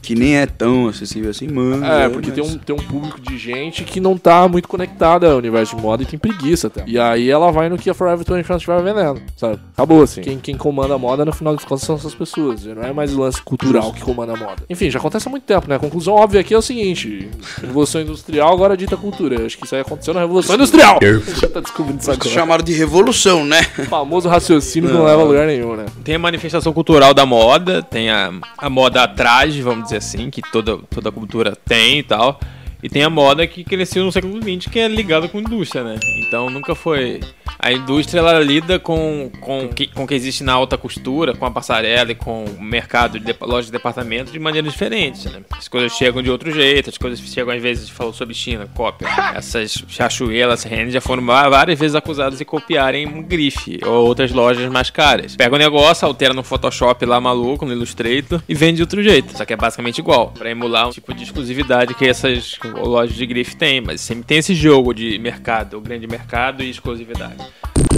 Que 0.00 0.14
nem 0.14 0.36
é 0.36 0.46
tão 0.46 0.88
acessível 0.88 1.30
assim, 1.30 1.48
mano. 1.48 1.84
É, 1.84 2.08
porque 2.08 2.30
tem 2.30 2.42
um, 2.42 2.56
tem 2.56 2.74
um 2.74 2.78
público 2.78 3.20
de 3.20 3.36
gente 3.36 3.84
que 3.84 4.00
não 4.00 4.16
tá 4.16 4.48
muito 4.48 4.68
conectada 4.68 5.30
ao 5.30 5.38
universo 5.38 5.76
de 5.76 5.82
moda 5.82 6.02
e 6.02 6.06
tem 6.06 6.18
preguiça 6.18 6.68
até. 6.68 6.84
E 6.86 6.98
aí 6.98 7.28
ela 7.30 7.50
vai 7.50 7.68
no 7.68 7.76
que 7.76 7.90
a 7.90 7.94
Forever 7.94 8.18
21 8.18 8.56
estiver 8.56 8.82
vendendo, 8.82 9.20
sabe? 9.36 9.58
Acabou 9.72 10.02
assim. 10.02 10.22
Quem, 10.22 10.38
quem 10.38 10.56
comanda 10.56 10.94
a 10.94 10.98
moda, 10.98 11.24
no 11.24 11.32
final 11.32 11.54
das 11.54 11.64
contas, 11.64 11.84
são 11.84 11.96
essas 11.96 12.14
pessoas. 12.14 12.64
Não 12.64 12.82
é 12.82 12.92
mais 12.92 13.14
o 13.14 13.20
lance 13.20 13.42
cultural 13.42 13.92
que 13.92 14.00
comanda 14.00 14.32
a 14.32 14.36
moda. 14.36 14.62
Enfim, 14.68 14.90
já 14.90 14.98
acontece 14.98 15.28
há 15.28 15.30
muito 15.30 15.44
tempo, 15.44 15.68
né? 15.68 15.76
A 15.76 15.78
conclusão 15.78 16.14
óbvia 16.14 16.40
aqui 16.40 16.54
é 16.54 16.58
o 16.58 16.62
seguinte: 16.62 17.28
Revolução 17.60 18.00
Industrial 18.00 18.52
agora 18.52 18.76
dita 18.76 18.96
cultura. 18.96 19.44
Acho 19.44 19.58
que 19.58 19.64
isso 19.64 19.74
aí 19.74 19.80
aconteceu 19.80 20.14
na 20.14 20.20
Revolução 20.20 20.54
Industrial! 20.54 20.98
Já 21.40 21.48
tá 21.48 21.60
descobrindo 21.60 22.00
isso 22.00 22.10
agora. 22.10 22.28
Chamaram 22.28 22.64
de 22.64 22.72
revolução, 22.72 23.44
né? 23.44 23.60
O 23.78 23.84
famoso 23.86 24.28
raciocínio 24.28 24.88
que 24.90 24.96
não 24.96 25.04
leva 25.04 25.22
a 25.22 25.24
lugar 25.24 25.46
nenhum, 25.46 25.76
né? 25.76 25.86
Tem 26.04 26.14
a 26.14 26.18
manifestação 26.18 26.72
cultural 26.72 27.14
da 27.14 27.24
moda, 27.24 27.82
tem 27.82 28.10
a, 28.10 28.32
a 28.56 28.70
moda 28.70 29.06
traje, 29.06 29.62
vamos 29.62 29.84
dizer 29.84 29.87
assim, 29.96 30.30
que 30.30 30.42
toda, 30.50 30.78
toda 30.90 31.10
cultura 31.10 31.56
tem 31.56 31.98
e 31.98 32.02
tal. 32.02 32.38
E 32.82 32.88
tem 32.88 33.02
a 33.02 33.10
moda 33.10 33.46
que 33.46 33.64
cresceu 33.64 34.04
no 34.04 34.12
século 34.12 34.40
XX, 34.40 34.70
que 34.70 34.78
é 34.78 34.86
ligada 34.88 35.28
com 35.28 35.40
indústria, 35.40 35.82
né? 35.82 35.98
Então 36.26 36.48
nunca 36.48 36.74
foi. 36.74 37.20
A 37.58 37.72
indústria 37.72 38.20
ela 38.20 38.38
lida 38.38 38.78
com, 38.78 39.30
com, 39.40 39.68
que, 39.68 39.88
com 39.88 40.04
o 40.04 40.06
que 40.06 40.14
existe 40.14 40.44
na 40.44 40.52
alta 40.52 40.78
costura, 40.78 41.34
com 41.34 41.44
a 41.44 41.50
passarela 41.50 42.12
e 42.12 42.14
com 42.14 42.44
o 42.44 42.62
mercado 42.62 43.18
de 43.18 43.24
dep- 43.24 43.42
loja 43.42 43.66
de 43.66 43.72
departamento 43.72 44.30
de 44.30 44.38
maneira 44.38 44.68
diferente, 44.68 45.28
né? 45.28 45.40
As 45.56 45.66
coisas 45.66 45.92
chegam 45.92 46.22
de 46.22 46.30
outro 46.30 46.52
jeito, 46.52 46.88
as 46.88 46.96
coisas 46.96 47.18
chegam 47.18 47.52
às 47.52 47.60
vezes, 47.60 47.90
falou 47.90 48.12
sobre 48.12 48.32
China, 48.32 48.68
cópia. 48.76 49.08
Essas 49.34 49.82
chachuelas, 49.88 50.62
Rennes 50.62 50.92
já 50.94 51.00
foram 51.00 51.24
várias 51.26 51.76
vezes 51.78 51.96
acusadas 51.96 52.38
de 52.38 52.44
copiarem 52.44 53.06
um 53.08 53.22
grife 53.22 53.80
ou 53.84 54.06
outras 54.06 54.30
lojas 54.30 54.70
mais 54.70 54.88
caras. 54.88 55.34
Pega 55.34 55.54
o 55.54 55.58
negócio, 55.58 56.06
altera 56.06 56.32
no 56.32 56.44
Photoshop 56.44 57.04
lá 57.04 57.20
maluco, 57.20 57.66
no 57.66 57.72
Illustrator 57.72 58.40
e 58.48 58.54
vende 58.54 58.76
de 58.76 58.82
outro 58.82 59.02
jeito. 59.02 59.36
Só 59.36 59.44
que 59.44 59.52
é 59.52 59.56
basicamente 59.56 59.98
igual, 59.98 60.28
pra 60.28 60.48
emular 60.48 60.86
um 60.88 60.92
tipo 60.92 61.12
de 61.12 61.24
exclusividade 61.24 61.92
que 61.94 62.06
essas 62.06 62.56
lojas 62.70 63.16
de 63.16 63.26
grife 63.26 63.56
têm, 63.56 63.80
mas 63.80 64.00
sempre 64.00 64.24
tem 64.24 64.38
esse 64.38 64.54
jogo 64.54 64.92
de 64.92 65.18
mercado, 65.18 65.78
o 65.78 65.80
grande 65.80 66.06
mercado 66.06 66.62
e 66.62 66.70
exclusividade. 66.70 67.36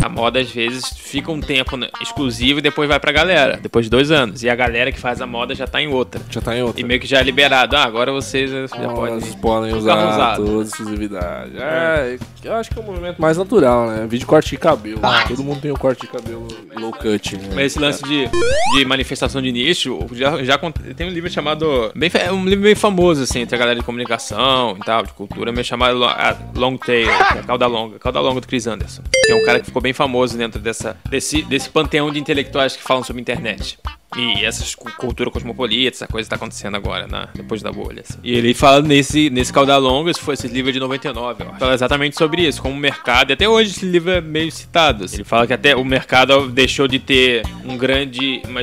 A 0.02 0.08
moda 0.08 0.40
às 0.40 0.50
vezes 0.50 0.84
fica 0.96 1.30
um 1.30 1.40
tempo 1.40 1.76
né, 1.76 1.88
exclusivo 2.00 2.58
e 2.58 2.62
depois 2.62 2.88
vai 2.88 2.98
pra 2.98 3.12
galera, 3.12 3.58
depois 3.60 3.86
de 3.86 3.90
dois 3.90 4.10
anos. 4.10 4.42
E 4.42 4.48
a 4.48 4.54
galera 4.54 4.90
que 4.90 4.98
faz 4.98 5.20
a 5.20 5.26
moda 5.26 5.54
já 5.54 5.66
tá 5.66 5.80
em 5.80 5.88
outra. 5.88 6.20
Já 6.30 6.40
tá 6.40 6.56
em 6.56 6.62
outra. 6.62 6.80
E 6.80 6.84
meio 6.84 7.00
que 7.00 7.06
já 7.06 7.18
é 7.18 7.22
liberado. 7.22 7.76
Ah, 7.76 7.84
agora 7.84 8.12
vocês 8.12 8.50
já 8.50 8.68
podem. 8.68 9.14
Elas 9.14 9.34
podem 9.36 9.70
Tudo 9.70 9.80
usar 9.80 10.36
toda 10.36 10.62
exclusividade. 10.62 11.52
É, 11.58 12.18
eu 12.44 12.54
acho 12.54 12.70
que 12.70 12.78
é 12.78 12.82
um 12.82 12.86
movimento 12.86 13.20
mais 13.20 13.36
natural, 13.36 13.86
né? 13.88 14.06
Vídeo 14.08 14.26
corte 14.26 14.50
de 14.50 14.56
cabelo. 14.56 15.00
Todo 15.28 15.44
mundo 15.44 15.60
tem 15.60 15.70
o 15.70 15.78
corte 15.78 16.02
de 16.02 16.08
cabelo 16.08 16.48
low 16.78 16.92
cut, 16.92 17.36
né? 17.36 17.48
Mas 17.54 17.66
esse 17.66 17.78
lance 17.78 18.02
de, 18.02 18.28
de 18.76 18.84
manifestação 18.84 19.42
de 19.42 19.52
nicho, 19.52 20.06
já, 20.12 20.42
já 20.42 20.58
tem 20.96 21.06
um 21.06 21.10
livro 21.10 21.30
chamado. 21.30 21.92
Bem, 21.94 22.10
é 22.14 22.32
um 22.32 22.44
livro 22.44 22.64
bem 22.64 22.74
famoso, 22.74 23.22
assim, 23.22 23.40
entre 23.40 23.54
a 23.54 23.58
galera 23.58 23.78
de 23.78 23.84
comunicação 23.84 24.76
e 24.80 24.84
tal, 24.84 25.04
de 25.04 25.12
cultura, 25.12 25.52
meio 25.52 25.64
chamado 25.64 26.04
a 26.04 26.36
Long 26.54 26.76
Tail, 26.76 27.06
que 27.06 27.38
é 27.38 27.40
a 27.40 27.42
cauda 27.42 27.66
longa, 27.66 27.98
cauda 27.98 28.20
longa 28.20 28.40
do 28.40 28.46
Chris 28.46 28.66
Anderson. 28.66 29.02
Que 29.24 29.32
é 29.32 29.34
um 29.34 29.44
cara 29.44 29.60
que 29.60 29.66
ficou 29.66 29.79
bem 29.80 29.92
famoso 29.92 30.36
dentro 30.36 30.60
dessa, 30.60 30.96
desse, 31.08 31.42
desse 31.42 31.68
panteão 31.68 32.10
de 32.10 32.18
intelectuais 32.18 32.76
que 32.76 32.82
falam 32.82 33.02
sobre 33.02 33.20
internet. 33.20 33.78
E 34.16 34.44
essas 34.44 34.74
cu- 34.74 34.90
cultura 34.98 35.30
cosmopolita, 35.30 35.96
essa 35.96 36.06
coisa 36.06 36.26
que 36.26 36.30
tá 36.30 36.36
acontecendo 36.36 36.76
agora, 36.76 37.06
na, 37.06 37.28
depois 37.34 37.62
da 37.62 37.70
bolha. 37.70 38.02
assim. 38.08 38.18
E 38.24 38.34
ele 38.34 38.52
fala 38.54 38.82
nesse, 38.82 39.30
nesse 39.30 39.52
Cauda 39.52 39.76
Longa, 39.76 40.10
esse 40.10 40.20
foi 40.20 40.34
esse 40.34 40.48
livro 40.48 40.70
é 40.70 40.72
de 40.72 40.80
99, 40.80 41.44
eu 41.44 41.48
acho. 41.50 41.58
Fala 41.60 41.74
exatamente 41.74 42.16
sobre 42.18 42.42
isso, 42.46 42.60
como 42.60 42.74
o 42.74 42.78
mercado, 42.78 43.30
e 43.30 43.32
até 43.34 43.48
hoje 43.48 43.70
esse 43.70 43.86
livro 43.86 44.10
é 44.10 44.20
meio 44.20 44.50
citado. 44.50 45.04
assim. 45.04 45.16
Ele 45.18 45.24
fala 45.24 45.46
que 45.46 45.52
até 45.52 45.76
o 45.76 45.84
mercado 45.84 46.48
deixou 46.48 46.88
de 46.88 46.98
ter 46.98 47.42
um 47.64 47.76
grande. 47.76 48.42
uma- 48.48 48.60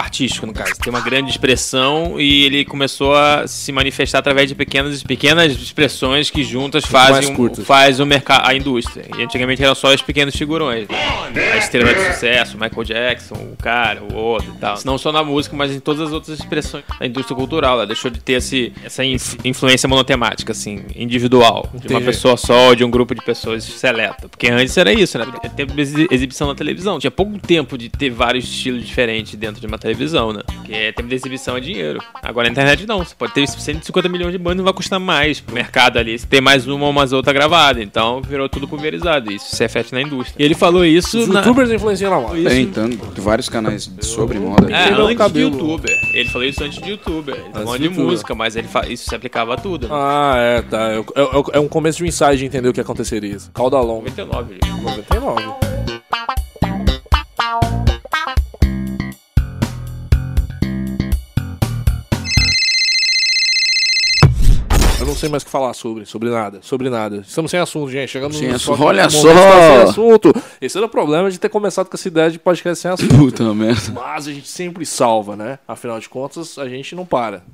artístico, 0.00 0.46
no 0.46 0.52
caso, 0.52 0.72
ter 0.80 0.90
uma 0.90 1.00
grande 1.00 1.30
expressão 1.30 2.18
e 2.20 2.44
ele 2.44 2.64
começou 2.64 3.14
a 3.14 3.46
se 3.46 3.70
manifestar 3.70 4.18
através 4.18 4.48
de 4.48 4.54
pequenas, 4.54 5.02
pequenas 5.02 5.52
expressões 5.52 6.28
que 6.30 6.42
juntas 6.42 6.84
fazem 6.84 7.32
um, 7.36 7.54
faz 7.64 8.00
o 8.00 8.06
mercado, 8.06 8.48
a 8.48 8.54
indústria. 8.54 9.04
E 9.16 9.22
antigamente 9.22 9.62
eram 9.62 9.74
só 9.74 9.94
os 9.94 10.02
pequenos 10.02 10.34
figurões. 10.34 10.88
né? 10.88 11.52
A 11.52 11.56
estrela 11.58 11.94
de 11.94 12.00
sucesso, 12.12 12.56
o 12.56 12.60
Michael 12.60 12.84
Jackson, 12.84 13.34
o 13.52 13.56
cara, 13.62 14.02
o 14.02 14.14
outro 14.14 14.52
e 14.56 14.58
tal. 14.58 14.76
Não 14.86 14.96
só 14.96 15.10
na 15.10 15.24
música, 15.24 15.56
mas 15.56 15.72
em 15.74 15.80
todas 15.80 16.00
as 16.06 16.12
outras 16.12 16.38
expressões 16.38 16.84
da 17.00 17.04
indústria 17.06 17.34
cultural. 17.36 17.72
Ela 17.74 17.86
deixou 17.86 18.08
de 18.08 18.20
ter 18.20 18.34
esse, 18.34 18.72
essa 18.84 19.04
inf- 19.04 19.36
influência 19.44 19.88
monotemática, 19.88 20.52
assim, 20.52 20.82
individual. 20.94 21.68
De 21.74 21.88
uma 21.88 21.96
Entendi. 21.98 22.04
pessoa 22.04 22.36
só, 22.36 22.72
de 22.72 22.84
um 22.84 22.90
grupo 22.90 23.12
de 23.12 23.20
pessoas 23.24 23.64
seleta. 23.64 24.28
Porque 24.28 24.48
antes 24.48 24.76
era 24.76 24.92
isso, 24.92 25.18
né? 25.18 25.26
Tempo 25.56 25.72
de 25.74 25.80
exi- 25.80 26.06
exibição 26.08 26.46
na 26.46 26.54
televisão. 26.54 27.00
Tinha 27.00 27.10
pouco 27.10 27.36
tempo 27.38 27.76
de 27.76 27.88
ter 27.88 28.10
vários 28.10 28.44
estilos 28.44 28.86
diferentes 28.86 29.34
dentro 29.34 29.60
de 29.60 29.66
uma 29.66 29.76
televisão, 29.76 30.32
né? 30.32 30.42
Porque 30.46 30.72
é 30.72 30.92
tempo 30.92 31.08
de 31.08 31.14
exibição 31.16 31.56
é 31.56 31.60
dinheiro. 31.60 32.00
Agora 32.22 32.46
na 32.46 32.52
internet 32.52 32.86
não. 32.86 32.98
Você 32.98 33.14
pode 33.16 33.34
ter 33.34 33.44
150 33.48 34.08
milhões 34.08 34.30
de 34.32 34.38
bandas, 34.38 34.58
não 34.58 34.64
vai 34.64 34.72
custar 34.72 35.00
mais 35.00 35.40
pro 35.40 35.52
mercado 35.54 35.98
ali. 35.98 36.16
Se 36.16 36.26
tem 36.28 36.40
mais 36.40 36.66
uma 36.68 36.86
ou 36.86 36.92
mais 36.92 37.12
outra 37.12 37.32
gravada. 37.32 37.82
Então 37.82 38.22
virou 38.22 38.48
tudo 38.48 38.68
pulverizado. 38.68 39.32
Isso 39.32 39.56
se 39.56 39.62
reflete 39.62 39.92
na 39.92 40.00
indústria. 40.00 40.40
E 40.40 40.44
ele 40.44 40.54
falou 40.54 40.84
isso 40.84 41.18
Os 41.18 41.28
na... 41.28 41.40
youtubers 41.40 41.70
influenciam 41.72 42.10
na 42.10 42.20
moda. 42.20 42.48
Tem, 42.48 42.66
tanto, 42.66 43.20
vários 43.20 43.48
canais 43.48 43.90
sobre 44.00 44.38
moda. 44.38 44.75
É, 44.76 44.92
antes 44.92 45.16
cabelo. 45.16 45.50
de 45.50 45.56
youtuber. 45.58 46.00
Ele 46.12 46.28
falou 46.28 46.46
isso 46.46 46.64
antes 46.64 46.82
de 46.82 46.90
youtuber. 46.90 47.34
Ele 47.34 47.42
tá 47.44 47.48
Antes 47.50 47.62
falando 47.64 47.80
de 47.82 47.88
música, 47.88 48.34
mas 48.34 48.56
ele 48.56 48.68
fa... 48.68 48.86
isso 48.88 49.08
se 49.08 49.14
aplicava 49.14 49.54
a 49.54 49.56
tudo. 49.56 49.88
Né? 49.88 49.94
Ah, 49.94 50.34
é, 50.38 50.62
tá. 50.62 50.90
É, 50.92 50.98
é- 50.98 51.42
é 51.54 51.60
um 51.60 51.68
começo 51.68 51.98
de 51.98 52.04
um 52.04 52.06
insight 52.06 52.36
de 52.38 52.44
entender 52.44 52.68
o 52.68 52.72
que 52.72 52.80
aconteceria. 52.80 53.36
Cauda 53.54 53.78
longa. 53.80 54.10
99, 54.10 54.54
gente. 54.54 54.82
99. 54.82 55.42
Eu 65.06 65.10
não 65.10 65.16
sei 65.16 65.28
mais 65.28 65.44
o 65.44 65.46
que 65.46 65.52
falar 65.52 65.72
sobre, 65.72 66.04
sobre 66.04 66.28
nada, 66.28 66.58
sobre 66.62 66.90
nada. 66.90 67.18
Estamos 67.18 67.48
sem 67.48 67.60
assunto, 67.60 67.88
gente. 67.88 68.10
Chegamos 68.10 68.36
Sem 68.36 68.48
no 68.48 68.56
assunto. 68.56 68.82
Olha 68.82 69.08
só! 69.08 69.20
Sem 69.22 69.82
assunto. 69.84 70.32
Esse 70.60 70.76
era 70.76 70.84
o 70.84 70.88
problema 70.88 71.30
de 71.30 71.38
ter 71.38 71.48
começado 71.48 71.88
com 71.88 71.94
essa 71.94 72.08
ideia 72.08 72.28
de 72.28 72.40
podcast 72.40 72.82
sem 72.82 72.90
assunto. 72.90 73.14
Puta 73.16 73.54
merda. 73.54 73.92
Mas 73.92 74.26
a 74.26 74.32
gente 74.32 74.48
sempre 74.48 74.84
salva, 74.84 75.36
né? 75.36 75.60
Afinal 75.68 76.00
de 76.00 76.08
contas, 76.08 76.58
a 76.58 76.68
gente 76.68 76.96
não 76.96 77.06
para. 77.06 77.44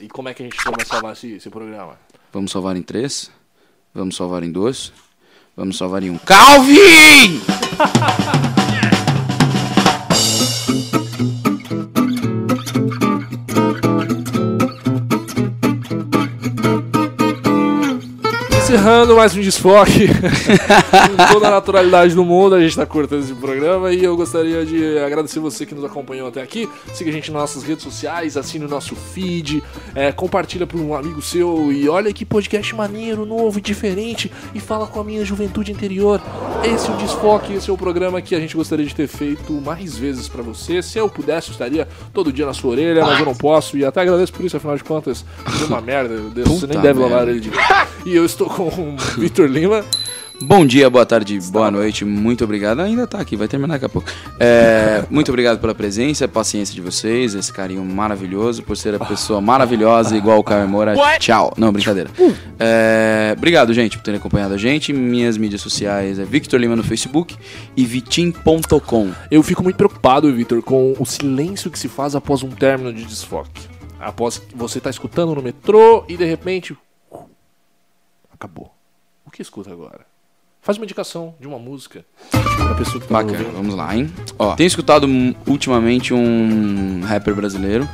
E 0.00 0.08
como 0.08 0.30
é 0.30 0.34
que 0.34 0.42
a 0.42 0.46
gente 0.46 0.56
vai 0.64 0.86
salvar 0.86 1.12
esse, 1.12 1.32
esse 1.32 1.50
programa? 1.50 1.98
Vamos 2.32 2.50
salvar 2.50 2.78
em 2.78 2.82
três? 2.82 3.30
Vamos 3.94 4.16
salvar 4.16 4.42
em 4.42 4.50
dois? 4.50 4.90
Vamos 5.54 5.76
salvar 5.76 6.02
em 6.02 6.08
um. 6.08 6.16
Calvin! 6.16 7.42
Encerrando 18.72 19.16
mais 19.16 19.36
um 19.36 19.40
desfoque. 19.42 20.08
Com 20.08 21.32
toda 21.34 21.48
a 21.48 21.50
naturalidade 21.50 22.14
do 22.14 22.24
mundo, 22.24 22.54
a 22.54 22.60
gente 22.60 22.74
tá 22.74 22.86
cortando 22.86 23.22
esse 23.22 23.34
programa 23.34 23.92
e 23.92 24.02
eu 24.02 24.16
gostaria 24.16 24.64
de 24.64 24.98
agradecer 24.98 25.40
você 25.40 25.66
que 25.66 25.74
nos 25.74 25.84
acompanhou 25.84 26.28
até 26.28 26.40
aqui. 26.40 26.66
Siga 26.94 27.10
a 27.10 27.12
gente 27.12 27.30
nas 27.30 27.42
nossas 27.42 27.64
redes 27.64 27.84
sociais, 27.84 28.34
assine 28.34 28.64
o 28.64 28.68
nosso 28.68 28.96
feed, 28.96 29.62
é, 29.94 30.10
compartilha 30.10 30.66
para 30.66 30.78
um 30.78 30.94
amigo 30.94 31.20
seu 31.20 31.70
e 31.70 31.86
olha 31.86 32.10
que 32.14 32.24
podcast 32.24 32.74
maneiro, 32.74 33.26
novo 33.26 33.58
e 33.58 33.60
diferente 33.60 34.32
e 34.54 34.58
fala 34.58 34.86
com 34.86 34.98
a 34.98 35.04
minha 35.04 35.22
juventude 35.22 35.70
interior. 35.70 36.18
Esse 36.64 36.88
é 36.88 36.94
o 36.94 36.96
Desfoque, 36.96 37.52
esse 37.52 37.68
é 37.68 37.72
o 37.74 37.76
programa 37.76 38.22
que 38.22 38.34
a 38.34 38.40
gente 38.40 38.56
gostaria 38.56 38.86
de 38.86 38.94
ter 38.94 39.06
feito 39.06 39.52
mais 39.52 39.98
vezes 39.98 40.30
para 40.30 40.42
você. 40.42 40.80
Se 40.80 40.96
eu 40.96 41.10
pudesse, 41.10 41.48
eu 41.48 41.52
estaria 41.52 41.86
todo 42.14 42.32
dia 42.32 42.46
na 42.46 42.54
sua 42.54 42.70
orelha, 42.70 43.04
mas 43.04 43.18
eu 43.18 43.26
não 43.26 43.34
posso 43.34 43.76
e 43.76 43.84
até 43.84 44.00
agradeço 44.00 44.32
por 44.32 44.46
isso, 44.46 44.56
afinal 44.56 44.78
de 44.78 44.84
contas, 44.84 45.26
deu 45.58 45.66
uma 45.66 45.82
merda. 45.82 46.16
Deus, 46.34 46.48
você 46.48 46.66
nem 46.66 46.80
deve 46.80 47.00
merda. 47.00 47.14
lavar 47.14 47.28
ele 47.28 47.40
de 47.40 47.50
E 48.06 48.16
eu 48.16 48.24
estou 48.24 48.48
com 48.48 48.61
o 48.62 48.96
Vitor 49.18 49.46
Lima. 49.46 49.84
Bom 50.44 50.66
dia, 50.66 50.90
boa 50.90 51.06
tarde, 51.06 51.38
boa 51.52 51.70
noite, 51.70 52.04
muito 52.04 52.42
obrigado. 52.42 52.80
Ainda 52.80 53.06
tá 53.06 53.20
aqui, 53.20 53.36
vai 53.36 53.46
terminar 53.46 53.74
daqui 53.74 53.84
a 53.84 53.88
pouco. 53.88 54.08
É, 54.40 55.04
muito 55.08 55.28
obrigado 55.28 55.60
pela 55.60 55.72
presença, 55.72 56.26
paciência 56.26 56.74
de 56.74 56.80
vocês, 56.80 57.34
esse 57.36 57.52
carinho 57.52 57.84
maravilhoso, 57.84 58.62
por 58.62 58.76
ser 58.76 58.96
a 58.96 58.98
pessoa 58.98 59.40
maravilhosa 59.40 60.16
igual 60.16 60.40
o 60.40 60.44
Caio 60.44 60.68
Moura. 60.68 60.94
Tchau. 61.18 61.52
Não, 61.56 61.72
brincadeira. 61.72 62.10
É, 62.58 63.34
obrigado, 63.36 63.72
gente, 63.72 63.96
por 63.96 64.02
terem 64.02 64.18
acompanhado 64.18 64.54
a 64.54 64.58
gente. 64.58 64.92
Minhas 64.92 65.36
mídias 65.36 65.60
sociais 65.60 66.18
é 66.18 66.24
Victor 66.24 66.58
Lima 66.58 66.74
no 66.74 66.82
Facebook 66.82 67.36
e 67.76 67.84
vitim.com. 67.84 69.12
Eu 69.30 69.44
fico 69.44 69.62
muito 69.62 69.76
preocupado, 69.76 70.32
Vitor, 70.32 70.60
com 70.60 70.96
o 70.98 71.06
silêncio 71.06 71.70
que 71.70 71.78
se 71.78 71.88
faz 71.88 72.16
após 72.16 72.42
um 72.42 72.50
término 72.50 72.92
de 72.92 73.04
desfoque. 73.04 73.62
Após 74.00 74.38
que 74.38 74.56
você 74.56 74.80
tá 74.80 74.90
escutando 74.90 75.36
no 75.36 75.42
metrô 75.42 76.04
e 76.08 76.16
de 76.16 76.24
repente. 76.24 76.76
Acabou. 78.42 78.74
O 79.24 79.30
que 79.30 79.40
escuta 79.40 79.70
agora? 79.70 80.00
Faz 80.60 80.76
uma 80.76 80.84
indicação 80.84 81.32
de 81.38 81.46
uma 81.46 81.60
música 81.60 82.04
pra 82.28 82.74
pessoa 82.74 83.00
que 83.00 83.06
tá 83.06 83.14
Bacana, 83.14 83.38
ouvindo. 83.38 83.52
vamos 83.54 83.74
lá, 83.76 83.96
hein? 83.96 84.12
Ó, 84.36 84.56
tenho 84.56 84.66
escutado 84.66 85.06
ultimamente 85.46 86.12
um 86.12 87.02
rapper 87.04 87.36
brasileiro 87.36 87.88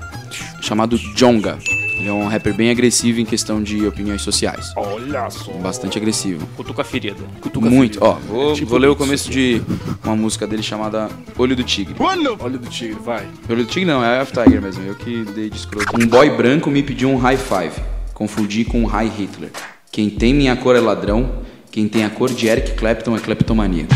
chamado 0.62 0.96
Jonga. 1.14 1.58
Ele 1.98 2.08
é 2.08 2.12
um 2.12 2.28
rapper 2.28 2.54
bem 2.54 2.70
agressivo 2.70 3.20
em 3.20 3.26
questão 3.26 3.62
de 3.62 3.86
opiniões 3.86 4.22
sociais. 4.22 4.72
Olha 4.74 5.28
só. 5.28 5.52
Bastante 5.52 5.98
agressivo. 5.98 6.46
Cutuca 6.56 6.80
a 6.80 6.84
ferida. 6.84 7.22
Cutuca 7.42 7.68
Muito. 7.68 7.98
ferida. 7.98 8.06
Ó, 8.06 8.26
vou, 8.26 8.52
É 8.52 8.54
tipo 8.54 8.70
vou 8.70 8.78
ler 8.78 8.88
o 8.88 8.96
começo 8.96 9.30
de 9.30 9.60
uma 10.02 10.16
música 10.16 10.46
dele 10.46 10.62
chamada 10.62 11.10
Olho 11.36 11.54
do 11.54 11.62
Tigre. 11.62 11.94
Olho 11.98 12.58
do 12.58 12.70
tigre, 12.70 12.98
vai. 13.04 13.28
Olho 13.50 13.64
do 13.64 13.68
Tigre 13.70 13.84
não, 13.84 14.02
é 14.02 14.22
F 14.22 14.32
Tiger 14.32 14.62
mesmo. 14.62 14.82
Eu 14.82 14.94
que 14.94 15.24
dei 15.26 15.50
de 15.50 15.56
escroto. 15.58 15.94
Um 16.02 16.06
boy 16.06 16.30
branco 16.30 16.70
me 16.70 16.82
pediu 16.82 17.10
um 17.10 17.18
high 17.18 17.36
five. 17.36 17.74
Confundi 18.14 18.64
com 18.64 18.80
um 18.82 18.86
high 18.86 19.08
Hitler. 19.08 19.50
Quem 19.90 20.10
tem 20.10 20.32
minha 20.34 20.56
cor 20.56 20.76
é 20.76 20.80
ladrão. 20.80 21.42
Quem 21.70 21.88
tem 21.88 22.04
a 22.04 22.10
cor 22.10 22.30
de 22.30 22.46
Eric 22.46 22.72
Clapton 22.72 23.16
é 23.16 23.20
cleptomaníaco. 23.20 23.92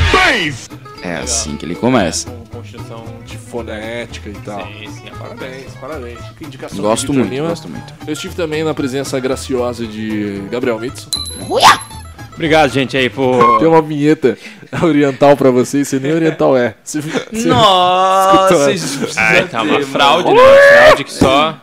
É 1.02 1.16
assim 1.16 1.56
que 1.56 1.64
ele 1.64 1.74
começa. 1.74 2.30
Com 2.30 2.58
construção 2.58 3.04
De 3.24 3.36
fonética 3.36 4.28
e 4.28 4.32
tal. 4.44 4.66
Sim, 4.66 4.90
sim, 4.90 5.10
Parabéns, 5.18 5.72
parabéns. 5.80 6.18
Que 6.38 6.44
indicação 6.44 6.78
Gosto 6.78 7.12
muito, 7.12 7.30
Lima. 7.30 7.48
gosto 7.48 7.68
muito. 7.68 7.92
Eu 8.06 8.12
estive 8.12 8.34
também 8.34 8.62
na 8.64 8.74
presença 8.74 9.18
graciosa 9.18 9.86
de 9.86 10.42
Gabriel 10.50 10.78
Mitsu. 10.78 11.08
Obrigado, 12.34 12.70
gente, 12.70 12.96
aí, 12.96 13.10
por. 13.10 13.58
Tem 13.58 13.68
uma 13.68 13.82
vinheta 13.82 14.38
oriental 14.82 15.36
pra 15.36 15.50
vocês, 15.50 15.86
você 15.88 15.98
nem 15.98 16.12
oriental 16.12 16.56
é. 16.56 16.74
Você, 16.82 17.00
você, 17.00 17.46
Nossa, 17.46 18.72
Escutou, 18.72 19.08
Ah, 19.16 19.48
tá, 19.50 19.62
uma 19.62 19.80
fraude, 19.82 20.32
né? 20.32 20.40
Uma 20.40 20.78
fraude 20.84 21.04
que 21.04 21.12
só. 21.12 21.56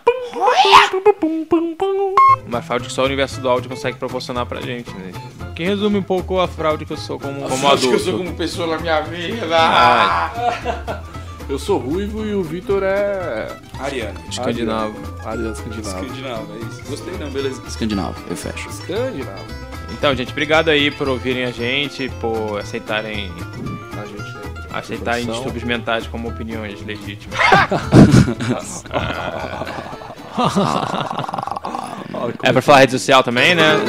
Uma 2.59 2.63
fraude 2.65 2.87
que 2.87 2.93
só 2.93 3.03
o 3.03 3.05
universo 3.05 3.39
do 3.39 3.47
áudio 3.47 3.69
consegue 3.69 3.97
proporcionar 3.97 4.45
pra 4.45 4.59
gente, 4.59 4.91
né? 4.93 5.13
Que 5.55 5.63
resume 5.63 5.97
um 5.97 6.03
pouco 6.03 6.41
a 6.41 6.47
fraude 6.47 6.85
que 6.85 6.91
eu 6.91 6.97
sou 6.97 7.17
como, 7.17 7.47
como 7.47 7.67
adulto. 7.69 8.11
como 8.11 8.33
pessoa 8.33 8.67
na 8.67 8.79
minha 8.79 8.99
vida. 8.99 9.55
Ah, 9.57 11.01
Eu 11.47 11.57
sou 11.57 11.79
ruivo 11.79 12.25
e 12.25 12.35
o 12.35 12.43
Vitor 12.43 12.83
é. 12.83 13.47
Ariano. 13.79 14.19
escandinavo. 14.29 14.93
Ariano 15.25 15.53
Escandinavo. 15.53 16.05
Escandinavo, 16.05 16.53
é 16.53 16.57
isso. 16.57 16.83
Gostei 16.89 17.17
não, 17.17 17.29
beleza. 17.29 17.61
Escandinavo, 17.65 18.21
eu 18.29 18.35
fecho. 18.35 18.67
Escandinavo. 18.69 19.45
Então, 19.93 20.13
gente, 20.13 20.31
obrigado 20.31 20.67
aí 20.67 20.91
por 20.91 21.07
ouvirem 21.07 21.45
a 21.45 21.51
gente, 21.51 22.09
por 22.19 22.59
aceitarem, 22.59 23.31
A 23.93 24.05
gente 24.05 24.33
né, 24.33 24.67
aceitarem 24.73 25.25
distúrbios 25.25 25.63
mentais 25.63 26.05
como 26.07 26.27
opiniões 26.27 26.85
legítimas. 26.85 27.39
É 32.43 32.51
pra 32.51 32.61
falar 32.61 32.79
rede 32.79 32.91
social 32.93 33.23
também, 33.23 33.55
né? 33.55 33.79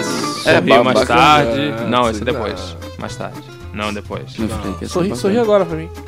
É, 0.44 0.56
Sorriu 0.56 0.84
mais 0.84 0.98
bacana, 1.00 1.20
tarde. 1.20 1.60
é, 1.60 1.86
Não, 1.88 2.10
esse 2.10 2.22
é 2.22 2.24
depois. 2.24 2.76
Mais 2.98 3.16
tarde. 3.16 3.38
Não, 3.72 3.92
depois. 3.92 4.36
Não 4.38 4.48
ser 4.78 4.88
Sorri, 4.88 5.16
sorri 5.16 5.38
agora 5.38 5.64
pra 5.64 5.76
mim. 5.76 5.88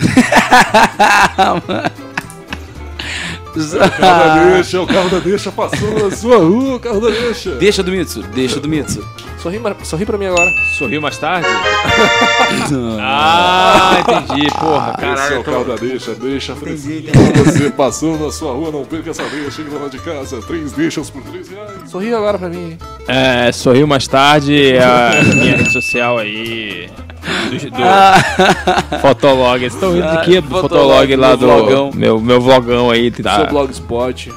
Carro 3.99 4.25
da 4.39 4.45
deixa, 4.55 4.81
o 4.81 4.87
carro 4.87 5.11
da 5.11 5.19
deixa 5.19 5.53
passou 5.53 6.09
na 6.09 6.11
sua 6.17 6.39
rua, 6.39 6.77
o 6.77 6.81
carro 6.81 7.01
da 7.01 7.11
deixa. 7.11 7.51
Deixa 7.57 7.83
do 7.83 7.91
Mitsu, 7.91 8.23
deixa 8.35 8.59
do 8.59 8.67
Mitsu. 8.69 9.07
Sorri, 9.43 9.61
sorri 9.83 10.07
pra 10.07 10.17
mim 10.17 10.27
agora. 10.27 10.51
Sorriu 10.79 11.01
mais 11.03 11.19
tarde? 11.19 11.49
ah, 13.01 13.97
entendi. 14.01 14.47
Porra, 14.59 14.95
Esse 14.99 15.05
é 15.05 15.09
caralho. 15.09 15.33
o 15.35 15.39
eu 15.39 15.43
tô- 15.45 15.51
carro 15.51 15.65
da 15.65 15.75
deixa, 15.77 16.15
deixa 16.15 16.55
fresquinho. 16.55 17.11
Você 17.45 17.71
passou 17.71 18.19
na 18.19 18.31
sua 18.31 18.53
rua, 18.53 18.71
não 18.71 18.85
perca 18.85 19.11
essa 19.11 19.25
deixa, 19.25 19.51
chega 19.51 19.77
lá 19.79 19.89
de 19.89 19.99
casa, 19.99 20.41
três 20.43 20.73
deixas 20.73 21.11
por 21.11 21.23
três 21.23 21.49
reais. 21.49 21.91
Sorri 21.91 22.15
agora 22.15 22.39
pra 22.39 22.49
mim. 22.49 22.79
É, 23.09 23.51
sorriu 23.53 23.87
mais 23.87 24.07
tarde. 24.07 24.75
É 24.77 24.85
a 24.85 25.23
minha 25.35 25.57
rede 25.57 25.73
social 25.73 26.19
aí. 26.19 26.89
Do, 27.51 27.71
do 27.71 28.99
Fotolog. 29.03 29.59
Vocês 29.61 29.75
estão 29.75 29.93
rindo 29.93 30.09
de 30.21 30.25
quê? 30.25 30.41
Do 30.41 30.49
Fotolog, 30.49 30.69
Fotolog 31.13 31.17
lá 31.17 31.29
meu 31.29 31.37
do. 31.39 31.47
vlogão. 31.47 31.91
Meu, 31.95 32.21
meu 32.21 32.41
vlogão 32.41 32.91
aí. 32.91 33.11
Tá. 33.11 33.37
Seu 33.37 33.47
blogspot 33.49 34.33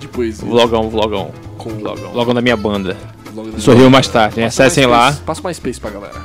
de 0.00 0.08
poesia. 0.08 0.48
Vlogão, 0.48 0.90
vlogão. 0.90 1.30
Com 1.56 1.70
Vlogão. 1.70 2.10
Vlogão 2.12 2.34
da 2.34 2.40
minha 2.40 2.56
banda. 2.56 2.96
Sorriu 3.58 3.90
mais 3.90 4.08
tarde. 4.08 4.42
Acessem 4.42 4.86
lá. 4.86 5.12
Passa 5.24 5.40
o 5.40 5.46
MySpace 5.46 5.80
pra 5.80 5.90
galera. 5.90 6.20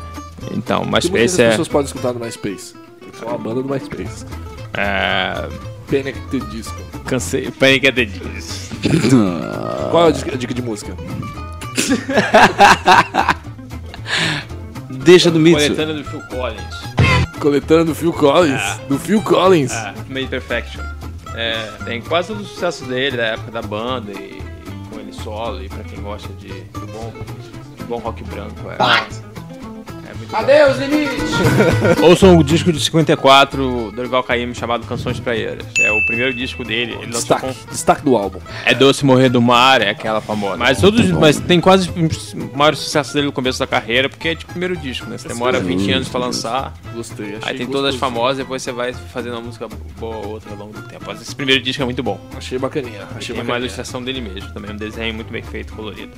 Então, 0.51 0.85
MySpace 0.85 1.41
é. 1.41 1.49
pessoas 1.49 1.67
podem 1.67 1.85
escutar 1.85 2.13
no 2.13 2.19
MySpace. 2.19 2.73
Só 3.19 3.29
a 3.29 3.37
banda 3.37 3.61
do 3.61 3.69
MySpace. 3.69 4.25
é 4.73 5.47
Panic! 5.89 6.19
The 6.31 6.39
Disco. 6.51 6.75
cansei. 7.05 7.51
Panic! 7.51 7.87
at 7.87 7.95
the 7.95 8.05
Disco. 8.05 8.75
Qual 9.91 10.05
é 10.05 10.09
a 10.09 10.11
dica- 10.11 10.53
de 10.53 10.61
música? 10.61 10.93
Deixa 14.89 15.29
do 15.29 15.39
Mitsu. 15.39 15.67
Coletânea 15.67 15.95
do 15.95 16.03
Phil 16.03 16.21
Collins. 16.29 16.75
Coletando 17.39 17.85
do 17.85 17.95
Phil 17.95 18.13
Collins. 18.13 18.61
Do 18.89 18.97
Phil 18.97 19.21
Collins. 19.21 19.71
Ah, 19.71 19.93
Made 20.09 20.27
Perfection. 20.27 20.81
É, 21.35 21.69
tem 21.83 22.01
quase 22.01 22.29
todo 22.29 22.41
o 22.41 22.45
sucesso 22.45 22.85
dele, 22.85 23.17
da 23.17 23.23
época 23.25 23.51
da 23.51 23.61
banda 23.61 24.11
e, 24.11 24.41
solo, 25.15 25.63
e 25.63 25.69
pra 25.69 25.83
quem 25.83 26.01
gosta 26.01 26.31
de, 26.33 26.49
de 26.49 26.85
bom, 26.91 27.13
de 27.75 27.83
bom 27.85 27.97
rock 27.99 28.23
branco. 28.25 28.69
É. 28.69 29.24
Adeus, 30.33 30.77
limites! 30.77 31.31
Ouçam 32.03 32.37
o 32.37 32.43
disco 32.43 32.71
de 32.71 32.79
54 32.79 33.57
do 33.57 33.91
Dorival 33.91 34.23
Caymmi 34.23 34.53
chamado 34.55 34.85
Canções 34.85 35.19
Praieiras. 35.19 35.65
É 35.79 35.91
o 35.91 36.05
primeiro 36.07 36.33
disco 36.33 36.63
dele. 36.63 36.97
Ele 37.01 37.11
Destaque. 37.11 37.41
com 37.41 37.53
Destaque 37.71 38.01
do 38.03 38.15
álbum. 38.17 38.39
É 38.65 38.73
Doce 38.73 39.05
Morrer 39.05 39.29
do 39.29 39.41
Mar, 39.41 39.81
é 39.81 39.89
aquela 39.89 40.19
famosa. 40.21 40.57
Mas 40.57 40.79
todos, 40.81 41.09
mas 41.11 41.39
tem 41.39 41.61
quase 41.61 41.89
os 41.89 42.33
maiores 42.53 42.79
sucessos 42.79 43.13
dele 43.13 43.27
no 43.27 43.31
começo 43.31 43.59
da 43.59 43.67
carreira, 43.67 44.09
porque 44.09 44.29
é 44.29 44.35
de 44.35 44.45
primeiro 44.45 44.75
disco, 44.75 45.07
né? 45.09 45.17
Você 45.17 45.27
demora 45.27 45.59
20 45.59 45.91
anos 45.91 46.09
pra 46.09 46.19
lançar. 46.19 46.73
Gostei. 46.93 47.35
Achei 47.35 47.51
Aí 47.51 47.57
tem 47.57 47.67
todas 47.67 47.93
as 47.93 47.99
famosas, 47.99 48.37
depois 48.37 48.61
você 48.61 48.71
vai 48.71 48.93
fazendo 48.93 49.33
uma 49.33 49.41
música 49.41 49.67
boa 49.99 50.15
ou 50.17 50.27
outra 50.33 50.51
ao 50.51 50.57
longo 50.57 50.73
do 50.73 50.81
tempo. 50.87 51.03
Mas 51.07 51.21
esse 51.21 51.35
primeiro 51.35 51.61
disco 51.61 51.81
é 51.81 51.85
muito 51.85 52.01
bom. 52.03 52.19
Achei 52.35 52.57
bacaninha. 52.57 53.03
Achei 53.15 53.27
Tem 53.27 53.35
uma 53.35 53.43
bacaninha. 53.43 53.59
ilustração 53.59 54.03
dele 54.03 54.21
mesmo 54.21 54.51
também, 54.53 54.71
um 54.71 54.77
desenho 54.77 55.13
muito 55.13 55.31
bem 55.31 55.43
feito, 55.43 55.73
colorido. 55.73 56.11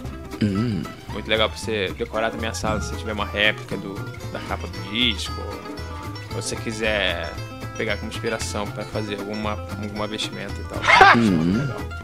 Muito 1.12 1.28
legal 1.28 1.50
pra 1.50 1.58
você 1.58 1.92
decorar 1.98 2.30
também 2.30 2.48
a 2.48 2.54
sala 2.54 2.80
se 2.80 2.96
tiver 2.96 3.14
uma 3.14 3.26
réplica 3.26 3.76
do, 3.76 3.96
da 4.32 4.40
capa 4.42 4.68
do 4.68 4.90
disco. 4.92 5.34
Ou 6.36 6.42
se 6.42 6.50
você 6.50 6.56
quiser 6.56 7.34
pegar 7.78 7.98
como 7.98 8.10
inspiração 8.12 8.66
pra 8.68 8.84
fazer 8.84 9.20
alguma, 9.20 9.52
alguma 9.84 10.08
vestimenta 10.08 10.54
e 10.60 10.64
tal. 10.64 10.80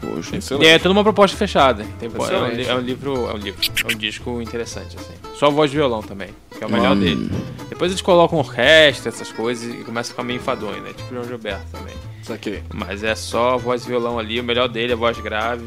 Poxa. 0.00 0.38
E 0.62 0.66
é 0.66 0.78
toda 0.78 0.92
uma 0.92 1.02
proposta 1.02 1.36
fechada. 1.36 1.84
Tem, 1.98 2.08
é, 2.08 2.12
um, 2.12 2.22
Excelente. 2.24 2.68
é 2.68 2.74
um 2.74 2.80
livro, 2.80 3.28
é 3.28 3.34
um 3.34 3.38
livro, 3.38 3.60
é 3.88 3.92
um 3.92 3.96
disco 3.98 4.40
interessante, 4.40 4.96
assim. 4.96 5.14
Só 5.36 5.50
voz 5.50 5.72
e 5.72 5.74
violão 5.76 6.00
também, 6.02 6.28
que 6.56 6.62
é 6.62 6.66
o 6.66 6.70
melhor 6.70 6.96
Hum. 6.96 7.00
dele. 7.00 7.30
Depois 7.68 7.90
eles 7.90 8.02
colocam 8.02 8.38
orquestra, 8.38 9.08
essas 9.08 9.32
coisas, 9.32 9.74
e 9.74 9.78
começa 9.82 10.10
a 10.10 10.12
ficar 10.12 10.22
meio 10.22 10.36
enfadonho, 10.36 10.80
né? 10.82 10.90
Tipo 10.96 11.10
o 11.10 11.14
João 11.14 11.24
Gilberto 11.24 11.66
também. 11.72 11.94
Saquei. 12.22 12.62
Mas 12.72 13.02
é 13.02 13.14
só 13.16 13.58
voz 13.58 13.84
e 13.84 13.88
violão 13.88 14.16
ali, 14.18 14.38
o 14.38 14.44
melhor 14.44 14.68
dele 14.68 14.92
é 14.92 14.96
voz 14.96 15.18
grave. 15.18 15.66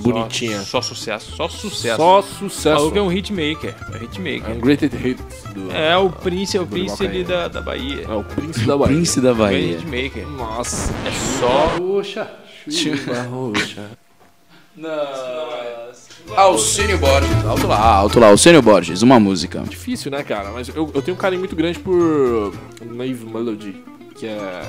Bonitinha. 0.00 0.58
Só, 0.60 0.80
só 0.80 0.82
sucesso, 0.82 1.36
só 1.36 1.48
sucesso. 1.48 1.96
Só 1.96 2.18
O 2.20 2.22
sucesso. 2.22 2.74
maluco 2.76 2.98
é 2.98 3.02
um 3.02 3.12
hitmaker, 3.12 3.74
é 3.92 3.92
um 3.92 4.00
É 4.00 4.04
hitmaker. 4.04 4.56
um 4.56 4.60
greatest 4.60 4.94
hit 4.96 5.20
do... 5.54 5.70
É 5.72 5.96
o 5.96 6.10
príncipe, 6.10 6.58
é 6.58 6.60
o 6.60 6.64
ali 6.64 6.86
Caymmi. 6.96 7.24
da, 7.24 7.48
da 7.48 7.60
Bahia. 7.60 8.04
É 8.08 8.12
o 8.14 8.24
príncipe 8.24 8.66
da 8.66 8.76
Bahia. 8.76 8.94
Príncipe 8.96 9.20
da 9.22 9.30
É 9.30 9.34
Bahia. 9.34 9.78
hitmaker. 9.78 10.26
Nossa. 10.28 10.92
É 11.06 11.10
só 11.40 11.76
Roxa. 11.78 12.30
Chuva 12.70 13.22
roxa. 13.22 13.90
Nossa. 14.76 16.04
Alcínio 16.36 16.98
Borges. 16.98 17.44
Alto 17.44 17.66
lá, 17.66 17.78
alto 17.78 18.18
lá. 18.20 18.28
Alcínio 18.28 18.62
Borges, 18.62 19.02
uma 19.02 19.20
música. 19.20 19.60
Difícil, 19.68 20.10
né, 20.10 20.22
cara? 20.22 20.50
Mas 20.50 20.68
eu, 20.68 20.90
eu 20.94 21.02
tenho 21.02 21.14
um 21.16 21.20
carinho 21.20 21.40
muito 21.40 21.54
grande 21.54 21.78
por 21.78 22.52
Naive 22.82 23.24
Melody, 23.26 23.76
que 24.18 24.26
é 24.26 24.62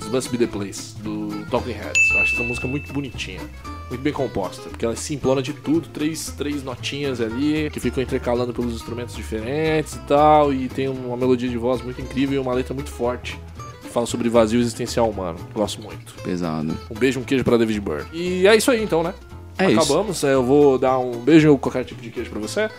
This 0.00 0.08
Must 0.08 0.30
Be 0.30 0.38
The 0.38 0.46
Place, 0.46 0.94
do 1.02 1.44
Talking 1.50 1.72
Heads. 1.72 2.10
Eu 2.10 2.20
acho 2.20 2.34
essa 2.34 2.42
música 2.42 2.66
muito 2.66 2.92
bonitinha. 2.92 3.40
Muito 3.88 4.02
bem 4.02 4.12
composta, 4.12 4.68
porque 4.68 4.84
ela 4.84 4.94
é 4.94 4.96
simplona 4.96 5.42
de 5.42 5.52
tudo, 5.52 5.88
três, 5.88 6.32
três 6.36 6.62
notinhas 6.62 7.20
ali, 7.20 7.68
que 7.70 7.80
ficam 7.80 8.02
intercalando 8.02 8.52
pelos 8.52 8.72
instrumentos 8.74 9.14
diferentes 9.14 9.94
e 9.94 9.98
tal, 10.00 10.52
e 10.52 10.68
tem 10.68 10.88
uma 10.88 11.16
melodia 11.16 11.48
de 11.48 11.56
voz 11.58 11.82
muito 11.82 12.00
incrível 12.00 12.36
e 12.36 12.38
uma 12.38 12.54
letra 12.54 12.72
muito 12.72 12.90
forte, 12.90 13.38
que 13.82 13.88
fala 13.88 14.06
sobre 14.06 14.28
vazio 14.28 14.60
existencial 14.60 15.08
humano. 15.10 15.38
Gosto 15.52 15.82
muito. 15.82 16.14
Pesado. 16.22 16.76
Um 16.88 16.94
beijo, 16.94 17.18
um 17.20 17.24
queijo 17.24 17.42
pra 17.42 17.56
David 17.56 17.80
Byrne. 17.80 18.06
E 18.12 18.46
é 18.46 18.56
isso 18.56 18.70
aí 18.70 18.82
então, 18.82 19.02
né? 19.02 19.12
É 19.58 19.70
isso. 19.70 19.80
Acabamos. 19.80 20.24
É, 20.24 20.32
Eu 20.34 20.44
vou 20.44 20.78
dar 20.78 20.98
um 20.98 21.18
beijo 21.18 21.50
ou 21.50 21.58
qualquer 21.58 21.84
tipo 21.84 22.00
de 22.00 22.10
queijo 22.10 22.30
pra 22.30 22.40
você. 22.40 22.70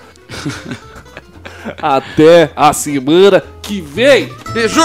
Até 1.82 2.52
a 2.56 2.74
semana 2.74 3.44
que 3.62 3.82
vem. 3.82 4.32
Beijo! 4.54 4.82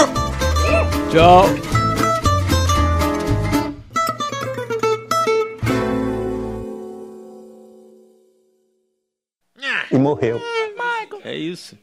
Tchau. 1.11 1.76
Morreu. 10.07 10.41
É 11.23 11.35
isso. 11.35 11.77